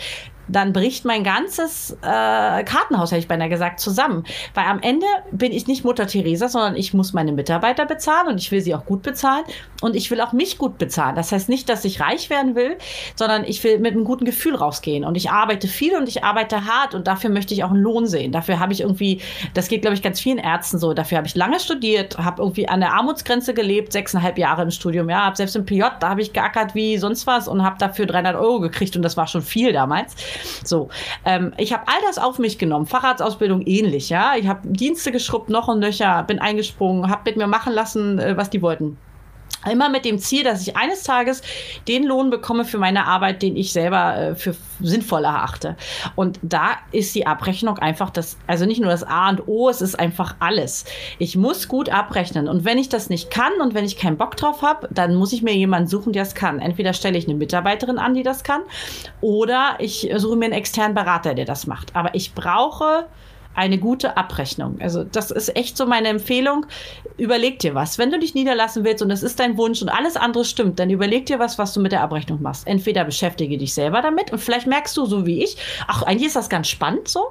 dann 0.48 0.74
bricht 0.74 1.06
mein 1.06 1.24
ganzes 1.24 1.98
äh, 2.02 2.64
Kartenhaus, 2.64 3.12
hätte 3.12 3.20
ich 3.20 3.28
beinahe 3.28 3.50
gesagt, 3.50 3.80
zusammen. 3.80 4.24
Weil 4.54 4.66
am 4.66 4.80
Ende 4.82 5.06
bin 5.32 5.52
ich 5.52 5.68
nicht 5.68 5.84
Mutter 5.84 6.08
Teresa, 6.08 6.48
sondern 6.48 6.76
ich 6.76 6.94
muss 6.94 7.14
meine 7.14 7.32
Mitarbeiter 7.32 7.86
bezahlen 7.86 8.28
und 8.28 8.40
ich 8.40 8.52
will 8.52 8.62
sie 8.62 8.74
auch 8.76 8.86
gut 8.86 9.02
bezahlen 9.02 9.44
und 9.82 9.96
ich 9.96 10.10
will 10.12 10.22
auch 10.22 10.34
mich 10.34 10.58
gut 10.58 10.78
bezahlen. 10.78 11.16
Das 11.16 11.32
heißt 11.32 11.50
nicht, 11.50 11.70
dass 11.70 11.86
ich 11.86 12.00
reich 12.00 12.30
werden 12.30 12.56
will, 12.56 12.78
sondern 13.16 13.44
ich 13.44 13.64
will 13.64 13.80
mit 13.80 13.94
einem 13.94 14.04
guten 14.04 14.26
Gefühl 14.26 14.56
rausgehen 14.56 15.04
und 15.04 15.16
ich 15.16 15.30
arbeite 15.30 15.68
viel 15.68 15.96
und 15.96 16.08
ich 16.08 16.24
arbeite 16.24 16.66
hart 16.66 16.96
und 16.96 17.08
dafür 17.08 17.30
möchte 17.30 17.54
ich 17.54 17.64
auch 17.64 17.72
einen 17.72 17.82
Lohn 17.82 18.08
sehen. 18.08 18.32
Dafür 18.32 18.60
habe 18.60 18.74
ich 18.74 18.82
irgendwie, 18.82 19.22
das 19.54 19.68
geht 19.68 19.82
glaube 19.82 19.96
ich 19.96 20.02
ganz 20.02 20.20
vielen 20.20 20.38
Ärzten 20.38 20.80
so, 20.80 20.94
dafür 20.94 21.18
habe 21.18 21.28
ich 21.28 21.36
lange 21.36 21.60
studiert, 21.60 22.18
habe 22.18 22.42
irgendwie 22.42 22.68
an 22.68 22.80
der 22.80 22.94
Armutsgrenze 22.94 23.54
gelebt, 23.54 23.92
sechseinhalb 23.92 24.38
Jahre 24.38 24.64
im 24.64 24.72
Studium, 24.72 25.10
ja, 25.10 25.26
habe 25.26 25.36
selbst 25.36 25.56
im 25.56 25.66
PJ, 25.66 25.84
da 26.00 26.10
habe 26.10 26.22
ich 26.22 26.34
geackert 26.34 26.76
wie 26.76 26.98
sonst 26.98 27.28
was 27.28 27.48
und 27.48 27.64
habe 27.64 27.78
dafür 27.78 28.06
300 28.06 28.36
Euro 28.36 28.60
gekriegt 28.60 28.96
und 28.96 29.02
das 29.02 29.18
war 29.18 29.28
schon 29.28 29.42
viel 29.42 29.74
damals. 29.74 30.16
So, 30.64 30.90
ähm, 31.26 31.54
ich 31.58 31.74
habe 31.74 31.84
all 31.88 32.02
das 32.06 32.18
auf 32.18 32.40
mich 32.40 32.58
genommen. 32.58 32.86
Fahrradsausbildung 32.86 33.62
ähnlich, 33.62 34.10
ja. 34.10 34.36
Ich 34.38 34.48
habe 34.48 34.68
Dienste 34.68 35.12
geschrubbt, 35.12 35.50
noch 35.50 35.68
und 35.68 35.80
nöcher, 35.80 36.24
bin 36.24 36.40
eingesprungen, 36.40 37.10
habe 37.10 37.22
mit 37.26 37.38
mir 37.38 37.48
machen 37.48 37.74
lassen, 37.74 38.20
äh, 38.20 38.38
was 38.38 38.50
die 38.50 38.62
wollten. 38.62 38.98
Immer 39.70 39.90
mit 39.90 40.06
dem 40.06 40.20
Ziel, 40.20 40.44
dass 40.44 40.62
ich 40.62 40.78
eines 40.78 41.04
Tages 41.04 41.42
den 41.88 42.04
Lohn 42.04 42.30
bekomme 42.30 42.64
für 42.64 42.78
meine 42.78 43.06
Arbeit, 43.06 43.42
den 43.42 43.58
ich 43.58 43.74
selber 43.74 44.16
äh, 44.16 44.36
für 44.36 44.56
sinnvoll 44.80 45.26
erachte. 45.26 45.76
Und 46.16 46.40
da 46.44 46.78
ist 46.92 47.16
die 47.16 47.26
Abrechnung 47.26 47.80
einfach 47.80 48.10
das, 48.12 48.38
also 48.46 48.66
nicht 48.66 48.80
nur 48.80 48.92
das 48.92 49.04
A 49.04 49.30
und 49.30 49.48
O, 49.48 49.70
es 49.70 49.82
ist 49.82 50.00
einfach 50.00 50.36
alles. 50.40 50.86
Ich 51.18 51.36
muss 51.36 51.68
gut 51.68 51.90
abrechnen. 51.90 52.48
Und 52.48 52.66
wenn 52.66 52.78
ich 52.78 52.90
das 52.90 53.10
nicht 53.10 53.32
kann 53.32 53.54
und 53.62 53.74
wenn 53.74 53.86
ich 53.86 53.98
keinen 53.98 54.18
Bock 54.18 54.38
drauf 54.38 54.62
habe, 54.62 54.88
dann 54.92 55.16
muss 55.16 55.34
ich 55.34 55.42
mir 55.42 55.56
jemanden 55.56 55.88
suchen, 55.88 56.14
der 56.14 56.24
es 56.24 56.36
kann. 56.36 56.60
Entweder 56.60 56.94
stelle 56.94 57.18
ich 57.18 57.28
eine 57.28 57.36
Mitarbeiterin 57.36 57.98
an, 57.98 58.14
die 58.14 58.24
das 58.24 58.44
kann, 58.44 58.62
oder 59.22 59.76
ich 59.80 60.10
suche 60.16 60.36
mir 60.36 60.46
einen 60.46 60.54
externen 60.54 60.94
Berater, 60.94 61.34
der 61.34 61.46
das 61.46 61.68
macht. 61.68 61.96
Aber 61.96 62.14
ich 62.16 62.34
brauche 62.34 63.08
eine 63.58 63.80
gute 63.80 64.18
Abrechnung. 64.18 64.78
Also 64.80 65.04
das 65.04 65.32
ist 65.32 65.56
echt 65.56 65.78
so 65.78 65.88
meine 65.88 66.10
Empfehlung. 66.10 66.68
Überleg 67.18 67.58
dir 67.58 67.74
was. 67.74 67.98
Wenn 67.98 68.12
du 68.12 68.20
dich 68.20 68.36
niederlassen 68.36 68.84
willst 68.84 69.02
und 69.02 69.10
das 69.10 69.24
ist 69.24 69.40
dein 69.40 69.58
Wunsch 69.58 69.82
und 69.82 69.90
alles 69.90 70.16
andere 70.16 70.46
stimmt, 70.46 70.78
dann 70.78 70.92
überleg 70.92 71.26
dir 71.26 71.40
was, 71.40 71.58
was 71.58 71.74
du 71.74 71.80
mit 71.80 71.92
der 71.92 72.04
Abrechnung 72.04 72.40
machst. 72.40 72.68
Entweder 72.68 73.04
beschäftige 73.04 73.58
dich 73.58 73.74
selber 73.74 74.04
damit 74.04 74.32
und 74.32 74.38
vielleicht 74.38 74.68
merkst 74.68 74.96
du, 74.96 75.06
so 75.08 75.26
wie 75.26 75.44
ich, 75.44 75.58
ach, 75.88 76.04
eigentlich 76.04 76.28
ist 76.28 76.36
das 76.36 76.50
ganz 76.50 76.68
spannend 76.68 77.08
so. 77.08 77.26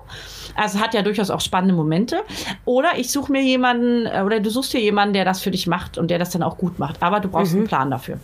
Also 0.56 0.80
hat 0.80 0.94
ja 0.94 1.02
durchaus 1.02 1.30
auch 1.30 1.40
spannende 1.40 1.74
Momente. 1.74 2.22
Oder 2.64 2.98
ich 2.98 3.12
suche 3.12 3.30
mir 3.30 3.42
jemanden, 3.42 4.06
äh, 4.06 4.22
oder 4.26 4.40
du 4.40 4.50
suchst 4.50 4.72
dir 4.72 4.80
jemanden, 4.80 5.14
der 5.14 5.24
das 5.24 5.40
für 5.40 5.52
dich 5.52 5.68
macht 5.68 5.96
und 5.96 6.10
der 6.10 6.18
das 6.18 6.30
dann 6.30 6.42
auch 6.42 6.58
gut 6.58 6.80
macht. 6.80 7.00
Aber 7.04 7.20
du 7.20 7.28
brauchst 7.28 7.52
mhm. 7.52 7.60
einen 7.60 7.68
Plan 7.68 7.90
dafür. 7.90 8.18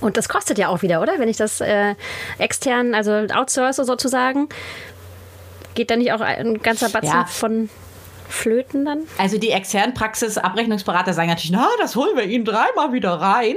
Und 0.00 0.16
das 0.16 0.28
kostet 0.28 0.58
ja 0.58 0.68
auch 0.68 0.82
wieder, 0.82 1.00
oder? 1.00 1.12
Wenn 1.18 1.28
ich 1.28 1.36
das 1.36 1.60
äh, 1.60 1.94
extern, 2.38 2.94
also 2.94 3.12
outsource 3.32 3.76
sozusagen, 3.76 4.48
Geht 5.74 5.90
da 5.90 5.96
nicht 5.96 6.12
auch 6.12 6.20
ein 6.20 6.62
ganzer 6.62 6.88
Batzen 6.88 7.10
ja. 7.10 7.24
von 7.24 7.68
flöten 8.34 8.84
dann? 8.84 9.00
Also 9.18 9.38
die 9.38 9.50
externen 9.50 9.94
Praxis-Abrechnungsberater 9.94 11.12
sagen 11.12 11.28
natürlich, 11.28 11.52
na, 11.52 11.68
das 11.78 11.96
holen 11.96 12.16
wir 12.16 12.24
Ihnen 12.24 12.44
dreimal 12.44 12.92
wieder 12.92 13.12
rein. 13.12 13.56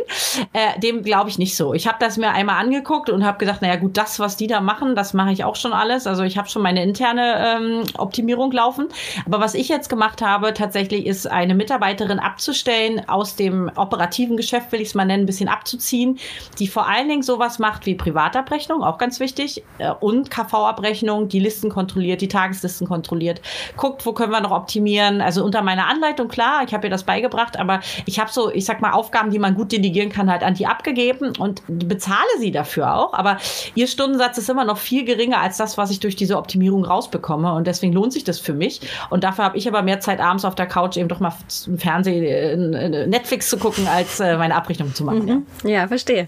Äh, 0.53 0.79
dem 0.79 1.03
glaube 1.03 1.29
ich 1.29 1.37
nicht 1.37 1.55
so. 1.55 1.73
Ich 1.73 1.87
habe 1.87 1.97
das 1.99 2.17
mir 2.17 2.29
einmal 2.29 2.63
angeguckt 2.63 3.09
und 3.09 3.25
habe 3.25 3.37
gedacht, 3.37 3.61
naja 3.61 3.75
gut, 3.75 3.97
das, 3.97 4.19
was 4.19 4.37
die 4.37 4.47
da 4.47 4.61
machen, 4.61 4.95
das 4.95 5.13
mache 5.13 5.31
ich 5.31 5.43
auch 5.43 5.55
schon 5.55 5.73
alles. 5.73 6.07
Also 6.07 6.23
ich 6.23 6.37
habe 6.37 6.47
schon 6.47 6.61
meine 6.61 6.83
interne 6.83 7.57
ähm, 7.57 7.83
Optimierung 7.97 8.51
laufen. 8.51 8.87
Aber 9.25 9.39
was 9.39 9.53
ich 9.53 9.69
jetzt 9.69 9.89
gemacht 9.89 10.21
habe, 10.21 10.53
tatsächlich 10.53 11.05
ist 11.05 11.27
eine 11.27 11.55
Mitarbeiterin 11.55 12.19
abzustellen, 12.19 13.07
aus 13.07 13.35
dem 13.35 13.71
operativen 13.75 14.37
Geschäft, 14.37 14.71
will 14.71 14.81
ich 14.81 14.89
es 14.89 14.95
mal 14.95 15.05
nennen, 15.05 15.23
ein 15.23 15.27
bisschen 15.27 15.49
abzuziehen, 15.49 16.19
die 16.59 16.67
vor 16.67 16.87
allen 16.87 17.09
Dingen 17.09 17.23
sowas 17.23 17.59
macht 17.59 17.85
wie 17.85 17.95
Privatabrechnung, 17.95 18.83
auch 18.83 18.97
ganz 18.97 19.19
wichtig, 19.19 19.63
äh, 19.79 19.91
und 19.99 20.29
KV-Abrechnung, 20.29 21.27
die 21.27 21.39
Listen 21.39 21.69
kontrolliert, 21.69 22.21
die 22.21 22.27
Tageslisten 22.27 22.87
kontrolliert, 22.87 23.41
guckt, 23.75 24.05
wo 24.05 24.13
können 24.13 24.31
wir 24.31 24.41
noch 24.41 24.51
optimieren. 24.67 25.21
Also 25.21 25.45
unter 25.45 25.61
meiner 25.61 25.87
Anleitung, 25.87 26.27
klar, 26.27 26.63
ich 26.65 26.73
habe 26.73 26.87
ihr 26.87 26.89
das 26.91 27.03
beigebracht, 27.03 27.57
aber 27.57 27.79
ich 28.05 28.19
habe 28.19 28.29
so, 28.29 28.51
ich 28.51 28.65
sag 28.65 28.81
mal, 28.81 28.91
Aufgaben, 28.91 29.31
die 29.31 29.39
man 29.39 29.55
gut 29.55 29.71
delegieren 29.71 30.09
kann, 30.09 30.29
halt 30.29 30.43
an 30.43 30.55
die 30.55 30.67
abgegeben 30.67 31.33
und 31.39 31.63
bezahle 31.67 32.27
sie 32.39 32.51
dafür 32.51 32.93
auch. 32.93 33.13
Aber 33.13 33.37
ihr 33.75 33.87
Stundensatz 33.87 34.37
ist 34.37 34.49
immer 34.49 34.65
noch 34.65 34.77
viel 34.77 35.05
geringer 35.05 35.39
als 35.39 35.55
das, 35.55 35.77
was 35.77 35.89
ich 35.89 36.01
durch 36.01 36.17
diese 36.17 36.37
Optimierung 36.37 36.83
rausbekomme. 36.83 37.53
Und 37.53 37.65
deswegen 37.65 37.93
lohnt 37.93 38.11
sich 38.11 38.25
das 38.25 38.39
für 38.39 38.53
mich. 38.53 38.81
Und 39.09 39.23
dafür 39.23 39.45
habe 39.45 39.57
ich 39.57 39.67
aber 39.67 39.81
mehr 39.83 40.01
Zeit 40.01 40.19
abends 40.19 40.43
auf 40.43 40.55
der 40.55 40.65
Couch 40.65 40.97
eben 40.97 41.07
doch 41.07 41.21
mal 41.21 41.33
im 41.65 41.77
Fernsehen, 41.77 42.71
Netflix 43.09 43.49
zu 43.49 43.57
gucken, 43.57 43.87
als 43.87 44.19
äh, 44.19 44.37
meine 44.37 44.55
Abrechnung 44.55 44.93
zu 44.93 45.05
machen. 45.05 45.25
Mhm. 45.25 45.45
Ja. 45.63 45.81
ja, 45.81 45.87
verstehe. 45.87 46.27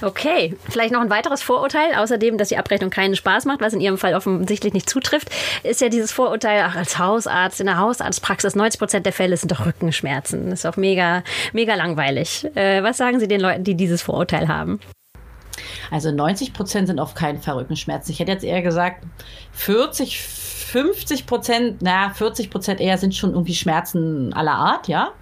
Okay, 0.00 0.56
vielleicht 0.70 0.92
noch 0.92 1.00
ein 1.00 1.10
weiteres 1.10 1.42
Vorurteil, 1.42 1.94
außerdem, 1.96 2.38
dass 2.38 2.48
die 2.48 2.56
Abrechnung 2.56 2.90
keinen 2.90 3.14
Spaß 3.14 3.44
macht, 3.44 3.60
was 3.60 3.74
in 3.74 3.80
Ihrem 3.80 3.98
Fall 3.98 4.14
offensichtlich 4.14 4.72
nicht 4.72 4.88
zutrifft, 4.88 5.28
ist 5.62 5.80
ja 5.80 5.88
dieses 5.88 6.12
Vorurteil, 6.12 6.64
ach, 6.66 6.76
als 6.76 6.98
Hausarzt, 6.98 7.60
in 7.64 7.66
der 7.66 7.78
Hausarztpraxis, 7.78 8.54
90 8.54 8.78
Prozent 8.78 9.06
der 9.06 9.14
Fälle 9.14 9.36
sind 9.38 9.50
doch 9.50 9.64
Rückenschmerzen. 9.64 10.50
Das 10.50 10.60
ist 10.60 10.66
auch 10.66 10.76
mega, 10.76 11.22
mega 11.54 11.74
langweilig. 11.74 12.46
Äh, 12.54 12.82
was 12.82 12.98
sagen 12.98 13.20
Sie 13.20 13.26
den 13.26 13.40
Leuten, 13.40 13.64
die 13.64 13.74
dieses 13.74 14.02
Vorurteil 14.02 14.48
haben? 14.48 14.80
Also 15.90 16.12
90 16.12 16.52
Prozent 16.52 16.88
sind 16.88 16.98
auf 17.00 17.14
keinen 17.14 17.40
Fall 17.40 17.56
Rückenschmerzen. 17.56 18.12
Ich 18.12 18.20
hätte 18.20 18.32
jetzt 18.32 18.44
eher 18.44 18.60
gesagt, 18.60 19.04
40, 19.52 20.20
50 20.20 21.26
Prozent, 21.26 21.80
naja, 21.82 22.12
40 22.14 22.50
Prozent 22.50 22.80
eher 22.80 22.98
sind 22.98 23.14
schon 23.14 23.30
irgendwie 23.30 23.54
Schmerzen 23.54 24.34
aller 24.34 24.54
Art, 24.54 24.88
ja. 24.88 25.12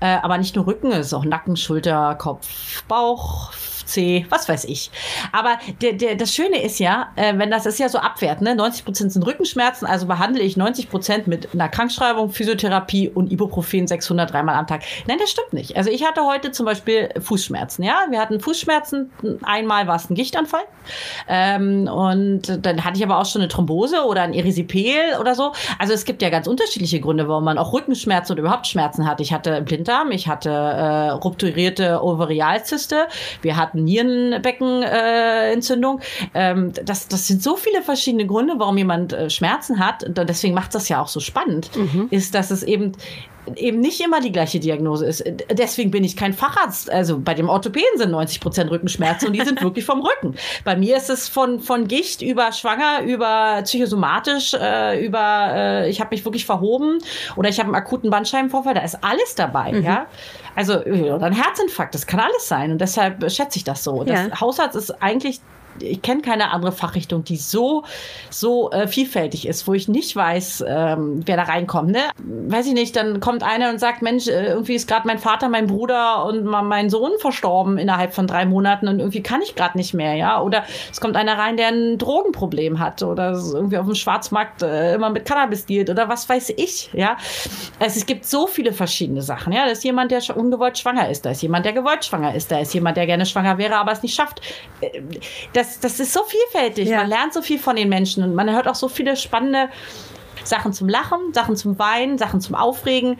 Äh, 0.00 0.18
aber 0.22 0.38
nicht 0.38 0.54
nur 0.54 0.66
Rücken, 0.66 0.92
es 0.92 1.06
ist 1.06 1.14
auch 1.14 1.24
Nacken, 1.24 1.56
Schulter, 1.56 2.14
Kopf, 2.14 2.84
Bauch, 2.84 3.52
C, 3.84 4.26
was 4.28 4.48
weiß 4.48 4.64
ich. 4.64 4.90
Aber 5.32 5.58
der, 5.80 5.92
der, 5.92 6.14
das 6.14 6.32
Schöne 6.34 6.62
ist 6.62 6.78
ja, 6.78 7.08
äh, 7.16 7.36
wenn 7.36 7.50
das 7.50 7.66
ist 7.66 7.78
ja 7.78 7.88
so 7.88 7.98
abwert, 7.98 8.40
ne? 8.40 8.54
90 8.54 8.84
Prozent 8.84 9.12
sind 9.12 9.26
Rückenschmerzen, 9.26 9.86
also 9.86 10.06
behandle 10.06 10.42
ich 10.42 10.56
90 10.56 10.90
Prozent 10.90 11.26
mit 11.26 11.52
einer 11.52 11.68
Krankschreibung, 11.68 12.30
Physiotherapie 12.30 13.08
und 13.08 13.32
Ibuprofen 13.32 13.86
600 13.86 14.32
dreimal 14.32 14.54
am 14.56 14.66
Tag. 14.66 14.82
Nein, 15.06 15.18
das 15.18 15.30
stimmt 15.30 15.52
nicht. 15.52 15.76
Also 15.76 15.90
ich 15.90 16.04
hatte 16.04 16.24
heute 16.24 16.52
zum 16.52 16.66
Beispiel 16.66 17.10
Fußschmerzen, 17.20 17.84
ja? 17.84 18.06
Wir 18.10 18.20
hatten 18.20 18.40
Fußschmerzen, 18.40 19.10
einmal 19.42 19.86
war 19.86 19.96
es 19.96 20.10
ein 20.10 20.14
Gichtanfall 20.14 20.64
ähm, 21.28 21.88
und 21.88 22.64
dann 22.64 22.84
hatte 22.84 22.98
ich 22.98 23.04
aber 23.04 23.18
auch 23.18 23.26
schon 23.26 23.42
eine 23.42 23.48
Thrombose 23.48 24.04
oder 24.04 24.22
ein 24.22 24.34
Erisipel 24.34 25.18
oder 25.20 25.34
so. 25.34 25.52
Also 25.78 25.92
es 25.92 26.04
gibt 26.04 26.22
ja 26.22 26.30
ganz 26.30 26.46
unterschiedliche 26.46 27.00
Gründe, 27.00 27.28
warum 27.28 27.44
man 27.44 27.58
auch 27.58 27.72
Rückenschmerzen 27.72 28.32
oder 28.32 28.42
überhaupt 28.42 28.66
Schmerzen 28.66 29.06
hat. 29.06 29.20
Ich 29.20 29.32
hatte 29.32 29.62
Blinddarm, 29.62 30.10
ich 30.10 30.28
hatte 30.28 30.50
äh, 30.50 31.10
rupturierte 31.10 32.02
Ovarialzyste, 32.02 33.06
wir 33.42 33.56
hatten 33.56 33.73
Nierenbeckenentzündung. 33.74 36.00
Äh, 36.32 36.52
ähm, 36.52 36.72
das, 36.84 37.08
das 37.08 37.26
sind 37.26 37.42
so 37.42 37.56
viele 37.56 37.82
verschiedene 37.82 38.26
Gründe, 38.26 38.54
warum 38.58 38.78
jemand 38.78 39.12
äh, 39.12 39.28
Schmerzen 39.30 39.78
hat. 39.78 40.04
Deswegen 40.08 40.54
macht 40.54 40.74
das 40.74 40.88
ja 40.88 41.02
auch 41.02 41.08
so 41.08 41.20
spannend, 41.20 41.70
mhm. 41.76 42.08
ist, 42.10 42.34
dass 42.34 42.50
es 42.50 42.62
eben 42.62 42.92
eben 43.56 43.80
nicht 43.80 44.00
immer 44.00 44.20
die 44.20 44.32
gleiche 44.32 44.60
Diagnose 44.60 45.06
ist. 45.06 45.24
Deswegen 45.50 45.90
bin 45.90 46.04
ich 46.04 46.16
kein 46.16 46.32
Facharzt. 46.32 46.90
Also 46.90 47.18
bei 47.18 47.34
dem 47.34 47.48
Orthopäden 47.48 47.98
sind 47.98 48.10
90 48.10 48.40
Prozent 48.40 48.70
Rückenschmerzen 48.70 49.28
und 49.28 49.34
die 49.34 49.44
sind 49.44 49.62
wirklich 49.62 49.84
vom 49.84 50.00
Rücken. 50.00 50.36
Bei 50.64 50.76
mir 50.76 50.96
ist 50.96 51.10
es 51.10 51.28
von, 51.28 51.60
von 51.60 51.88
Gicht 51.88 52.22
über 52.22 52.52
schwanger, 52.52 53.02
über 53.02 53.60
psychosomatisch, 53.62 54.54
äh, 54.54 55.04
über 55.04 55.50
äh, 55.52 55.90
ich 55.90 56.00
habe 56.00 56.10
mich 56.14 56.24
wirklich 56.24 56.46
verhoben 56.46 56.98
oder 57.36 57.48
ich 57.48 57.58
habe 57.58 57.68
einen 57.68 57.76
akuten 57.76 58.10
Bandscheibenvorfall. 58.10 58.74
Da 58.74 58.82
ist 58.82 58.98
alles 59.02 59.34
dabei, 59.34 59.72
mhm. 59.72 59.82
ja. 59.82 60.06
Also 60.56 60.80
oder 60.84 61.26
ein 61.26 61.32
Herzinfarkt, 61.32 61.94
das 61.94 62.06
kann 62.06 62.20
alles 62.20 62.46
sein 62.46 62.70
und 62.70 62.80
deshalb 62.80 63.28
schätze 63.30 63.58
ich 63.58 63.64
das 63.64 63.82
so. 63.82 64.04
Das 64.04 64.28
ja. 64.28 64.40
Hausarzt 64.40 64.76
ist 64.76 65.02
eigentlich 65.02 65.40
ich 65.80 66.02
kenne 66.02 66.22
keine 66.22 66.50
andere 66.50 66.72
Fachrichtung, 66.72 67.24
die 67.24 67.36
so, 67.36 67.84
so 68.30 68.70
äh, 68.70 68.86
vielfältig 68.86 69.46
ist, 69.46 69.66
wo 69.66 69.74
ich 69.74 69.88
nicht 69.88 70.14
weiß, 70.14 70.64
ähm, 70.66 71.22
wer 71.24 71.36
da 71.36 71.44
reinkommt. 71.44 71.90
Ne? 71.90 72.00
Weiß 72.18 72.66
ich 72.66 72.74
nicht, 72.74 72.96
dann 72.96 73.20
kommt 73.20 73.42
einer 73.42 73.70
und 73.70 73.78
sagt, 73.78 74.02
Mensch, 74.02 74.28
äh, 74.28 74.46
irgendwie 74.46 74.74
ist 74.74 74.88
gerade 74.88 75.06
mein 75.06 75.18
Vater, 75.18 75.48
mein 75.48 75.66
Bruder 75.66 76.24
und 76.26 76.44
mein 76.44 76.90
Sohn 76.90 77.12
verstorben 77.18 77.78
innerhalb 77.78 78.14
von 78.14 78.26
drei 78.26 78.46
Monaten 78.46 78.88
und 78.88 78.98
irgendwie 78.98 79.22
kann 79.22 79.42
ich 79.42 79.54
gerade 79.54 79.76
nicht 79.76 79.94
mehr, 79.94 80.14
ja. 80.14 80.40
Oder 80.40 80.64
es 80.90 81.00
kommt 81.00 81.16
einer 81.16 81.38
rein, 81.38 81.56
der 81.56 81.68
ein 81.68 81.98
Drogenproblem 81.98 82.78
hat 82.78 83.02
oder 83.02 83.32
irgendwie 83.32 83.78
auf 83.78 83.86
dem 83.86 83.94
Schwarzmarkt 83.94 84.62
äh, 84.62 84.94
immer 84.94 85.10
mit 85.10 85.24
Cannabis 85.24 85.66
dealt 85.66 85.90
oder 85.90 86.08
was 86.08 86.28
weiß 86.28 86.50
ich, 86.56 86.90
ja. 86.92 87.16
Also 87.80 87.98
es 87.98 88.06
gibt 88.06 88.26
so 88.26 88.46
viele 88.46 88.72
verschiedene 88.72 89.22
Sachen, 89.22 89.52
ja. 89.52 89.64
Da 89.64 89.72
ist 89.72 89.84
jemand, 89.84 90.10
der 90.10 90.22
ungewollt 90.36 90.78
schwanger 90.78 91.08
ist, 91.08 91.24
da 91.26 91.30
ist 91.30 91.42
jemand, 91.42 91.66
der 91.66 91.72
gewollt 91.72 92.04
schwanger 92.04 92.34
ist, 92.34 92.50
da 92.50 92.58
ist 92.58 92.72
jemand, 92.74 92.96
der 92.96 93.06
gerne 93.06 93.26
schwanger 93.26 93.58
wäre, 93.58 93.76
aber 93.76 93.92
es 93.92 94.02
nicht 94.02 94.14
schafft. 94.14 94.40
Äh, 94.80 95.02
das 95.52 95.63
das, 95.64 95.80
das 95.80 96.00
ist 96.00 96.12
so 96.12 96.20
vielfältig. 96.24 96.88
Ja. 96.88 96.98
Man 96.98 97.08
lernt 97.08 97.32
so 97.32 97.42
viel 97.42 97.58
von 97.58 97.76
den 97.76 97.88
Menschen 97.88 98.22
und 98.22 98.34
man 98.34 98.50
hört 98.50 98.68
auch 98.68 98.74
so 98.74 98.88
viele 98.88 99.16
spannende 99.16 99.68
Sachen 100.44 100.72
zum 100.72 100.88
Lachen, 100.88 101.32
Sachen 101.32 101.56
zum 101.56 101.78
Weinen, 101.78 102.18
Sachen 102.18 102.40
zum 102.40 102.54
Aufregen. 102.54 103.18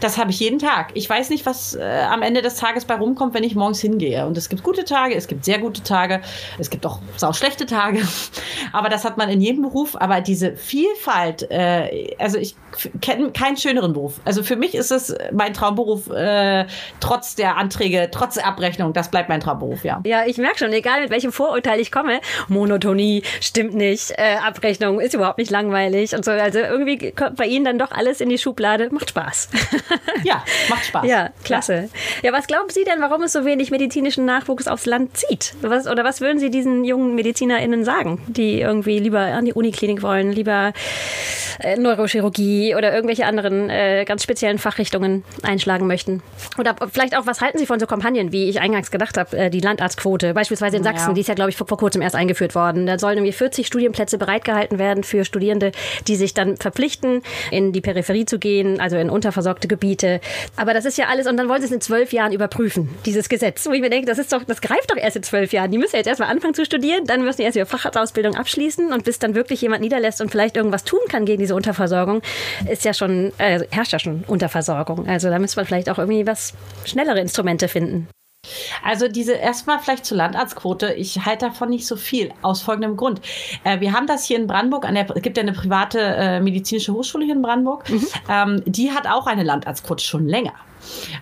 Das 0.00 0.18
habe 0.18 0.30
ich 0.30 0.40
jeden 0.40 0.58
Tag. 0.58 0.90
Ich 0.94 1.08
weiß 1.08 1.30
nicht, 1.30 1.46
was 1.46 1.74
äh, 1.74 1.82
am 2.08 2.22
Ende 2.22 2.42
des 2.42 2.56
Tages 2.56 2.84
bei 2.84 2.94
rumkommt, 2.94 3.34
wenn 3.34 3.44
ich 3.44 3.54
morgens 3.54 3.80
hingehe. 3.80 4.26
Und 4.26 4.36
es 4.36 4.48
gibt 4.48 4.62
gute 4.62 4.84
Tage, 4.84 5.14
es 5.14 5.26
gibt 5.26 5.44
sehr 5.44 5.58
gute 5.58 5.82
Tage, 5.82 6.20
es 6.58 6.70
gibt 6.70 6.86
auch 6.86 7.00
sau 7.16 7.32
schlechte 7.32 7.66
Tage. 7.66 8.00
Aber 8.72 8.88
das 8.88 9.04
hat 9.04 9.16
man 9.16 9.28
in 9.28 9.40
jedem 9.40 9.62
Beruf. 9.62 9.96
Aber 10.00 10.20
diese 10.20 10.56
Vielfalt, 10.56 11.50
äh, 11.50 12.14
also 12.18 12.38
ich 12.38 12.56
kenne 13.00 13.32
keinen 13.32 13.56
schöneren 13.56 13.92
Beruf. 13.92 14.20
Also 14.24 14.42
für 14.42 14.56
mich 14.56 14.74
ist 14.74 14.90
es 14.90 15.14
mein 15.32 15.54
Traumberuf, 15.54 16.10
äh, 16.10 16.66
trotz 17.00 17.34
der 17.34 17.56
Anträge, 17.56 18.08
trotz 18.10 18.34
der 18.34 18.46
Abrechnung. 18.46 18.92
Das 18.92 19.10
bleibt 19.10 19.28
mein 19.28 19.40
Traumberuf, 19.40 19.84
ja. 19.84 20.00
Ja, 20.04 20.24
ich 20.26 20.38
merke 20.38 20.58
schon, 20.58 20.72
egal 20.72 21.02
mit 21.02 21.10
welchem 21.10 21.32
Vorurteil 21.32 21.80
ich 21.80 21.90
komme, 21.92 22.20
Monotonie 22.48 23.22
stimmt 23.40 23.74
nicht, 23.74 24.12
äh, 24.16 24.36
Abrechnung 24.36 25.00
ist 25.00 25.14
überhaupt 25.14 25.38
nicht 25.38 25.50
langweilig 25.50 26.14
und 26.14 26.24
so. 26.24 26.30
Also 26.30 26.59
irgendwie 26.62 27.12
kommt 27.12 27.36
bei 27.36 27.46
Ihnen 27.46 27.64
dann 27.64 27.78
doch 27.78 27.90
alles 27.90 28.20
in 28.20 28.28
die 28.28 28.38
Schublade. 28.38 28.88
Macht 28.90 29.10
Spaß. 29.10 29.48
ja, 30.24 30.42
macht 30.68 30.84
Spaß. 30.84 31.06
Ja, 31.06 31.30
klasse. 31.44 31.88
Ja. 32.22 32.30
ja, 32.30 32.32
was 32.32 32.46
glauben 32.46 32.70
Sie 32.70 32.84
denn, 32.84 33.00
warum 33.00 33.22
es 33.22 33.32
so 33.32 33.44
wenig 33.44 33.70
medizinischen 33.70 34.24
Nachwuchs 34.24 34.66
aufs 34.66 34.86
Land 34.86 35.16
zieht? 35.16 35.54
Was, 35.62 35.86
oder 35.86 36.04
was 36.04 36.20
würden 36.20 36.38
Sie 36.38 36.50
diesen 36.50 36.84
jungen 36.84 37.14
MedizinerInnen 37.14 37.84
sagen, 37.84 38.20
die 38.28 38.60
irgendwie 38.60 38.98
lieber 38.98 39.20
an 39.20 39.44
die 39.44 39.52
Uniklinik 39.52 40.02
wollen, 40.02 40.32
lieber 40.32 40.72
äh, 41.60 41.76
Neurochirurgie 41.76 42.74
oder 42.74 42.92
irgendwelche 42.92 43.26
anderen 43.26 43.70
äh, 43.70 44.04
ganz 44.04 44.22
speziellen 44.22 44.58
Fachrichtungen 44.58 45.24
einschlagen 45.42 45.86
möchten? 45.86 46.22
Oder 46.58 46.76
vielleicht 46.92 47.16
auch, 47.16 47.26
was 47.26 47.40
halten 47.40 47.58
Sie 47.58 47.66
von 47.66 47.80
so 47.80 47.86
Kampagnen, 47.86 48.32
wie 48.32 48.48
ich 48.48 48.60
eingangs 48.60 48.90
gedacht 48.90 49.16
habe, 49.16 49.36
äh, 49.36 49.50
die 49.50 49.60
Landarztquote, 49.60 50.34
beispielsweise 50.34 50.76
in 50.76 50.82
Sachsen, 50.82 51.08
ja. 51.08 51.14
die 51.14 51.20
ist 51.20 51.28
ja, 51.28 51.34
glaube 51.34 51.50
ich, 51.50 51.56
vor, 51.56 51.66
vor 51.66 51.78
kurzem 51.78 52.02
erst 52.02 52.16
eingeführt 52.16 52.54
worden. 52.54 52.86
Da 52.86 52.98
sollen 52.98 53.18
irgendwie 53.18 53.32
40 53.32 53.66
Studienplätze 53.66 54.18
bereitgehalten 54.18 54.78
werden 54.78 55.04
für 55.04 55.24
Studierende, 55.24 55.72
die 56.06 56.16
sich 56.16 56.34
dann 56.34 56.49
verpflichten, 56.56 57.22
in 57.50 57.72
die 57.72 57.80
Peripherie 57.80 58.24
zu 58.24 58.38
gehen, 58.38 58.80
also 58.80 58.96
in 58.96 59.10
unterversorgte 59.10 59.68
Gebiete. 59.68 60.20
Aber 60.56 60.74
das 60.74 60.84
ist 60.84 60.98
ja 60.98 61.06
alles, 61.08 61.26
und 61.26 61.36
dann 61.36 61.48
wollen 61.48 61.60
sie 61.60 61.66
es 61.66 61.72
in 61.72 61.80
zwölf 61.80 62.12
Jahren 62.12 62.32
überprüfen, 62.32 62.88
dieses 63.06 63.28
Gesetz. 63.28 63.66
Wo 63.66 63.72
ich 63.72 63.80
mir 63.80 63.90
denke, 63.90 64.06
das 64.06 64.18
ist 64.18 64.32
doch, 64.32 64.44
das 64.44 64.60
greift 64.60 64.90
doch 64.90 64.96
erst 64.96 65.16
in 65.16 65.22
zwölf 65.22 65.52
Jahren. 65.52 65.70
Die 65.70 65.78
müssen 65.78 65.96
jetzt 65.96 66.06
erstmal 66.06 66.30
anfangen 66.30 66.54
zu 66.54 66.64
studieren, 66.64 67.04
dann 67.04 67.24
müssen 67.24 67.38
die 67.38 67.44
erst 67.44 67.56
ihre 67.56 67.66
Facharztausbildung 67.66 68.34
abschließen 68.34 68.92
und 68.92 69.04
bis 69.04 69.18
dann 69.18 69.34
wirklich 69.34 69.60
jemand 69.62 69.82
niederlässt 69.82 70.20
und 70.20 70.30
vielleicht 70.30 70.56
irgendwas 70.56 70.84
tun 70.84 71.00
kann 71.08 71.24
gegen 71.24 71.40
diese 71.40 71.54
Unterversorgung, 71.54 72.22
ist 72.70 72.84
ja 72.84 72.94
schon, 72.94 73.32
äh, 73.38 73.64
herrscht 73.70 73.92
ja 73.92 73.98
schon 73.98 74.24
Unterversorgung. 74.26 75.06
Also 75.06 75.30
da 75.30 75.38
müsste 75.38 75.58
man 75.58 75.66
vielleicht 75.66 75.90
auch 75.90 75.98
irgendwie 75.98 76.26
was 76.26 76.54
schnellere 76.84 77.20
Instrumente 77.20 77.68
finden. 77.68 78.08
Also 78.84 79.08
diese 79.08 79.32
erstmal 79.34 79.78
vielleicht 79.78 80.04
zur 80.04 80.16
Landarztquote. 80.16 80.94
Ich 80.94 81.24
halte 81.24 81.46
davon 81.46 81.68
nicht 81.68 81.86
so 81.86 81.96
viel 81.96 82.32
aus 82.42 82.62
folgendem 82.62 82.96
Grund. 82.96 83.20
Äh, 83.64 83.80
wir 83.80 83.92
haben 83.92 84.06
das 84.06 84.24
hier 84.24 84.38
in 84.38 84.46
Brandenburg. 84.46 84.84
An 84.86 84.94
der, 84.94 85.08
es 85.14 85.22
gibt 85.22 85.36
ja 85.36 85.42
eine 85.42 85.52
private 85.52 86.00
äh, 86.00 86.40
medizinische 86.40 86.92
Hochschule 86.92 87.24
hier 87.24 87.34
in 87.34 87.42
Brandenburg. 87.42 87.88
Mhm. 87.88 88.06
Ähm, 88.28 88.62
die 88.66 88.92
hat 88.92 89.06
auch 89.06 89.26
eine 89.26 89.42
Landarztquote 89.42 90.04
schon 90.04 90.26
länger. 90.26 90.54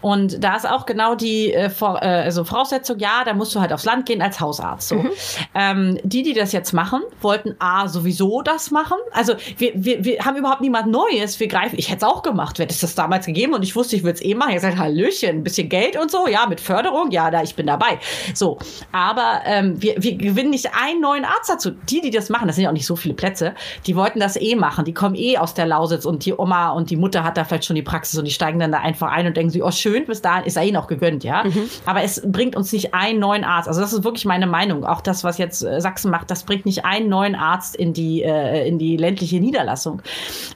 Und 0.00 0.42
da 0.42 0.56
ist 0.56 0.68
auch 0.68 0.86
genau 0.86 1.14
die 1.14 1.52
äh, 1.52 1.70
vor, 1.70 2.02
äh, 2.02 2.06
also 2.06 2.44
Voraussetzung, 2.44 2.98
ja, 2.98 3.24
da 3.24 3.34
musst 3.34 3.54
du 3.54 3.60
halt 3.60 3.72
aufs 3.72 3.84
Land 3.84 4.06
gehen 4.06 4.22
als 4.22 4.40
Hausarzt. 4.40 4.88
So. 4.88 4.96
Mhm. 4.96 5.10
Ähm, 5.54 5.98
die, 6.02 6.22
die 6.22 6.34
das 6.34 6.52
jetzt 6.52 6.72
machen, 6.72 7.02
wollten 7.20 7.54
A, 7.58 7.88
sowieso 7.88 8.42
das 8.42 8.70
machen. 8.70 8.96
Also 9.12 9.34
wir, 9.56 9.72
wir, 9.74 10.04
wir 10.04 10.24
haben 10.24 10.36
überhaupt 10.36 10.60
niemand 10.60 10.88
Neues. 10.88 11.38
Wir 11.40 11.48
greifen, 11.48 11.78
ich 11.78 11.90
hätte 11.90 12.04
es 12.06 12.12
auch 12.12 12.22
gemacht, 12.22 12.58
hätte 12.58 12.72
es 12.72 12.80
das 12.80 12.94
damals 12.94 13.26
gegeben 13.26 13.54
und 13.54 13.62
ich 13.62 13.74
wusste, 13.76 13.96
ich 13.96 14.02
würde 14.02 14.14
es 14.14 14.24
eh 14.24 14.34
machen. 14.34 14.50
Ich 14.50 14.56
gesagt, 14.56 14.78
Hallöchen, 14.78 15.30
ein 15.30 15.44
bisschen 15.44 15.68
Geld 15.68 15.96
und 15.96 16.10
so, 16.10 16.26
ja, 16.26 16.46
mit 16.46 16.60
Förderung, 16.60 17.10
ja, 17.10 17.30
da, 17.30 17.42
ich 17.42 17.54
bin 17.54 17.66
dabei. 17.66 17.98
So, 18.34 18.58
aber 18.92 19.42
ähm, 19.44 19.80
wir, 19.80 19.94
wir 19.98 20.16
gewinnen 20.16 20.50
nicht 20.50 20.70
einen 20.74 21.00
neuen 21.00 21.24
Arzt 21.24 21.50
dazu. 21.50 21.70
Die, 21.70 22.00
die 22.00 22.10
das 22.10 22.28
machen, 22.28 22.46
das 22.46 22.56
sind 22.56 22.64
ja 22.64 22.70
auch 22.70 22.74
nicht 22.74 22.86
so 22.86 22.96
viele 22.96 23.14
Plätze, 23.14 23.54
die 23.86 23.96
wollten 23.96 24.20
das 24.20 24.36
eh 24.36 24.54
machen. 24.56 24.84
Die 24.84 24.94
kommen 24.94 25.14
eh 25.14 25.38
aus 25.38 25.54
der 25.54 25.66
Lausitz 25.66 26.04
und 26.04 26.24
die 26.24 26.34
Oma 26.34 26.70
und 26.70 26.90
die 26.90 26.96
Mutter 26.96 27.24
hat 27.24 27.36
da 27.36 27.44
vielleicht 27.44 27.64
schon 27.64 27.76
die 27.76 27.82
Praxis 27.82 28.18
und 28.18 28.24
die 28.24 28.30
steigen 28.30 28.58
dann 28.58 28.72
da 28.72 28.78
einfach 28.78 29.10
ein 29.10 29.26
und 29.26 29.36
denken 29.36 29.47
sich, 29.50 29.62
oh 29.62 29.70
schön, 29.70 30.06
bis 30.06 30.22
dahin 30.22 30.44
ist 30.44 30.56
er 30.56 30.62
eh 30.62 30.72
noch 30.72 30.86
gegönnt, 30.86 31.24
ja. 31.24 31.44
Mhm. 31.44 31.68
Aber 31.86 32.02
es 32.02 32.22
bringt 32.24 32.56
uns 32.56 32.72
nicht 32.72 32.94
einen 32.94 33.18
neuen 33.18 33.44
Arzt. 33.44 33.68
Also 33.68 33.80
das 33.80 33.92
ist 33.92 34.04
wirklich 34.04 34.24
meine 34.24 34.46
Meinung. 34.46 34.84
Auch 34.84 35.00
das, 35.00 35.24
was 35.24 35.38
jetzt 35.38 35.62
äh, 35.62 35.80
Sachsen 35.80 36.10
macht, 36.10 36.30
das 36.30 36.44
bringt 36.44 36.66
nicht 36.66 36.84
einen 36.84 37.08
neuen 37.08 37.34
Arzt 37.34 37.76
in 37.76 37.92
die, 37.92 38.22
äh, 38.22 38.66
in 38.66 38.78
die 38.78 38.96
ländliche 38.96 39.40
Niederlassung. 39.40 40.02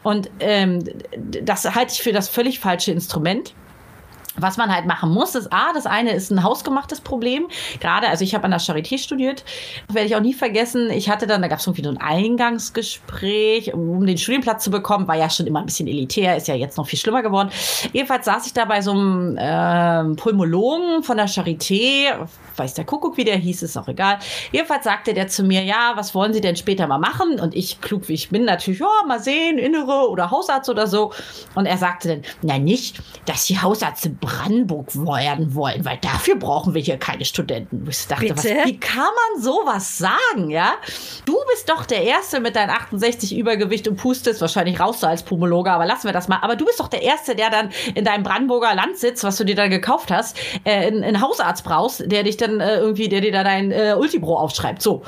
Und 0.02 0.30
ähm, 0.40 0.80
das 1.42 1.74
halte 1.74 1.92
ich 1.92 2.02
für 2.02 2.12
das 2.12 2.28
völlig 2.28 2.60
falsche 2.60 2.92
Instrument 2.92 3.54
was 4.36 4.56
man 4.56 4.74
halt 4.74 4.86
machen 4.86 5.10
muss, 5.10 5.34
ist 5.34 5.52
A, 5.52 5.72
das 5.72 5.86
eine 5.86 6.12
ist 6.12 6.30
ein 6.30 6.42
hausgemachtes 6.42 7.00
Problem. 7.00 7.48
Gerade, 7.80 8.08
also 8.08 8.24
ich 8.24 8.34
habe 8.34 8.44
an 8.44 8.50
der 8.50 8.60
Charité 8.60 8.98
studiert, 8.98 9.44
werde 9.88 10.08
ich 10.08 10.16
auch 10.16 10.20
nie 10.20 10.34
vergessen. 10.34 10.90
Ich 10.90 11.10
hatte 11.10 11.26
dann, 11.26 11.42
da 11.42 11.48
gab 11.48 11.58
es 11.58 11.66
irgendwie 11.66 11.84
so 11.84 11.90
ein 11.90 11.98
Eingangsgespräch, 11.98 13.74
um 13.74 14.06
den 14.06 14.18
Studienplatz 14.18 14.64
zu 14.64 14.70
bekommen, 14.70 15.06
war 15.08 15.16
ja 15.16 15.28
schon 15.28 15.46
immer 15.46 15.60
ein 15.60 15.66
bisschen 15.66 15.86
elitär, 15.86 16.36
ist 16.36 16.48
ja 16.48 16.54
jetzt 16.54 16.76
noch 16.76 16.86
viel 16.86 16.98
schlimmer 16.98 17.22
geworden. 17.22 17.50
Jedenfalls 17.92 18.24
saß 18.24 18.46
ich 18.46 18.52
da 18.52 18.64
bei 18.64 18.80
so 18.80 18.92
einem 18.92 19.36
äh, 19.36 20.16
Pulmologen 20.16 21.02
von 21.02 21.16
der 21.16 21.28
Charité, 21.28 22.26
weiß 22.56 22.74
der 22.74 22.84
Kuckuck, 22.84 23.16
wie 23.16 23.24
der 23.24 23.36
hieß, 23.36 23.62
ist 23.62 23.76
auch 23.76 23.88
egal. 23.88 24.18
Jedenfalls 24.50 24.84
sagte 24.84 25.14
der 25.14 25.28
zu 25.28 25.42
mir, 25.42 25.62
ja, 25.62 25.92
was 25.94 26.14
wollen 26.14 26.32
Sie 26.32 26.40
denn 26.40 26.56
später 26.56 26.86
mal 26.86 26.98
machen? 26.98 27.40
Und 27.40 27.54
ich, 27.54 27.80
klug 27.80 28.08
wie 28.08 28.14
ich 28.14 28.30
bin, 28.30 28.44
natürlich, 28.44 28.80
ja, 28.80 28.86
mal 29.06 29.20
sehen, 29.20 29.58
Innere 29.58 30.08
oder 30.08 30.30
Hausarzt 30.30 30.68
oder 30.68 30.86
so. 30.86 31.12
Und 31.54 31.66
er 31.66 31.78
sagte 31.78 32.08
dann, 32.08 32.22
na 32.42 32.58
nicht, 32.58 33.02
dass 33.26 33.46
die 33.46 33.60
Hausärzte 33.60 34.10
Brandenburg 34.22 34.94
werden 34.94 35.54
wollen, 35.54 35.84
weil 35.84 35.98
dafür 35.98 36.36
brauchen 36.36 36.74
wir 36.74 36.80
hier 36.80 36.96
keine 36.96 37.24
Studenten. 37.24 37.84
Ich 37.90 38.06
dachte, 38.06 38.30
was, 38.30 38.44
wie 38.44 38.78
kann 38.78 39.00
man 39.02 39.42
sowas 39.42 39.98
sagen, 39.98 40.48
ja? 40.48 40.74
Du 41.24 41.36
bist 41.50 41.68
doch 41.68 41.84
der 41.84 42.04
Erste 42.04 42.40
mit 42.40 42.54
deinem 42.54 42.70
68 42.70 43.36
Übergewicht 43.36 43.88
und 43.88 43.96
pustest, 43.96 44.40
wahrscheinlich 44.40 44.78
raus 44.78 45.02
als 45.02 45.24
Pumologe, 45.24 45.72
aber 45.72 45.86
lassen 45.86 46.06
wir 46.06 46.12
das 46.12 46.28
mal. 46.28 46.38
Aber 46.40 46.54
du 46.54 46.64
bist 46.64 46.78
doch 46.78 46.86
der 46.86 47.02
Erste, 47.02 47.34
der 47.34 47.50
dann 47.50 47.70
in 47.94 48.04
deinem 48.04 48.22
Brandenburger 48.22 48.74
Landsitz, 48.74 49.24
was 49.24 49.36
du 49.36 49.44
dir 49.44 49.56
da 49.56 49.66
gekauft 49.66 50.12
hast, 50.12 50.38
äh, 50.64 50.86
einen 50.86 51.20
Hausarzt 51.20 51.64
brauchst, 51.64 52.10
der 52.10 52.22
dich 52.22 52.36
dann 52.36 52.60
äh, 52.60 52.76
irgendwie, 52.76 53.08
der 53.08 53.20
dir 53.20 53.32
da 53.32 53.42
dein 53.42 53.72
äh, 53.72 53.96
Ultibro 53.98 54.36
aufschreibt. 54.36 54.80
So. 54.80 55.02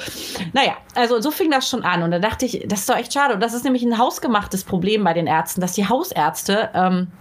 Naja, 0.52 0.76
also 0.96 1.20
so 1.20 1.30
fing 1.30 1.52
das 1.52 1.70
schon 1.70 1.84
an. 1.84 2.02
Und 2.02 2.10
da 2.10 2.18
dachte 2.18 2.46
ich, 2.46 2.64
das 2.66 2.80
ist 2.80 2.90
doch 2.90 2.96
echt 2.96 3.12
schade. 3.12 3.34
Und 3.34 3.40
das 3.40 3.54
ist 3.54 3.64
nämlich 3.64 3.84
ein 3.84 3.96
hausgemachtes 3.96 4.64
Problem 4.64 5.04
bei 5.04 5.12
den 5.12 5.28
Ärzten, 5.28 5.60
dass 5.60 5.74
die 5.74 5.88
Hausärzte 5.88 6.70
ähm, 6.74 7.12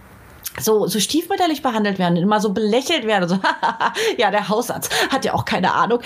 so, 0.60 0.86
so 0.86 1.00
stiefmütterlich 1.00 1.62
behandelt 1.62 1.98
werden, 1.98 2.16
immer 2.16 2.40
so 2.40 2.52
belächelt 2.52 3.06
werden. 3.06 3.28
So, 3.28 3.38
ja, 4.16 4.30
der 4.30 4.48
Hausarzt 4.48 4.92
hat 5.10 5.24
ja 5.24 5.34
auch 5.34 5.44
keine 5.44 5.74
Ahnung. 5.74 6.00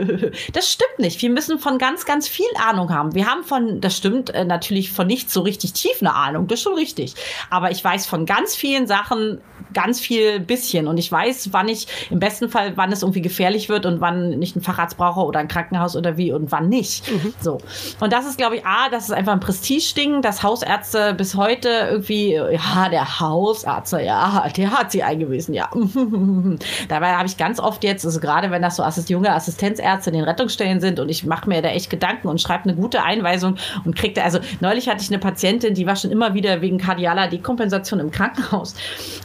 das 0.52 0.70
stimmt 0.70 0.98
nicht. 0.98 1.20
Wir 1.20 1.30
müssen 1.30 1.58
von 1.58 1.78
ganz, 1.78 2.04
ganz 2.04 2.28
viel 2.28 2.46
Ahnung 2.68 2.90
haben. 2.90 3.14
Wir 3.14 3.26
haben 3.26 3.42
von, 3.44 3.80
das 3.80 3.96
stimmt 3.96 4.30
äh, 4.30 4.44
natürlich 4.44 4.92
von 4.92 5.06
nicht 5.06 5.30
so 5.30 5.40
richtig 5.40 5.72
tief 5.72 6.00
eine 6.00 6.14
Ahnung. 6.14 6.46
Das 6.46 6.60
ist 6.60 6.62
schon 6.64 6.74
richtig. 6.74 7.14
Aber 7.50 7.70
ich 7.70 7.82
weiß 7.82 8.06
von 8.06 8.26
ganz 8.26 8.54
vielen 8.54 8.86
Sachen 8.86 9.40
ganz 9.72 10.00
viel 10.00 10.40
bisschen. 10.40 10.86
Und 10.86 10.98
ich 10.98 11.10
weiß, 11.10 11.52
wann 11.52 11.68
ich, 11.68 11.86
im 12.10 12.18
besten 12.18 12.48
Fall, 12.48 12.72
wann 12.76 12.92
es 12.92 13.02
irgendwie 13.02 13.22
gefährlich 13.22 13.68
wird 13.68 13.86
und 13.86 14.00
wann 14.00 14.40
ich 14.42 14.54
einen 14.54 14.62
Facharzt 14.62 14.96
brauche 14.96 15.20
oder 15.20 15.40
ein 15.40 15.48
Krankenhaus 15.48 15.96
oder 15.96 16.16
wie 16.16 16.32
und 16.32 16.52
wann 16.52 16.68
nicht. 16.68 17.10
Mhm. 17.10 17.34
So. 17.40 17.58
Und 18.00 18.12
das 18.12 18.26
ist, 18.26 18.38
glaube 18.38 18.56
ich, 18.56 18.66
A, 18.66 18.88
das 18.90 19.04
ist 19.04 19.12
einfach 19.12 19.32
ein 19.32 19.40
Prestigeding, 19.40 20.22
dass 20.22 20.42
Hausärzte 20.42 21.14
bis 21.14 21.34
heute 21.34 21.68
irgendwie, 21.90 22.32
ja, 22.34 22.88
der 22.90 23.20
Hausarzt 23.20 23.78
Arzt, 23.78 23.92
ja, 23.92 24.48
der 24.56 24.70
hat 24.72 24.90
sie 24.90 25.02
eingewiesen, 25.02 25.54
ja. 25.54 25.70
Dabei 26.88 27.14
habe 27.14 27.26
ich 27.26 27.36
ganz 27.36 27.60
oft 27.60 27.84
jetzt, 27.84 28.04
also 28.04 28.20
gerade 28.20 28.50
wenn 28.50 28.62
das 28.62 28.76
so 28.76 28.82
Assist 28.82 29.10
junge 29.10 29.32
Assistenzärzte 29.32 30.10
in 30.10 30.16
den 30.16 30.24
Rettungsstellen 30.24 30.80
sind 30.80 31.00
und 31.00 31.08
ich 31.08 31.24
mache 31.24 31.48
mir 31.48 31.62
da 31.62 31.68
echt 31.68 31.90
Gedanken 31.90 32.28
und 32.28 32.40
schreibe 32.40 32.64
eine 32.64 32.74
gute 32.74 33.02
Einweisung 33.02 33.56
und 33.84 33.96
kriegte, 33.96 34.22
also 34.24 34.40
neulich 34.60 34.88
hatte 34.88 35.02
ich 35.02 35.10
eine 35.10 35.18
Patientin, 35.18 35.74
die 35.74 35.86
war 35.86 35.96
schon 35.96 36.10
immer 36.10 36.34
wieder 36.34 36.60
wegen 36.60 36.78
kardialer 36.78 37.28
Dekompensation 37.28 38.00
im 38.00 38.10
Krankenhaus 38.10 38.74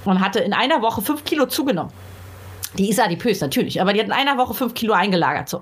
und 0.05 0.19
hatte 0.33 0.43
in 0.43 0.53
einer 0.53 0.81
Woche 0.81 1.01
fünf 1.01 1.23
Kilo 1.23 1.45
zugenommen. 1.45 1.91
Die 2.75 2.89
ist 2.89 2.99
adipös, 2.99 3.39
natürlich, 3.39 3.79
aber 3.79 3.93
die 3.93 3.99
hat 3.99 4.07
in 4.07 4.13
einer 4.13 4.35
Woche 4.37 4.55
fünf 4.55 4.73
Kilo 4.73 4.93
eingelagert. 4.93 5.47
So. 5.47 5.61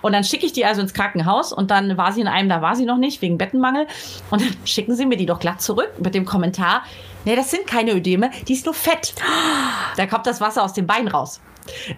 Und 0.00 0.12
dann 0.12 0.24
schicke 0.24 0.46
ich 0.46 0.54
die 0.54 0.64
also 0.64 0.80
ins 0.80 0.94
Krankenhaus 0.94 1.52
und 1.52 1.70
dann 1.70 1.98
war 1.98 2.12
sie 2.12 2.22
in 2.22 2.28
einem, 2.28 2.48
da 2.48 2.62
war 2.62 2.74
sie 2.74 2.86
noch 2.86 2.96
nicht, 2.96 3.20
wegen 3.20 3.36
Bettenmangel. 3.36 3.86
Und 4.30 4.40
dann 4.40 4.56
schicken 4.64 4.96
sie 4.96 5.04
mir 5.04 5.18
die 5.18 5.26
doch 5.26 5.38
glatt 5.38 5.60
zurück 5.60 5.92
mit 5.98 6.14
dem 6.14 6.24
Kommentar, 6.24 6.82
nee, 7.26 7.36
das 7.36 7.50
sind 7.50 7.66
keine 7.66 7.92
Ödeme, 7.92 8.30
die 8.48 8.54
ist 8.54 8.64
nur 8.64 8.74
Fett. 8.74 9.14
Da 9.98 10.06
kommt 10.06 10.26
das 10.26 10.40
Wasser 10.40 10.64
aus 10.64 10.72
dem 10.72 10.86
Bein 10.86 11.08
raus. 11.08 11.42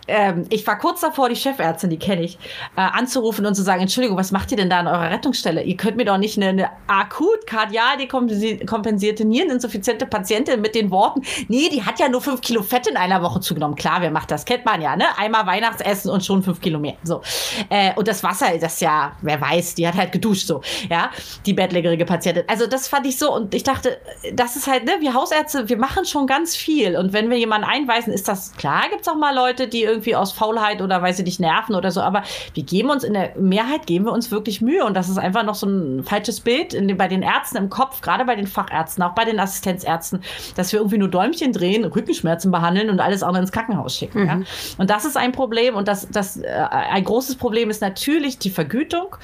Ähm, 0.06 0.44
ich 0.50 0.66
war 0.66 0.78
kurz 0.78 1.00
davor, 1.00 1.28
die 1.28 1.36
Chefärztin, 1.36 1.90
die 1.90 1.98
kenne 1.98 2.22
ich, 2.22 2.38
äh, 2.76 2.80
anzurufen 2.80 3.46
und 3.46 3.54
zu 3.54 3.62
sagen, 3.62 3.82
Entschuldigung, 3.82 4.18
was 4.18 4.32
macht 4.32 4.50
ihr 4.50 4.56
denn 4.56 4.70
da 4.70 4.80
an 4.80 4.86
eurer 4.86 5.10
Rettungsstelle? 5.10 5.62
Ihr 5.62 5.76
könnt 5.76 5.96
mir 5.96 6.04
doch 6.04 6.18
nicht 6.18 6.36
eine, 6.36 6.48
eine 6.48 6.70
akut 6.86 7.46
kardial 7.46 7.96
dekompensierte 7.98 9.24
Niereninsuffiziente 9.24 10.06
Patientin 10.06 10.60
mit 10.60 10.74
den 10.74 10.90
Worten, 10.90 11.22
nee, 11.48 11.68
die 11.70 11.84
hat 11.84 11.98
ja 11.98 12.08
nur 12.08 12.20
fünf 12.20 12.40
Kilo 12.40 12.62
Fett 12.62 12.86
in 12.86 12.96
einer 12.96 13.22
Woche 13.22 13.40
zugenommen. 13.40 13.76
Klar, 13.76 14.00
wer 14.00 14.10
macht 14.10 14.30
das? 14.30 14.44
Kennt 14.44 14.64
man 14.64 14.80
ja, 14.80 14.96
ne? 14.96 15.04
Einmal 15.16 15.46
Weihnachtsessen 15.46 16.10
und 16.10 16.24
schon 16.24 16.42
fünf 16.42 16.60
Kilo 16.60 16.78
mehr. 16.78 16.94
So. 17.02 17.22
Äh, 17.68 17.92
und 17.94 18.08
das 18.08 18.22
Wasser, 18.22 18.46
das 18.58 18.80
ja, 18.80 19.12
wer 19.22 19.40
weiß, 19.40 19.74
die 19.74 19.86
hat 19.86 19.94
halt 19.94 20.12
geduscht 20.12 20.46
so, 20.46 20.62
ja, 20.88 21.10
die 21.46 21.52
bettlägerige 21.52 22.04
Patientin. 22.04 22.44
Also 22.46 22.66
das 22.66 22.88
fand 22.88 23.06
ich 23.06 23.18
so 23.18 23.34
und 23.34 23.54
ich 23.54 23.62
dachte, 23.62 23.98
das 24.32 24.56
ist 24.56 24.66
halt, 24.66 24.84
ne, 24.84 24.92
wir 25.00 25.14
Hausärzte, 25.14 25.68
wir 25.68 25.76
machen 25.76 26.04
schon 26.04 26.26
ganz 26.26 26.56
viel 26.56 26.96
und 26.96 27.12
wenn 27.12 27.30
wir 27.30 27.38
jemanden 27.38 27.66
einweisen, 27.66 28.12
ist 28.12 28.28
das 28.28 28.52
klar, 28.54 28.82
gibt 28.90 29.02
es 29.02 29.08
auch 29.08 29.16
mal 29.16 29.34
Leute, 29.34 29.57
Leute, 29.58 29.68
die 29.68 29.82
irgendwie 29.82 30.14
aus 30.14 30.32
Faulheit 30.32 30.82
oder 30.82 31.02
weil 31.02 31.14
sie 31.14 31.24
dich 31.24 31.40
nerven 31.40 31.74
oder 31.74 31.90
so, 31.90 32.00
aber 32.00 32.22
wir 32.54 32.62
geben 32.62 32.90
uns 32.90 33.04
in 33.04 33.12
der 33.12 33.36
Mehrheit, 33.38 33.86
geben 33.86 34.04
wir 34.04 34.12
uns 34.12 34.30
wirklich 34.30 34.60
Mühe 34.60 34.84
und 34.84 34.94
das 34.94 35.08
ist 35.08 35.18
einfach 35.18 35.42
noch 35.42 35.54
so 35.54 35.66
ein 35.66 36.04
falsches 36.04 36.40
Bild 36.40 36.74
in, 36.74 36.96
bei 36.96 37.08
den 37.08 37.22
Ärzten 37.22 37.56
im 37.56 37.68
Kopf, 37.68 38.00
gerade 38.00 38.24
bei 38.24 38.36
den 38.36 38.46
Fachärzten, 38.46 39.02
auch 39.02 39.14
bei 39.14 39.24
den 39.24 39.40
Assistenzärzten, 39.40 40.20
dass 40.54 40.72
wir 40.72 40.80
irgendwie 40.80 40.98
nur 40.98 41.08
Däumchen 41.08 41.52
drehen, 41.52 41.84
Rückenschmerzen 41.84 42.50
behandeln 42.50 42.90
und 42.90 43.00
alles 43.00 43.22
auch 43.22 43.32
noch 43.32 43.40
ins 43.40 43.52
Krankenhaus 43.52 43.96
schicken. 43.96 44.20
Mhm. 44.20 44.26
Ja? 44.26 44.40
Und 44.78 44.90
das 44.90 45.04
ist 45.04 45.16
ein 45.16 45.32
Problem 45.32 45.74
und 45.74 45.88
das, 45.88 46.08
das 46.10 46.36
äh, 46.36 46.48
ein 46.48 47.04
großes 47.04 47.36
Problem 47.36 47.70
ist 47.70 47.80
natürlich 47.80 48.38
die 48.38 48.50
Vergütung. 48.50 49.16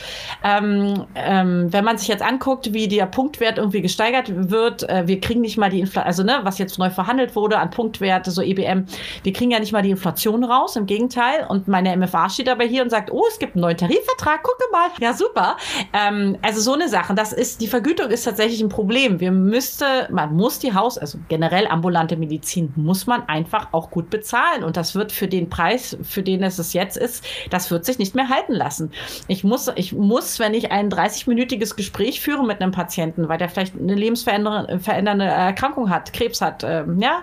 Ähm, 0.42 1.04
ähm, 1.14 1.72
wenn 1.72 1.84
man 1.84 1.98
sich 1.98 2.08
jetzt 2.08 2.22
anguckt, 2.22 2.72
wie 2.72 2.88
der 2.88 3.06
Punktwert 3.06 3.58
irgendwie 3.58 3.82
gesteigert 3.82 4.32
wird, 4.50 4.88
äh, 4.88 5.06
wir 5.06 5.20
kriegen 5.20 5.40
nicht 5.40 5.58
mal 5.58 5.70
die 5.70 5.80
Inflation, 5.80 6.06
also 6.06 6.22
ne, 6.22 6.40
was 6.42 6.58
jetzt 6.58 6.78
neu 6.78 6.90
verhandelt 6.90 7.36
wurde 7.36 7.58
an 7.58 7.70
Punktwerte, 7.70 8.30
so 8.30 8.42
EBM, 8.42 8.86
wir 9.22 9.32
kriegen 9.32 9.50
ja 9.50 9.60
nicht 9.60 9.72
mal 9.72 9.82
die 9.82 9.90
Inflation 9.90 10.23
Inflation 10.24 10.44
raus, 10.44 10.76
im 10.76 10.86
Gegenteil. 10.86 11.46
Und 11.48 11.68
meine 11.68 11.96
MFA 11.96 12.30
steht 12.30 12.48
aber 12.48 12.64
hier 12.64 12.82
und 12.82 12.90
sagt, 12.90 13.10
oh, 13.10 13.24
es 13.28 13.38
gibt 13.38 13.54
einen 13.54 13.62
neuen 13.62 13.76
Tarifvertrag, 13.76 14.42
gucke 14.42 14.64
mal. 14.72 14.88
Ja, 15.00 15.12
super. 15.12 15.56
Ähm, 15.92 16.38
also 16.42 16.60
so 16.60 16.72
eine 16.72 16.88
Sache. 16.88 17.14
Das 17.14 17.32
ist, 17.32 17.60
die 17.60 17.66
Vergütung 17.66 18.10
ist 18.10 18.24
tatsächlich 18.24 18.60
ein 18.60 18.68
Problem. 18.68 19.20
Wir 19.20 19.32
müsste, 19.32 20.08
man 20.10 20.34
muss 20.34 20.58
die 20.58 20.74
Haus, 20.74 20.98
also 20.98 21.18
generell 21.28 21.66
ambulante 21.66 22.16
Medizin, 22.16 22.72
muss 22.76 23.06
man 23.06 23.28
einfach 23.28 23.68
auch 23.72 23.90
gut 23.90 24.10
bezahlen. 24.10 24.64
Und 24.64 24.76
das 24.76 24.94
wird 24.94 25.12
für 25.12 25.28
den 25.28 25.48
Preis, 25.50 25.96
für 26.02 26.22
den 26.22 26.42
es 26.42 26.72
jetzt 26.72 26.96
ist, 26.96 27.24
das 27.50 27.70
wird 27.70 27.84
sich 27.84 27.98
nicht 27.98 28.14
mehr 28.14 28.28
halten 28.28 28.54
lassen. 28.54 28.90
Ich 29.28 29.44
muss, 29.44 29.70
ich 29.76 29.92
muss, 29.92 30.38
wenn 30.38 30.54
ich 30.54 30.72
ein 30.72 30.90
30-minütiges 30.90 31.76
Gespräch 31.76 32.20
führe 32.20 32.44
mit 32.44 32.60
einem 32.60 32.72
Patienten, 32.72 33.28
weil 33.28 33.38
der 33.38 33.48
vielleicht 33.48 33.76
eine 33.76 33.94
lebensverändernde 33.94 35.24
Erkrankung 35.24 35.90
hat, 35.90 36.12
Krebs 36.12 36.40
hat, 36.40 36.64
ähm, 36.64 36.98
ja, 37.00 37.22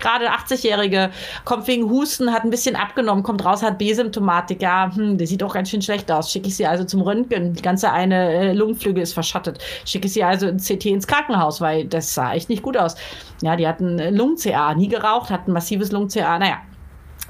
gerade 0.00 0.30
80-Jährige 0.30 1.10
kommt 1.44 1.66
wegen 1.66 1.88
Husten, 1.88 2.32
hat 2.32 2.44
ein 2.44 2.50
bisschen 2.50 2.76
abgenommen, 2.76 3.22
kommt 3.22 3.44
raus, 3.44 3.62
hat 3.62 3.78
B-Symptomatik. 3.78 4.62
Ja, 4.62 4.90
hm, 4.94 5.18
der 5.18 5.26
sieht 5.26 5.42
auch 5.42 5.54
ganz 5.54 5.70
schön 5.70 5.82
schlecht 5.82 6.10
aus. 6.10 6.30
Schicke 6.30 6.48
ich 6.48 6.56
sie 6.56 6.66
also 6.66 6.84
zum 6.84 7.02
Röntgen. 7.02 7.54
Die 7.54 7.62
ganze 7.62 7.92
eine 7.92 8.32
äh, 8.32 8.52
Lungenflügel 8.52 9.02
ist 9.02 9.14
verschattet. 9.14 9.58
Schicke 9.84 10.06
ich 10.06 10.12
sie 10.12 10.24
also 10.24 10.46
in 10.46 10.58
CT 10.58 10.86
ins 10.86 11.06
Krankenhaus, 11.06 11.60
weil 11.60 11.84
das 11.86 12.14
sah 12.14 12.34
echt 12.34 12.48
nicht 12.48 12.62
gut 12.62 12.76
aus. 12.76 12.96
Ja, 13.42 13.56
die 13.56 13.66
hatten 13.66 13.98
Lungen-CA, 14.14 14.74
nie 14.74 14.88
geraucht, 14.88 15.30
hatten 15.30 15.52
massives 15.52 15.92
Lungen-CA. 15.92 16.38
Naja, 16.38 16.58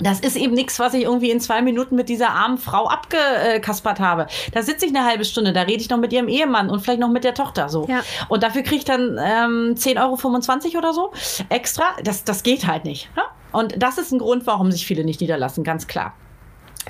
das 0.00 0.20
ist 0.20 0.36
eben 0.36 0.54
nichts, 0.54 0.78
was 0.78 0.94
ich 0.94 1.04
irgendwie 1.04 1.30
in 1.30 1.40
zwei 1.40 1.62
Minuten 1.62 1.96
mit 1.96 2.08
dieser 2.08 2.30
armen 2.30 2.58
Frau 2.58 2.88
abgekaspert 2.88 4.00
habe. 4.00 4.26
Da 4.52 4.62
sitze 4.62 4.86
ich 4.86 4.94
eine 4.94 5.04
halbe 5.04 5.24
Stunde, 5.24 5.52
da 5.52 5.62
rede 5.62 5.80
ich 5.82 5.90
noch 5.90 5.98
mit 5.98 6.12
ihrem 6.12 6.28
Ehemann 6.28 6.70
und 6.70 6.80
vielleicht 6.80 7.00
noch 7.00 7.10
mit 7.10 7.24
der 7.24 7.34
Tochter 7.34 7.68
so. 7.68 7.86
Ja. 7.88 8.02
Und 8.28 8.42
dafür 8.42 8.62
kriege 8.62 8.76
ich 8.76 8.84
dann 8.84 9.18
ähm, 9.20 9.74
10,25 9.74 10.66
Euro 10.66 10.78
oder 10.78 10.92
so 10.92 11.12
extra. 11.48 11.84
Das, 12.04 12.24
das 12.24 12.42
geht 12.42 12.66
halt 12.66 12.84
nicht. 12.84 13.10
Ja? 13.16 13.24
Und 13.52 13.82
das 13.82 13.98
ist 13.98 14.12
ein 14.12 14.18
Grund, 14.18 14.46
warum 14.46 14.70
sich 14.70 14.86
viele 14.86 15.04
nicht 15.04 15.20
niederlassen, 15.20 15.64
ganz 15.64 15.86
klar. 15.86 16.14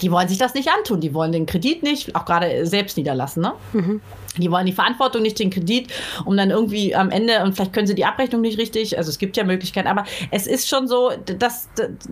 die 0.02 0.10
wollen 0.10 0.28
sich 0.28 0.38
das 0.38 0.54
nicht 0.54 0.68
antun. 0.70 1.00
Die 1.00 1.14
wollen 1.14 1.32
den 1.32 1.46
Kredit 1.46 1.82
nicht, 1.82 2.14
auch 2.14 2.24
gerade 2.24 2.66
selbst 2.66 2.96
niederlassen. 2.96 3.42
Ne? 3.42 3.52
Mhm. 3.72 4.00
Die 4.42 4.50
wollen 4.50 4.66
die 4.66 4.72
Verantwortung 4.72 5.22
nicht, 5.22 5.38
den 5.38 5.50
Kredit, 5.50 5.88
um 6.24 6.36
dann 6.36 6.50
irgendwie 6.50 6.94
am 6.94 7.10
Ende, 7.10 7.42
und 7.42 7.54
vielleicht 7.54 7.72
können 7.72 7.86
sie 7.86 7.94
die 7.94 8.04
Abrechnung 8.04 8.40
nicht 8.40 8.58
richtig, 8.58 8.96
also 8.98 9.10
es 9.10 9.18
gibt 9.18 9.36
ja 9.36 9.44
Möglichkeiten, 9.44 9.88
aber 9.88 10.04
es 10.30 10.46
ist 10.46 10.68
schon 10.68 10.88
so, 10.88 11.10
das, 11.38 11.68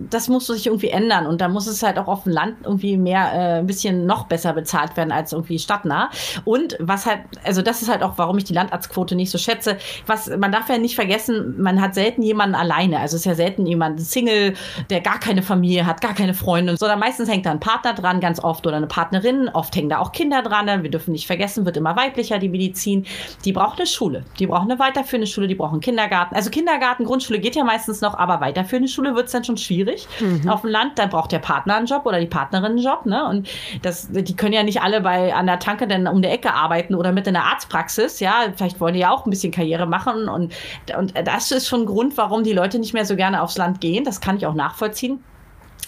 das 0.09 0.27
muss 0.27 0.47
sich 0.47 0.67
irgendwie 0.67 0.89
ändern. 0.89 1.27
Und 1.27 1.41
da 1.41 1.47
muss 1.47 1.67
es 1.67 1.83
halt 1.83 1.97
auch 1.97 2.07
auf 2.07 2.23
dem 2.23 2.33
Land 2.33 2.57
irgendwie 2.63 2.97
mehr, 2.97 3.31
äh, 3.33 3.59
ein 3.59 3.67
bisschen 3.67 4.05
noch 4.05 4.27
besser 4.27 4.53
bezahlt 4.53 4.97
werden 4.97 5.11
als 5.11 5.31
irgendwie 5.31 5.59
stadtnah. 5.59 6.09
Und 6.45 6.77
was 6.79 7.05
halt, 7.05 7.21
also 7.43 7.61
das 7.61 7.81
ist 7.81 7.89
halt 7.89 8.03
auch, 8.03 8.17
warum 8.17 8.37
ich 8.37 8.43
die 8.43 8.53
Landarztquote 8.53 9.15
nicht 9.15 9.31
so 9.31 9.37
schätze, 9.37 9.77
was, 10.05 10.29
man 10.29 10.51
darf 10.51 10.69
ja 10.69 10.77
nicht 10.77 10.95
vergessen, 10.95 11.55
man 11.61 11.81
hat 11.81 11.95
selten 11.95 12.21
jemanden 12.21 12.55
alleine, 12.55 12.99
also 12.99 13.15
es 13.15 13.21
ist 13.21 13.25
ja 13.25 13.35
selten 13.35 13.65
jemand 13.65 14.01
Single, 14.01 14.55
der 14.89 15.01
gar 15.01 15.19
keine 15.19 15.43
Familie 15.43 15.85
hat, 15.85 16.01
gar 16.01 16.13
keine 16.13 16.33
Freunde, 16.33 16.77
sondern 16.77 16.99
meistens 16.99 17.29
hängt 17.29 17.45
da 17.45 17.51
ein 17.51 17.59
Partner 17.59 17.93
dran, 17.93 18.19
ganz 18.19 18.43
oft, 18.43 18.65
oder 18.67 18.77
eine 18.77 18.87
Partnerin, 18.87 19.49
oft 19.53 19.75
hängen 19.75 19.89
da 19.89 19.99
auch 19.99 20.11
Kinder 20.11 20.41
dran, 20.41 20.83
wir 20.83 20.91
dürfen 20.91 21.11
nicht 21.11 21.27
vergessen, 21.27 21.65
wird 21.65 21.77
immer 21.77 21.95
weiter 21.95 22.16
weiblicher, 22.17 22.39
die 22.39 22.49
Medizin, 22.49 23.05
die 23.45 23.53
braucht 23.53 23.79
eine 23.79 23.87
Schule. 23.87 24.23
Die 24.39 24.47
braucht 24.47 24.63
eine 24.63 24.79
weiterführende 24.79 25.27
Schule, 25.27 25.47
die 25.47 25.55
braucht 25.55 25.73
einen 25.73 25.81
Kindergarten. 25.81 26.35
Also 26.35 26.49
Kindergarten, 26.49 27.05
Grundschule 27.05 27.39
geht 27.39 27.55
ja 27.55 27.63
meistens 27.63 28.01
noch, 28.01 28.17
aber 28.17 28.41
weiterführende 28.41 28.89
Schule 28.89 29.15
wird 29.15 29.27
es 29.27 29.31
dann 29.31 29.43
schon 29.43 29.57
schwierig. 29.57 30.07
Mhm. 30.19 30.49
Auf 30.49 30.61
dem 30.61 30.71
Land, 30.71 30.97
da 30.97 31.05
braucht 31.05 31.31
der 31.31 31.39
Partner 31.39 31.75
einen 31.75 31.85
Job 31.85 32.05
oder 32.05 32.19
die 32.19 32.25
Partnerin 32.25 32.71
einen 32.71 32.77
Job. 32.79 33.05
Ne? 33.05 33.27
Und 33.27 33.47
das, 33.83 34.09
die 34.11 34.35
können 34.35 34.53
ja 34.53 34.63
nicht 34.63 34.81
alle 34.81 35.01
bei 35.01 35.33
an 35.33 35.45
der 35.45 35.59
Tanke 35.59 35.87
dann 35.87 36.07
um 36.07 36.21
der 36.21 36.31
Ecke 36.33 36.53
arbeiten 36.53 36.95
oder 36.95 37.11
mit 37.11 37.27
in 37.27 37.33
der 37.33 37.43
Arztpraxis. 37.43 38.19
Ja, 38.19 38.45
vielleicht 38.55 38.79
wollen 38.79 38.95
die 38.95 39.01
ja 39.01 39.11
auch 39.11 39.25
ein 39.25 39.29
bisschen 39.29 39.51
Karriere 39.51 39.85
machen. 39.85 40.27
Und, 40.27 40.53
und 40.97 41.13
das 41.25 41.51
ist 41.51 41.67
schon 41.67 41.81
ein 41.81 41.85
Grund, 41.85 42.17
warum 42.17 42.43
die 42.43 42.53
Leute 42.53 42.79
nicht 42.79 42.93
mehr 42.93 43.05
so 43.05 43.15
gerne 43.15 43.41
aufs 43.41 43.57
Land 43.57 43.81
gehen. 43.81 44.03
Das 44.03 44.21
kann 44.21 44.37
ich 44.37 44.45
auch 44.45 44.55
nachvollziehen. 44.55 45.23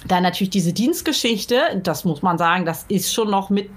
Dann 0.07 0.23
natürlich 0.23 0.49
diese 0.49 0.71
Dienstgeschichte, 0.71 1.81
das 1.83 2.05
muss 2.05 2.21
man 2.21 2.37
sagen, 2.37 2.65
das 2.65 2.85
ist 2.87 3.13
schon 3.13 3.29
noch 3.29 3.49
mit, 3.49 3.69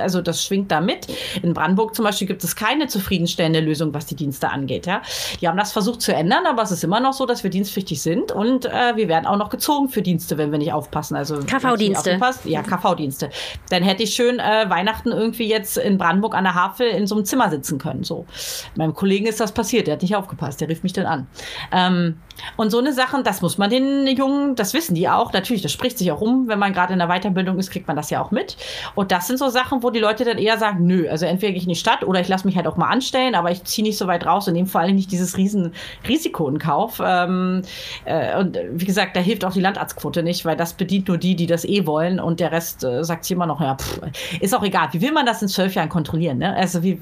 also 0.00 0.22
das 0.22 0.44
schwingt 0.44 0.70
da 0.70 0.80
mit. 0.80 1.08
In 1.42 1.52
Brandenburg 1.52 1.94
zum 1.94 2.04
Beispiel 2.04 2.28
gibt 2.28 2.44
es 2.44 2.54
keine 2.54 2.86
zufriedenstellende 2.86 3.60
Lösung, 3.60 3.92
was 3.92 4.06
die 4.06 4.14
Dienste 4.14 4.50
angeht. 4.50 4.86
Ja. 4.86 5.02
Die 5.40 5.48
haben 5.48 5.58
das 5.58 5.72
versucht 5.72 6.00
zu 6.00 6.14
ändern, 6.14 6.46
aber 6.46 6.62
es 6.62 6.70
ist 6.70 6.84
immer 6.84 7.00
noch 7.00 7.12
so, 7.12 7.26
dass 7.26 7.42
wir 7.42 7.50
dienstpflichtig 7.50 8.00
sind 8.00 8.30
und 8.30 8.66
äh, 8.66 8.96
wir 8.96 9.08
werden 9.08 9.26
auch 9.26 9.36
noch 9.36 9.50
gezogen 9.50 9.88
für 9.88 10.02
Dienste, 10.02 10.38
wenn 10.38 10.52
wir 10.52 10.58
nicht 10.58 10.72
aufpassen. 10.72 11.16
Also 11.16 11.40
KV-Dienste. 11.40 12.20
Ja, 12.44 12.62
KV-Dienste. 12.62 13.30
Dann 13.70 13.82
hätte 13.82 14.04
ich 14.04 14.14
schön 14.14 14.38
äh, 14.38 14.68
Weihnachten 14.68 15.10
irgendwie 15.10 15.48
jetzt 15.48 15.76
in 15.76 15.98
Brandenburg 15.98 16.34
an 16.34 16.44
der 16.44 16.54
Havel 16.54 16.86
in 16.86 17.06
so 17.06 17.16
einem 17.16 17.24
Zimmer 17.24 17.50
sitzen 17.50 17.78
können. 17.78 18.04
So. 18.04 18.26
Meinem 18.76 18.94
Kollegen 18.94 19.26
ist 19.26 19.40
das 19.40 19.52
passiert, 19.52 19.86
der 19.86 19.94
hat 19.94 20.02
nicht 20.02 20.14
aufgepasst, 20.14 20.60
der 20.60 20.68
rief 20.68 20.82
mich 20.82 20.92
dann 20.92 21.06
an. 21.06 21.26
Ähm, 21.72 22.16
und 22.56 22.70
so 22.70 22.78
eine 22.78 22.92
Sache, 22.92 23.22
das 23.22 23.42
muss 23.42 23.58
man 23.58 23.70
den 23.70 24.06
Jungen, 24.06 24.54
das 24.54 24.74
wissen 24.74 24.94
die 24.94 25.08
auch, 25.08 25.32
natürlich, 25.32 25.62
das 25.62 25.72
spricht 25.72 25.98
sich 25.98 26.10
auch 26.12 26.20
um, 26.20 26.48
wenn 26.48 26.58
man 26.58 26.72
gerade 26.72 26.92
in 26.92 26.98
der 26.98 27.08
Weiterbildung 27.08 27.58
ist, 27.58 27.70
kriegt 27.70 27.86
man 27.86 27.96
das 27.96 28.10
ja 28.10 28.22
auch 28.22 28.30
mit. 28.30 28.56
Und 28.94 29.12
das 29.12 29.26
sind 29.26 29.38
so 29.38 29.48
Sachen, 29.48 29.82
wo 29.82 29.90
die 29.90 30.00
Leute 30.00 30.24
dann 30.24 30.38
eher 30.38 30.58
sagen, 30.58 30.86
nö, 30.86 31.08
also 31.08 31.26
entweder 31.26 31.52
gehe 31.52 31.58
ich 31.58 31.64
in 31.64 31.70
die 31.70 31.74
Stadt 31.74 32.04
oder 32.04 32.20
ich 32.20 32.28
lasse 32.28 32.46
mich 32.46 32.56
halt 32.56 32.66
auch 32.66 32.76
mal 32.76 32.88
anstellen, 32.88 33.34
aber 33.34 33.50
ich 33.50 33.64
ziehe 33.64 33.86
nicht 33.86 33.98
so 33.98 34.06
weit 34.06 34.26
raus 34.26 34.46
und 34.48 34.54
nehme 34.54 34.66
vor 34.66 34.80
allem 34.80 34.94
nicht 34.94 35.10
dieses 35.12 35.36
riesen 35.36 35.72
Risiko 36.08 36.48
in 36.48 36.58
Kauf. 36.58 37.00
Ähm, 37.04 37.62
äh, 38.04 38.38
und 38.38 38.58
wie 38.72 38.84
gesagt, 38.84 39.16
da 39.16 39.20
hilft 39.20 39.44
auch 39.44 39.52
die 39.52 39.60
Landarztquote 39.60 40.22
nicht, 40.22 40.44
weil 40.44 40.56
das 40.56 40.74
bedient 40.74 41.08
nur 41.08 41.18
die, 41.18 41.36
die 41.36 41.46
das 41.46 41.64
eh 41.64 41.86
wollen 41.86 42.20
und 42.20 42.40
der 42.40 42.52
Rest 42.52 42.84
äh, 42.84 43.04
sagt 43.04 43.24
sich 43.24 43.32
immer 43.32 43.46
noch, 43.46 43.60
ja, 43.60 43.76
pff, 43.76 44.00
ist 44.40 44.54
auch 44.54 44.62
egal. 44.62 44.88
Wie 44.92 45.00
will 45.00 45.12
man 45.12 45.26
das 45.26 45.42
in 45.42 45.48
zwölf 45.48 45.74
Jahren 45.74 45.88
kontrollieren? 45.88 46.38
Ne? 46.38 46.54
Also 46.54 46.82
wie 46.82 46.98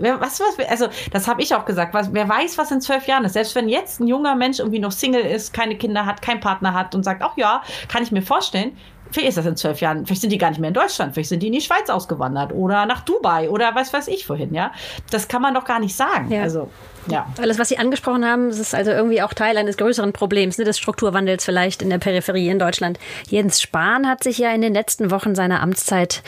was, 0.00 0.40
was, 0.40 0.68
also 0.68 0.88
das 1.12 1.28
habe 1.28 1.42
ich 1.42 1.54
auch 1.54 1.64
gesagt. 1.64 1.94
Was, 1.94 2.12
wer 2.12 2.28
weiß, 2.28 2.58
was 2.58 2.70
in 2.70 2.80
zwölf 2.80 3.06
Jahren 3.06 3.24
ist. 3.24 3.34
Selbst 3.34 3.54
wenn 3.54 3.68
jetzt 3.68 4.00
ein 4.00 4.06
junger 4.06 4.34
Mensch 4.34 4.58
irgendwie 4.58 4.78
noch 4.78 4.92
Single 4.92 5.22
ist, 5.22 5.52
keine 5.52 5.76
Kinder 5.76 6.06
hat, 6.06 6.22
keinen 6.22 6.40
Partner 6.40 6.74
hat 6.74 6.94
und 6.94 7.02
sagt, 7.02 7.22
ach 7.22 7.36
ja, 7.36 7.62
kann 7.88 8.02
ich 8.02 8.12
mir 8.12 8.22
vorstellen. 8.22 8.76
Vielleicht 9.10 9.28
ist 9.28 9.38
das 9.38 9.46
in 9.46 9.56
zwölf 9.56 9.80
Jahren. 9.80 10.06
Vielleicht 10.06 10.22
sind 10.22 10.30
die 10.30 10.38
gar 10.38 10.48
nicht 10.48 10.58
mehr 10.58 10.68
in 10.68 10.74
Deutschland. 10.74 11.14
Vielleicht 11.14 11.28
sind 11.28 11.40
die 11.40 11.46
in 11.46 11.52
die 11.52 11.60
Schweiz 11.60 11.88
ausgewandert 11.88 12.52
oder 12.52 12.84
nach 12.84 13.02
Dubai 13.02 13.48
oder 13.48 13.74
was 13.74 13.92
weiß 13.92 14.08
ich 14.08 14.28
wohin. 14.28 14.52
Ja, 14.52 14.72
das 15.10 15.28
kann 15.28 15.40
man 15.40 15.54
doch 15.54 15.64
gar 15.64 15.78
nicht 15.78 15.94
sagen. 15.94 16.32
Ja. 16.32 16.42
Also 16.42 16.68
ja. 17.06 17.26
Alles, 17.38 17.58
was 17.58 17.68
Sie 17.68 17.78
angesprochen 17.78 18.24
haben, 18.24 18.48
ist 18.48 18.74
also 18.74 18.90
irgendwie 18.90 19.22
auch 19.22 19.34
Teil 19.34 19.56
eines 19.56 19.76
größeren 19.76 20.12
Problems, 20.12 20.58
ne, 20.58 20.64
des 20.64 20.78
Strukturwandels 20.78 21.44
vielleicht 21.44 21.82
in 21.82 21.90
der 21.90 21.98
Peripherie 21.98 22.48
in 22.48 22.58
Deutschland. 22.58 22.98
Jens 23.28 23.60
Spahn 23.60 24.08
hat 24.08 24.24
sich 24.24 24.38
ja 24.38 24.52
in 24.52 24.62
den 24.62 24.72
letzten 24.72 25.10
Wochen 25.10 25.34
seiner 25.34 25.62
Amtszeit 25.62 26.22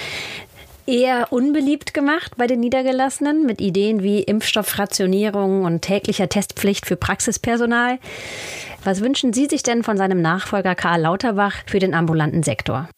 eher 0.86 1.32
unbeliebt 1.32 1.94
gemacht 1.94 2.32
bei 2.36 2.46
den 2.46 2.60
Niedergelassenen 2.60 3.44
mit 3.44 3.60
Ideen 3.60 4.02
wie 4.02 4.22
Impfstoffrationierung 4.22 5.64
und 5.64 5.82
täglicher 5.82 6.28
Testpflicht 6.28 6.86
für 6.86 6.96
Praxispersonal. 6.96 7.98
Was 8.84 9.00
wünschen 9.00 9.32
Sie 9.32 9.46
sich 9.46 9.62
denn 9.62 9.82
von 9.82 9.96
seinem 9.96 10.22
Nachfolger 10.22 10.74
Karl 10.74 11.00
Lauterbach 11.00 11.56
für 11.66 11.78
den 11.78 11.94
ambulanten 11.94 12.42
Sektor? 12.42 12.88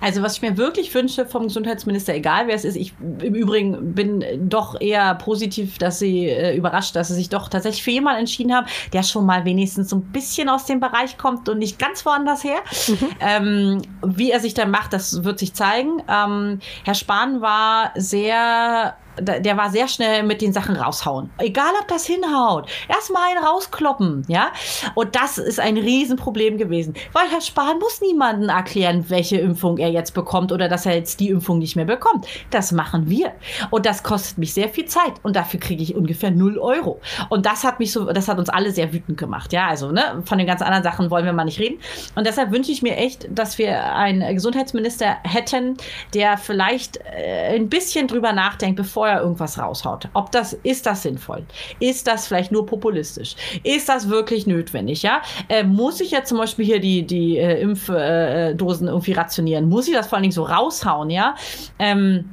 Also 0.00 0.22
was 0.22 0.36
ich 0.36 0.42
mir 0.42 0.56
wirklich 0.56 0.94
wünsche 0.94 1.26
vom 1.26 1.44
Gesundheitsminister, 1.44 2.14
egal 2.14 2.46
wer 2.46 2.54
es 2.54 2.64
ist, 2.64 2.76
ich 2.76 2.94
im 3.00 3.34
Übrigen 3.34 3.94
bin 3.94 4.48
doch 4.48 4.80
eher 4.80 5.14
positiv, 5.16 5.78
dass 5.78 5.98
sie 5.98 6.26
äh, 6.26 6.56
überrascht, 6.56 6.96
dass 6.96 7.08
sie 7.08 7.14
sich 7.14 7.28
doch 7.28 7.48
tatsächlich 7.48 7.82
für 7.82 7.90
jemanden 7.90 8.20
entschieden 8.20 8.54
haben, 8.54 8.66
der 8.92 9.02
schon 9.02 9.26
mal 9.26 9.44
wenigstens 9.44 9.90
so 9.90 9.96
ein 9.96 10.02
bisschen 10.02 10.48
aus 10.48 10.66
dem 10.66 10.80
Bereich 10.80 11.18
kommt 11.18 11.48
und 11.48 11.58
nicht 11.58 11.78
ganz 11.78 12.04
woanders 12.04 12.44
her. 12.44 12.58
Mhm. 12.88 13.08
Ähm, 13.20 13.82
wie 14.04 14.30
er 14.30 14.40
sich 14.40 14.54
dann 14.54 14.70
macht, 14.70 14.92
das 14.92 15.24
wird 15.24 15.38
sich 15.38 15.54
zeigen. 15.54 16.02
Ähm, 16.08 16.60
Herr 16.84 16.94
Spahn 16.94 17.40
war 17.40 17.92
sehr 17.96 18.96
der 19.18 19.56
war 19.56 19.70
sehr 19.70 19.88
schnell 19.88 20.22
mit 20.22 20.40
den 20.40 20.52
Sachen 20.52 20.76
raushauen. 20.76 21.30
Egal, 21.38 21.72
ob 21.80 21.88
das 21.88 22.06
hinhaut. 22.06 22.68
Erstmal 22.88 23.30
einen 23.30 23.44
rauskloppen, 23.44 24.24
ja. 24.28 24.52
Und 24.94 25.14
das 25.14 25.38
ist 25.38 25.60
ein 25.60 25.76
Riesenproblem 25.76 26.58
gewesen. 26.58 26.94
Weil 27.12 27.28
Herr 27.30 27.40
Spahn 27.40 27.78
muss 27.78 28.00
niemanden 28.00 28.48
erklären, 28.48 29.04
welche 29.08 29.38
Impfung 29.38 29.78
er 29.78 29.90
jetzt 29.90 30.14
bekommt 30.14 30.52
oder 30.52 30.68
dass 30.68 30.86
er 30.86 30.94
jetzt 30.94 31.20
die 31.20 31.28
Impfung 31.28 31.58
nicht 31.58 31.76
mehr 31.76 31.84
bekommt. 31.84 32.26
Das 32.50 32.72
machen 32.72 33.08
wir. 33.08 33.32
Und 33.70 33.86
das 33.86 34.02
kostet 34.02 34.38
mich 34.38 34.54
sehr 34.54 34.68
viel 34.68 34.86
Zeit. 34.86 35.14
Und 35.22 35.36
dafür 35.36 35.60
kriege 35.60 35.82
ich 35.82 35.94
ungefähr 35.94 36.30
0 36.30 36.58
Euro. 36.58 37.00
Und 37.28 37.46
das 37.46 37.64
hat 37.64 37.78
mich 37.78 37.92
so, 37.92 38.12
das 38.12 38.28
hat 38.28 38.38
uns 38.38 38.48
alle 38.48 38.70
sehr 38.70 38.92
wütend 38.92 39.18
gemacht. 39.18 39.52
Ja, 39.52 39.68
also, 39.68 39.92
ne, 39.92 40.22
von 40.24 40.38
den 40.38 40.46
ganz 40.46 40.62
anderen 40.62 40.82
Sachen 40.82 41.10
wollen 41.10 41.24
wir 41.24 41.32
mal 41.32 41.44
nicht 41.44 41.60
reden. 41.60 41.78
Und 42.14 42.26
deshalb 42.26 42.50
wünsche 42.50 42.72
ich 42.72 42.82
mir 42.82 42.96
echt, 42.96 43.28
dass 43.30 43.58
wir 43.58 43.94
einen 43.94 44.34
Gesundheitsminister 44.34 45.16
hätten, 45.24 45.76
der 46.14 46.38
vielleicht 46.38 46.98
äh, 46.98 47.54
ein 47.54 47.68
bisschen 47.68 48.08
drüber 48.08 48.32
nachdenkt, 48.32 48.76
bevor 48.76 49.01
vorher 49.02 49.20
irgendwas 49.20 49.58
raushaut. 49.58 50.08
Ob 50.14 50.30
das, 50.30 50.52
ist 50.52 50.86
das 50.86 51.02
sinnvoll? 51.02 51.42
Ist 51.80 52.06
das 52.06 52.28
vielleicht 52.28 52.52
nur 52.52 52.66
populistisch? 52.66 53.34
Ist 53.64 53.88
das 53.88 54.08
wirklich 54.08 54.46
notwendig? 54.46 55.02
Ja? 55.02 55.22
Äh, 55.48 55.64
muss 55.64 56.00
ich 56.00 56.12
jetzt 56.12 56.28
zum 56.28 56.38
Beispiel 56.38 56.64
hier 56.64 56.78
die, 56.78 57.04
die 57.04 57.36
äh, 57.36 57.60
Impfdosen 57.60 58.86
irgendwie 58.86 59.12
rationieren? 59.12 59.68
Muss 59.68 59.88
ich 59.88 59.94
das 59.94 60.06
vor 60.06 60.18
allen 60.18 60.22
Dingen 60.22 60.32
so 60.32 60.44
raushauen? 60.44 61.10
Ja? 61.10 61.34
Ähm, 61.80 62.26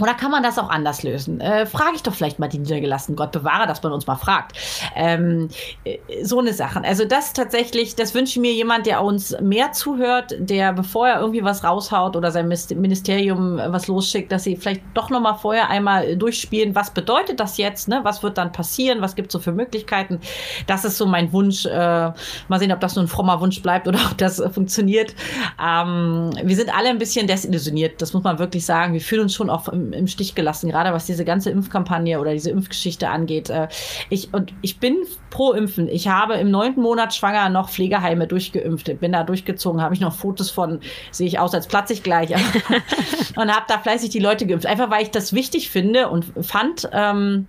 oder 0.00 0.14
kann 0.14 0.30
man 0.30 0.42
das 0.42 0.58
auch 0.58 0.70
anders 0.70 1.02
lösen? 1.02 1.40
Äh, 1.40 1.66
frage 1.66 1.92
ich 1.94 2.02
doch 2.02 2.14
vielleicht 2.14 2.38
mal 2.38 2.48
die 2.48 2.58
Niedergelassenen. 2.58 3.16
Gott 3.16 3.32
bewahre, 3.32 3.66
dass 3.66 3.82
man 3.82 3.92
uns 3.92 4.06
mal 4.06 4.16
fragt. 4.16 4.56
Ähm, 4.96 5.48
äh, 5.84 5.98
so 6.24 6.40
eine 6.40 6.52
Sache. 6.52 6.82
Also 6.84 7.04
das 7.04 7.32
tatsächlich, 7.32 7.94
das 7.94 8.14
wünsche 8.14 8.40
mir 8.40 8.52
jemand, 8.52 8.86
der 8.86 9.02
uns 9.02 9.36
mehr 9.40 9.72
zuhört, 9.72 10.34
der 10.38 10.72
bevor 10.72 11.08
er 11.08 11.20
irgendwie 11.20 11.44
was 11.44 11.62
raushaut 11.62 12.16
oder 12.16 12.32
sein 12.32 12.48
Ministerium 12.48 13.56
was 13.56 13.86
losschickt, 13.86 14.32
dass 14.32 14.44
sie 14.44 14.56
vielleicht 14.56 14.82
doch 14.94 15.10
noch 15.10 15.20
mal 15.20 15.34
vorher 15.34 15.70
einmal 15.70 16.16
durchspielen, 16.16 16.74
was 16.74 16.90
bedeutet 16.90 17.38
das 17.38 17.56
jetzt? 17.56 17.88
Ne? 17.88 18.00
Was 18.02 18.22
wird 18.22 18.36
dann 18.38 18.50
passieren? 18.50 19.00
Was 19.00 19.14
gibt 19.14 19.28
es 19.28 19.32
so 19.32 19.38
für 19.38 19.52
Möglichkeiten? 19.52 20.18
Das 20.66 20.84
ist 20.84 20.98
so 20.98 21.06
mein 21.06 21.32
Wunsch. 21.32 21.66
Äh, 21.66 22.12
mal 22.48 22.58
sehen, 22.58 22.72
ob 22.72 22.80
das 22.80 22.96
nur 22.96 23.04
ein 23.04 23.08
frommer 23.08 23.40
Wunsch 23.40 23.62
bleibt 23.62 23.86
oder 23.86 23.98
ob 24.10 24.18
das 24.18 24.42
funktioniert. 24.52 25.14
Ähm, 25.62 26.30
wir 26.42 26.56
sind 26.56 26.74
alle 26.76 26.88
ein 26.88 26.98
bisschen 26.98 27.26
desillusioniert. 27.26 28.02
Das 28.02 28.12
muss 28.12 28.24
man 28.24 28.38
wirklich 28.38 28.66
sagen. 28.66 28.92
Wir 28.92 29.00
fühlen 29.00 29.22
uns 29.22 29.34
schon 29.34 29.50
auch 29.50 29.68
im, 29.92 30.06
Stich 30.06 30.34
gelassen, 30.34 30.70
gerade 30.70 30.92
was 30.92 31.06
diese 31.06 31.24
ganze 31.24 31.50
Impfkampagne 31.50 32.20
oder 32.20 32.32
diese 32.32 32.50
Impfgeschichte 32.50 33.08
angeht. 33.08 33.50
Äh, 33.50 33.68
ich, 34.10 34.32
und 34.32 34.52
ich 34.62 34.78
bin 34.78 34.96
pro 35.30 35.52
Impfen. 35.52 35.88
Ich 35.88 36.08
habe 36.08 36.34
im 36.34 36.50
neunten 36.50 36.82
Monat 36.82 37.14
schwanger 37.14 37.48
noch 37.48 37.68
Pflegeheime 37.68 38.26
durchgeimpft. 38.26 39.00
Bin 39.00 39.12
da 39.12 39.24
durchgezogen, 39.24 39.82
habe 39.82 39.94
ich 39.94 40.00
noch 40.00 40.14
Fotos 40.14 40.50
von, 40.50 40.80
sehe 41.10 41.26
ich 41.26 41.38
aus, 41.38 41.54
als 41.54 41.66
platze 41.66 41.92
ich 41.92 42.02
gleich. 42.02 42.30
und 43.36 43.54
habe 43.54 43.66
da 43.68 43.78
fleißig 43.78 44.10
die 44.10 44.20
Leute 44.20 44.46
geimpft. 44.46 44.66
Einfach 44.66 44.90
weil 44.90 45.02
ich 45.02 45.10
das 45.10 45.32
wichtig 45.32 45.70
finde 45.70 46.08
und 46.08 46.32
fand, 46.40 46.88
ähm, 46.92 47.46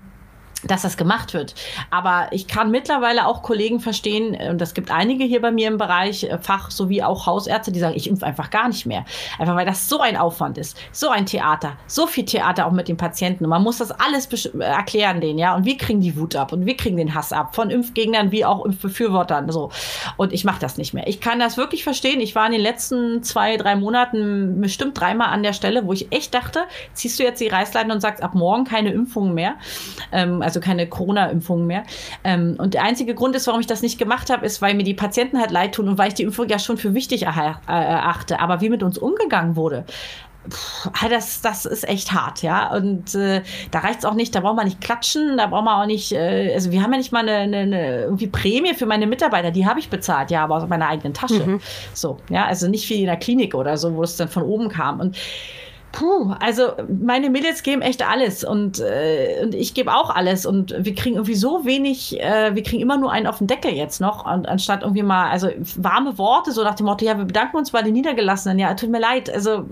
dass 0.67 0.81
das 0.81 0.97
gemacht 0.97 1.33
wird. 1.33 1.55
Aber 1.91 2.27
ich 2.31 2.47
kann 2.47 2.71
mittlerweile 2.71 3.27
auch 3.27 3.41
Kollegen 3.43 3.79
verstehen, 3.79 4.35
und 4.49 4.61
es 4.61 4.73
gibt 4.73 4.91
einige 4.91 5.23
hier 5.23 5.41
bei 5.41 5.51
mir 5.51 5.67
im 5.67 5.77
Bereich 5.77 6.23
äh, 6.23 6.37
Fach 6.39 6.71
sowie 6.71 7.03
auch 7.03 7.25
Hausärzte, 7.25 7.71
die 7.71 7.79
sagen, 7.79 7.95
ich 7.95 8.09
impfe 8.09 8.25
einfach 8.25 8.49
gar 8.49 8.67
nicht 8.67 8.85
mehr. 8.85 9.05
Einfach 9.39 9.55
weil 9.55 9.65
das 9.65 9.89
so 9.89 9.99
ein 9.99 10.17
Aufwand 10.17 10.57
ist, 10.57 10.77
so 10.91 11.09
ein 11.09 11.25
Theater, 11.25 11.73
so 11.87 12.07
viel 12.07 12.25
Theater 12.25 12.65
auch 12.65 12.71
mit 12.71 12.87
den 12.87 12.97
Patienten. 12.97 13.45
Und 13.45 13.49
man 13.49 13.63
muss 13.63 13.77
das 13.77 13.91
alles 13.91 14.27
erklären 14.59 15.21
denen, 15.21 15.39
ja. 15.39 15.55
Und 15.55 15.65
wir 15.65 15.77
kriegen 15.77 16.01
die 16.01 16.17
Wut 16.17 16.35
ab 16.35 16.51
und 16.51 16.65
wir 16.65 16.75
kriegen 16.75 16.97
den 16.97 17.13
Hass 17.13 17.31
ab 17.31 17.55
von 17.55 17.69
Impfgegnern 17.69 18.31
wie 18.31 18.45
auch 18.45 18.65
Impfbefürwortern. 18.65 19.51
So. 19.51 19.71
Und 20.17 20.33
ich 20.33 20.43
mache 20.43 20.59
das 20.59 20.77
nicht 20.77 20.93
mehr. 20.93 21.07
Ich 21.07 21.21
kann 21.21 21.39
das 21.39 21.57
wirklich 21.57 21.83
verstehen. 21.83 22.19
Ich 22.19 22.35
war 22.35 22.45
in 22.45 22.51
den 22.53 22.61
letzten 22.61 23.23
zwei, 23.23 23.57
drei 23.57 23.75
Monaten 23.75 24.61
bestimmt 24.61 24.99
dreimal 24.99 25.29
an 25.29 25.43
der 25.43 25.53
Stelle, 25.53 25.85
wo 25.85 25.93
ich 25.93 26.11
echt 26.11 26.33
dachte, 26.33 26.63
ziehst 26.93 27.19
du 27.19 27.23
jetzt 27.23 27.39
die 27.39 27.47
Reißleine 27.47 27.93
und 27.93 28.01
sagst 28.01 28.23
ab 28.23 28.33
morgen 28.33 28.63
keine 28.63 28.91
Impfungen 28.91 29.33
mehr. 29.33 29.55
Ähm, 30.11 30.41
also 30.41 30.54
also 30.55 30.65
keine 30.65 30.87
Corona-Impfungen 30.87 31.67
mehr. 31.67 31.83
Ähm, 32.23 32.55
und 32.57 32.73
der 32.73 32.83
einzige 32.83 33.13
Grund 33.13 33.35
ist, 33.35 33.47
warum 33.47 33.59
ich 33.59 33.67
das 33.67 33.81
nicht 33.81 33.97
gemacht 33.97 34.29
habe, 34.29 34.45
ist, 34.45 34.61
weil 34.61 34.73
mir 34.73 34.83
die 34.83 34.93
Patienten 34.93 35.39
halt 35.39 35.51
leid 35.51 35.75
tun 35.75 35.89
und 35.89 35.97
weil 35.97 36.09
ich 36.09 36.13
die 36.13 36.23
Impfung 36.23 36.47
ja 36.47 36.59
schon 36.59 36.77
für 36.77 36.93
wichtig 36.93 37.23
erachte. 37.23 38.39
Aber 38.39 38.61
wie 38.61 38.69
mit 38.69 38.83
uns 38.83 38.97
umgegangen 38.97 39.55
wurde, 39.55 39.85
Puh, 40.47 41.09
das, 41.09 41.41
das 41.41 41.65
ist 41.65 41.89
echt 41.89 42.11
hart, 42.11 42.43
ja. 42.43 42.71
Und 42.71 43.15
äh, 43.15 43.41
da 43.71 43.79
reicht 43.79 43.99
es 43.99 44.05
auch 44.05 44.13
nicht, 44.13 44.35
da 44.35 44.41
braucht 44.41 44.55
man 44.55 44.65
nicht 44.65 44.79
klatschen, 44.79 45.37
da 45.37 45.47
braucht 45.47 45.65
man 45.65 45.81
auch 45.81 45.87
nicht, 45.87 46.11
äh, 46.11 46.53
also 46.53 46.69
wir 46.69 46.83
haben 46.83 46.91
ja 46.91 46.99
nicht 46.99 47.11
mal 47.11 47.27
eine, 47.27 47.37
eine, 47.37 47.57
eine 47.57 48.01
irgendwie 48.03 48.27
Prämie 48.27 48.75
für 48.75 48.85
meine 48.85 49.07
Mitarbeiter, 49.07 49.49
die 49.49 49.65
habe 49.65 49.79
ich 49.79 49.89
bezahlt, 49.89 50.29
ja, 50.29 50.43
aber 50.43 50.57
aus 50.57 50.69
meiner 50.69 50.87
eigenen 50.87 51.15
Tasche. 51.15 51.47
Mhm. 51.47 51.61
So, 51.95 52.17
ja, 52.29 52.45
also 52.45 52.67
nicht 52.67 52.87
wie 52.91 52.99
in 52.99 53.07
der 53.07 53.17
Klinik 53.17 53.55
oder 53.55 53.75
so, 53.75 53.95
wo 53.95 54.03
es 54.03 54.17
dann 54.17 54.27
von 54.27 54.43
oben 54.43 54.69
kam. 54.69 54.99
Und 54.99 55.17
Puh, 55.95 56.35
also 56.41 56.73
meine 56.89 57.29
Mädels 57.29 57.63
geben 57.63 57.81
echt 57.81 58.05
alles 58.05 58.43
und, 58.43 58.81
äh, 58.81 59.39
und 59.41 59.55
ich 59.55 59.73
gebe 59.73 59.93
auch 59.93 60.09
alles 60.09 60.45
und 60.45 60.75
wir 60.77 60.93
kriegen 60.93 61.15
irgendwie 61.15 61.35
so 61.35 61.63
wenig, 61.63 62.19
äh, 62.19 62.53
wir 62.53 62.63
kriegen 62.63 62.81
immer 62.81 62.97
nur 62.97 63.13
einen 63.13 63.27
auf 63.27 63.37
den 63.37 63.47
Deckel 63.47 63.71
jetzt 63.71 64.01
noch 64.01 64.25
und 64.25 64.45
anstatt 64.45 64.81
irgendwie 64.81 65.03
mal, 65.03 65.29
also 65.29 65.47
warme 65.77 66.17
Worte, 66.17 66.51
so 66.51 66.65
nach 66.65 66.75
dem 66.75 66.87
Motto, 66.87 67.05
ja, 67.05 67.17
wir 67.17 67.23
bedanken 67.23 67.55
uns 67.55 67.71
bei 67.71 67.81
den 67.81 67.93
Niedergelassenen, 67.93 68.59
ja, 68.59 68.73
tut 68.73 68.89
mir 68.89 68.99
leid, 68.99 69.33
also 69.33 69.67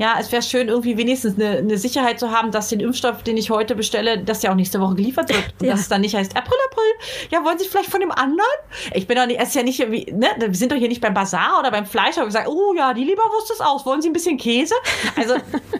ja, 0.00 0.16
es 0.18 0.32
wäre 0.32 0.40
schön, 0.40 0.68
irgendwie 0.68 0.96
wenigstens 0.96 1.34
eine, 1.34 1.58
eine, 1.58 1.76
Sicherheit 1.76 2.18
zu 2.18 2.30
haben, 2.30 2.50
dass 2.50 2.70
den 2.70 2.80
Impfstoff, 2.80 3.22
den 3.22 3.36
ich 3.36 3.50
heute 3.50 3.74
bestelle, 3.74 4.16
dass 4.16 4.40
der 4.40 4.50
auch 4.50 4.54
nächste 4.54 4.80
Woche 4.80 4.94
geliefert 4.94 5.28
wird. 5.28 5.44
Und 5.60 5.66
ja. 5.66 5.72
dass 5.72 5.80
es 5.80 5.88
dann 5.88 6.00
nicht 6.00 6.14
heißt, 6.14 6.34
April, 6.34 6.56
April, 6.70 7.28
ja, 7.30 7.44
wollen 7.44 7.58
Sie 7.58 7.68
vielleicht 7.68 7.90
von 7.90 8.00
dem 8.00 8.10
anderen? 8.10 8.46
Ich 8.94 9.06
bin 9.06 9.18
doch 9.18 9.26
nicht, 9.26 9.38
es 9.38 9.50
ist 9.50 9.56
ja 9.56 9.62
nicht, 9.62 9.78
wie, 9.90 10.10
ne, 10.10 10.28
wir 10.38 10.54
sind 10.54 10.72
doch 10.72 10.76
hier 10.78 10.88
nicht 10.88 11.02
beim 11.02 11.12
Bazar 11.12 11.58
oder 11.60 11.70
beim 11.70 11.84
Fleisch, 11.84 12.16
aber 12.16 12.24
gesagt, 12.24 12.48
oh 12.48 12.72
ja, 12.74 12.94
die 12.94 13.04
Leberwurst 13.04 13.50
ist 13.50 13.60
aus, 13.60 13.84
wollen 13.84 14.00
Sie 14.00 14.08
ein 14.08 14.14
bisschen 14.14 14.38
Käse? 14.38 14.74
Also, 15.16 15.34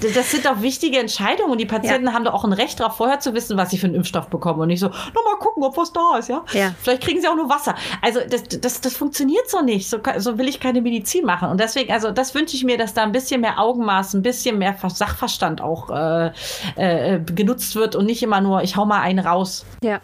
das 0.00 0.30
sind 0.30 0.46
doch 0.46 0.62
wichtige 0.62 0.98
Entscheidungen 0.98 1.52
und 1.52 1.58
die 1.58 1.66
Patienten 1.66 2.06
ja. 2.06 2.12
haben 2.12 2.24
doch 2.24 2.34
auch 2.34 2.44
ein 2.44 2.52
Recht 2.52 2.80
darauf, 2.80 2.96
vorher 2.96 3.20
zu 3.20 3.34
wissen, 3.34 3.56
was 3.56 3.70
sie 3.70 3.78
für 3.78 3.86
einen 3.86 3.94
Impfstoff 3.94 4.28
bekommen 4.28 4.60
und 4.60 4.68
nicht 4.68 4.80
so, 4.80 4.88
nochmal 4.88 5.36
gucken, 5.38 5.62
ob 5.62 5.76
was 5.76 5.92
da 5.92 6.18
ist, 6.18 6.28
ja? 6.28 6.44
ja. 6.52 6.74
Vielleicht 6.82 7.02
kriegen 7.02 7.20
sie 7.20 7.28
auch 7.28 7.36
nur 7.36 7.48
Wasser. 7.48 7.74
Also, 8.02 8.20
das, 8.28 8.44
das, 8.60 8.80
das 8.80 8.96
funktioniert 8.96 9.48
so 9.48 9.60
nicht. 9.60 9.88
So, 9.88 9.98
so 10.18 10.38
will 10.38 10.48
ich 10.48 10.60
keine 10.60 10.80
Medizin 10.80 11.24
machen. 11.24 11.48
Und 11.48 11.60
deswegen, 11.60 11.92
also, 11.92 12.10
das 12.10 12.34
wünsche 12.34 12.56
ich 12.56 12.64
mir, 12.64 12.78
dass 12.78 12.94
da 12.94 13.02
ein 13.02 13.12
bisschen 13.12 13.40
mehr 13.40 13.58
Augenmaß, 13.58 14.14
ein 14.14 14.22
bisschen 14.22 14.58
mehr 14.58 14.76
Sachverstand 14.88 15.60
auch 15.60 15.90
äh, 15.90 16.30
äh, 16.76 17.20
genutzt 17.20 17.74
wird 17.74 17.96
und 17.96 18.06
nicht 18.06 18.22
immer 18.22 18.40
nur, 18.40 18.62
ich 18.62 18.76
hau 18.76 18.84
mal 18.84 19.00
einen 19.00 19.18
raus. 19.18 19.66
Ja. 19.82 20.00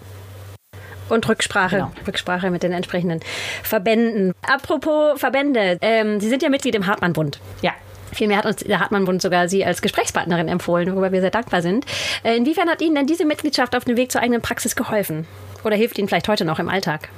Und 1.08 1.28
Rücksprache, 1.28 1.76
genau. 1.76 1.90
Rücksprache 2.06 2.50
mit 2.50 2.62
den 2.62 2.72
entsprechenden 2.72 3.20
Verbänden. 3.62 4.32
Apropos 4.42 5.20
Verbände, 5.20 5.78
ähm, 5.82 6.18
Sie 6.18 6.28
sind 6.28 6.42
ja 6.42 6.48
Mitglied 6.48 6.74
im 6.74 6.86
Hartmann-Bund. 6.86 7.40
Ja. 7.60 7.72
Vielmehr 8.14 8.38
hat 8.38 8.46
uns 8.46 8.56
der 8.56 8.80
Hartmann-Bund 8.80 9.20
sogar 9.20 9.48
Sie 9.48 9.64
als 9.64 9.82
Gesprächspartnerin 9.82 10.48
empfohlen, 10.48 10.90
worüber 10.92 11.12
wir 11.12 11.20
sehr 11.20 11.30
dankbar 11.30 11.62
sind. 11.62 11.84
Äh, 12.22 12.36
inwiefern 12.36 12.68
hat 12.68 12.80
Ihnen 12.80 12.94
denn 12.94 13.06
diese 13.06 13.24
Mitgliedschaft 13.24 13.76
auf 13.76 13.84
dem 13.84 13.96
Weg 13.96 14.12
zur 14.12 14.22
eigenen 14.22 14.40
Praxis 14.40 14.76
geholfen? 14.76 15.26
Oder 15.64 15.76
hilft 15.76 15.98
Ihnen 15.98 16.08
vielleicht 16.08 16.28
heute 16.28 16.44
noch 16.44 16.58
im 16.58 16.68
Alltag? 16.68 17.08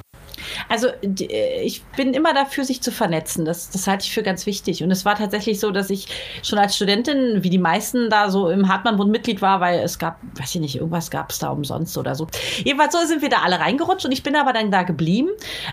Also 0.69 0.89
äh, 0.89 1.63
ich 1.63 1.85
bin 1.97 2.15
immer 2.15 2.35
dafür, 2.35 2.65
sich 2.65 2.83
zu 2.83 2.93
vernetzen. 2.93 3.45
Das, 3.45 3.71
das 3.71 3.87
halte 3.87 4.05
ich 4.05 4.13
für 4.13 4.23
ganz 4.23 4.47
wichtig. 4.47 4.83
Und 4.83 4.91
es 4.91 5.05
war 5.05 5.17
tatsächlich 5.17 5.61
so, 5.61 5.71
dass 5.71 5.91
ich 5.91 6.07
schon 6.43 6.59
als 6.59 6.77
Studentin, 6.77 7.43
wie 7.43 7.51
die 7.51 7.59
meisten 7.59 8.11
da 8.11 8.31
so 8.31 8.49
im 8.51 8.69
Hartmann-Bund 8.69 9.11
Mitglied 9.11 9.43
war, 9.43 9.61
weil 9.61 9.81
es 9.81 9.99
gab, 9.99 10.19
weiß 10.35 10.55
ich 10.55 10.61
nicht, 10.61 10.77
irgendwas 10.77 11.11
gab 11.11 11.31
es 11.31 11.39
da 11.39 11.51
umsonst 11.51 11.97
oder 11.99 12.15
so. 12.15 12.27
Jedenfalls 12.65 12.93
so 12.93 13.07
sind 13.07 13.23
wir 13.23 13.29
da 13.29 13.39
alle 13.45 13.59
reingerutscht 13.59 14.05
und 14.05 14.13
ich 14.13 14.23
bin 14.23 14.37
aber 14.37 14.53
dann 14.53 14.71
da 14.71 14.83
geblieben 14.83 15.29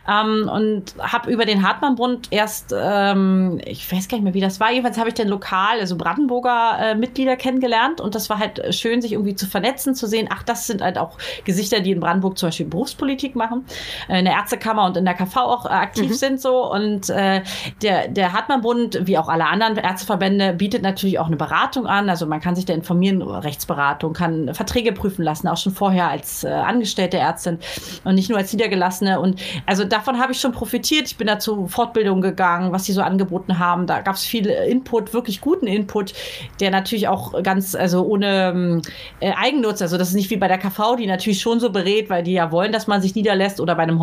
ähm, 0.07 0.49
und 0.51 0.95
habe 0.99 1.32
über 1.32 1.45
den 1.45 1.67
Hartmann-Bund 1.67 2.28
erst, 2.32 2.74
ähm, 2.78 3.59
ich 3.65 3.91
weiß 3.91 4.07
gar 4.07 4.17
nicht 4.17 4.24
mehr, 4.24 4.34
wie 4.34 4.41
das 4.41 4.59
war, 4.59 4.71
jedenfalls 4.71 4.97
habe 4.97 5.09
ich 5.09 5.15
dann 5.15 5.28
lokal, 5.28 5.80
also 5.80 5.97
Brandenburger 5.97 6.78
äh, 6.80 6.95
Mitglieder 6.95 7.36
kennengelernt 7.36 8.01
und 8.01 8.15
das 8.15 8.30
war 8.30 8.39
halt 8.39 8.74
schön, 8.74 9.01
sich 9.01 9.13
irgendwie 9.13 9.36
zu 9.36 9.47
vernetzen, 9.47 9.95
zu 9.95 10.07
sehen, 10.07 10.28
ach, 10.32 10.43
das 10.43 10.67
sind 10.67 10.82
halt 10.82 10.97
auch 10.97 11.17
Gesichter, 11.45 11.80
die 11.80 11.91
in 11.91 11.99
Brandenburg 11.99 12.38
zum 12.38 12.47
Beispiel 12.47 12.65
Berufspolitik 12.65 13.36
machen. 13.36 13.65
Äh, 14.07 14.13
eine 14.13 14.32
Ärztekammer 14.64 14.86
und 14.86 14.97
in 14.97 15.05
der 15.05 15.14
KV 15.14 15.38
auch 15.38 15.66
äh, 15.66 15.70
aktiv 15.70 16.09
mhm. 16.09 16.14
sind 16.14 16.41
so. 16.41 16.72
Und 16.72 17.09
äh, 17.09 17.41
der, 17.82 18.07
der 18.07 18.34
Hartmann-Bund, 18.34 19.01
wie 19.03 19.18
auch 19.18 19.28
alle 19.28 19.45
anderen 19.45 19.78
Ärzteverbände, 19.78 20.53
bietet 20.53 20.82
natürlich 20.82 21.20
auch 21.20 21.28
eine 21.28 21.36
Beratung 21.36 21.86
an. 21.86 22.09
Also 22.09 22.26
man 22.26 22.39
kann 22.39 22.55
sich 22.55 22.66
da 22.66 22.74
informieren, 22.74 23.22
Rechtsberatung, 23.22 24.14
kann 24.14 24.53
Verträge 24.53 24.93
prüfen 24.93 25.24
lassen, 25.24 25.47
auch 25.47 25.57
schon 25.57 25.74
vorher 25.74 26.09
als 26.09 26.43
äh, 26.43 26.49
angestellte 26.49 27.18
Ärztin 27.18 27.59
und 28.03 28.16
nicht 28.16 28.30
nur 28.30 28.38
als 28.38 28.53
Niedergelassene. 28.53 29.20
Und 29.20 29.39
also 29.66 29.84
davon 29.84 30.20
habe 30.20 30.32
ich 30.32 30.39
schon 30.39 30.51
profitiert. 30.51 31.07
Ich 31.07 31.18
bin 31.18 31.28
da 31.28 31.39
zu 31.39 31.68
Fortbildungen 31.68 32.22
gegangen, 32.22 32.72
was 32.72 32.86
sie 32.86 32.93
so 32.93 33.01
angeboten 33.01 33.59
haben. 33.59 33.88
Da 33.88 34.01
gab 34.01 34.16
es 34.16 34.24
viel 34.24 34.47
Input, 34.47 35.14
wirklich 35.14 35.41
guten 35.41 35.68
Input, 35.68 36.14
der 36.59 36.72
natürlich 36.72 37.07
auch 37.07 37.41
ganz, 37.43 37.76
also 37.76 38.03
ohne 38.05 38.82
äh, 39.20 39.32
Eigennutz, 39.34 39.82
also 39.82 39.97
das 39.97 40.09
ist 40.09 40.16
nicht 40.16 40.30
wie 40.30 40.38
bei 40.38 40.47
der 40.47 40.57
KV, 40.57 40.95
die 40.97 41.07
natürlich 41.07 41.41
schon 41.41 41.59
so 41.59 41.72
berät, 41.72 42.09
weil 42.09 42.24
die 42.24 42.34
ja 42.34 42.51
wollen, 42.51 42.72
dass 42.72 42.88
man 42.88 43.01
sich 43.01 43.16
niederlässt 43.16 43.59
oder 43.59 43.76
bei 43.76 43.84
einem 43.84 43.99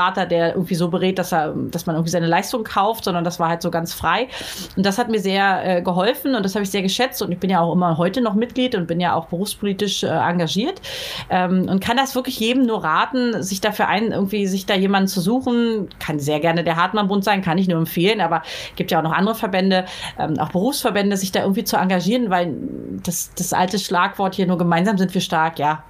Honorarberater, 0.00 0.26
der 0.26 0.54
irgendwie 0.54 0.74
so 0.74 0.88
berät, 0.88 1.18
dass 1.18 1.32
er, 1.32 1.54
dass 1.54 1.86
man 1.86 1.96
irgendwie 1.96 2.10
seine 2.10 2.26
Leistung 2.26 2.64
kauft, 2.64 3.04
sondern 3.04 3.24
das 3.24 3.38
war 3.38 3.48
halt 3.48 3.62
so 3.62 3.70
ganz 3.70 3.92
frei. 3.92 4.28
Und 4.76 4.84
das 4.86 4.98
hat 4.98 5.08
mir 5.08 5.20
sehr 5.20 5.78
äh, 5.78 5.82
geholfen 5.82 6.34
und 6.34 6.44
das 6.44 6.54
habe 6.54 6.62
ich 6.64 6.70
sehr 6.70 6.82
geschätzt. 6.82 7.22
Und 7.22 7.32
ich 7.32 7.38
bin 7.38 7.50
ja 7.50 7.60
auch 7.60 7.72
immer 7.72 7.98
heute 7.98 8.20
noch 8.20 8.34
Mitglied 8.34 8.74
und 8.74 8.86
bin 8.86 9.00
ja 9.00 9.14
auch 9.14 9.26
berufspolitisch 9.26 10.02
äh, 10.02 10.08
engagiert 10.08 10.80
ähm, 11.28 11.68
und 11.68 11.80
kann 11.80 11.96
das 11.96 12.14
wirklich 12.14 12.38
jedem 12.40 12.64
nur 12.64 12.82
raten, 12.82 13.42
sich 13.42 13.60
dafür 13.60 13.88
ein, 13.88 14.12
irgendwie 14.12 14.46
sich 14.46 14.66
da 14.66 14.74
jemanden 14.74 15.08
zu 15.08 15.20
suchen. 15.20 15.88
Kann 15.98 16.18
sehr 16.18 16.40
gerne 16.40 16.64
der 16.64 16.76
Hartmann-Bund 16.76 17.24
sein, 17.24 17.42
kann 17.42 17.58
ich 17.58 17.68
nur 17.68 17.78
empfehlen, 17.78 18.20
aber 18.20 18.42
gibt 18.76 18.90
ja 18.90 18.98
auch 18.98 19.02
noch 19.02 19.12
andere 19.12 19.34
Verbände, 19.34 19.84
ähm, 20.18 20.38
auch 20.38 20.50
Berufsverbände, 20.50 21.16
sich 21.16 21.32
da 21.32 21.40
irgendwie 21.40 21.64
zu 21.64 21.76
engagieren, 21.76 22.30
weil 22.30 22.54
das, 23.04 23.32
das 23.36 23.52
alte 23.52 23.78
Schlagwort 23.78 24.34
hier 24.34 24.46
nur 24.46 24.58
gemeinsam 24.58 24.98
sind 24.98 25.12
wir 25.14 25.20
stark, 25.20 25.58
ja, 25.58 25.84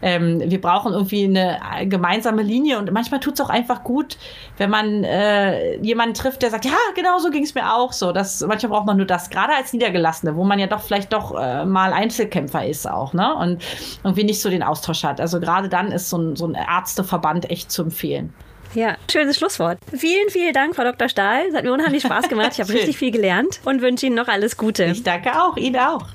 ähm, 0.00 0.42
wir 0.44 0.60
brauchen 0.60 0.92
irgendwie 0.92 1.24
eine 1.24 1.86
gemeinsame 1.88 2.42
Linie 2.42 2.78
und 2.78 2.92
manchmal 2.92 3.20
tut 3.20 3.34
es 3.34 3.40
auch 3.40 3.50
einfach 3.50 3.84
gut, 3.84 4.18
wenn 4.58 4.70
man 4.70 5.04
äh, 5.04 5.76
jemanden 5.82 6.14
trifft, 6.14 6.42
der 6.42 6.50
sagt, 6.50 6.64
ja, 6.64 6.72
genau 6.94 7.18
so 7.18 7.30
ging 7.30 7.44
es 7.44 7.54
mir 7.54 7.74
auch 7.74 7.92
so. 7.92 8.12
Das, 8.12 8.40
manchmal 8.42 8.70
braucht 8.70 8.86
man 8.86 8.96
nur 8.96 9.06
das, 9.06 9.30
gerade 9.30 9.54
als 9.54 9.72
Niedergelassene, 9.72 10.36
wo 10.36 10.44
man 10.44 10.58
ja 10.58 10.66
doch 10.66 10.80
vielleicht 10.80 11.12
doch 11.12 11.38
äh, 11.38 11.64
mal 11.64 11.92
Einzelkämpfer 11.92 12.66
ist 12.66 12.88
auch, 12.88 13.12
ne? 13.12 13.34
Und 13.34 13.62
irgendwie 14.04 14.24
nicht 14.24 14.40
so 14.40 14.50
den 14.50 14.62
Austausch 14.62 15.04
hat. 15.04 15.20
Also 15.20 15.40
gerade 15.40 15.68
dann 15.68 15.92
ist 15.92 16.10
so 16.10 16.18
ein, 16.18 16.36
so 16.36 16.46
ein 16.46 16.54
Ärzteverband 16.54 17.50
echt 17.50 17.70
zu 17.70 17.82
empfehlen. 17.82 18.32
Ja, 18.74 18.96
schönes 19.10 19.36
Schlusswort. 19.36 19.78
Vielen, 19.94 20.30
vielen 20.30 20.54
Dank, 20.54 20.74
Frau 20.74 20.84
Dr. 20.84 21.08
Stahl. 21.08 21.46
Es 21.48 21.54
hat 21.54 21.64
mir 21.64 21.72
unheimlich 21.72 22.02
Spaß 22.02 22.28
gemacht. 22.28 22.50
Ich 22.52 22.60
habe 22.60 22.72
richtig 22.72 22.96
viel 22.96 23.10
gelernt 23.10 23.60
und 23.64 23.82
wünsche 23.82 24.06
Ihnen 24.06 24.16
noch 24.16 24.28
alles 24.28 24.56
Gute. 24.56 24.84
Ich 24.84 25.02
danke 25.02 25.30
auch, 25.42 25.56
Ihnen 25.56 25.76
auch. 25.76 26.06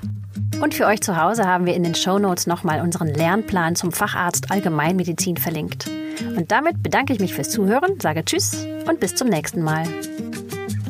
Und 0.60 0.74
für 0.74 0.86
euch 0.86 1.00
zu 1.00 1.16
Hause 1.16 1.46
haben 1.46 1.66
wir 1.66 1.74
in 1.74 1.84
den 1.84 1.94
Shownotes 1.94 2.46
nochmal 2.46 2.80
unseren 2.80 3.08
Lernplan 3.08 3.76
zum 3.76 3.92
Facharzt 3.92 4.50
Allgemeinmedizin 4.50 5.36
verlinkt. 5.36 5.88
Und 6.36 6.50
damit 6.50 6.82
bedanke 6.82 7.12
ich 7.12 7.20
mich 7.20 7.34
fürs 7.34 7.50
Zuhören, 7.50 8.00
sage 8.00 8.24
Tschüss 8.24 8.66
und 8.88 8.98
bis 9.00 9.14
zum 9.14 9.28
nächsten 9.28 9.62
Mal. 9.62 9.84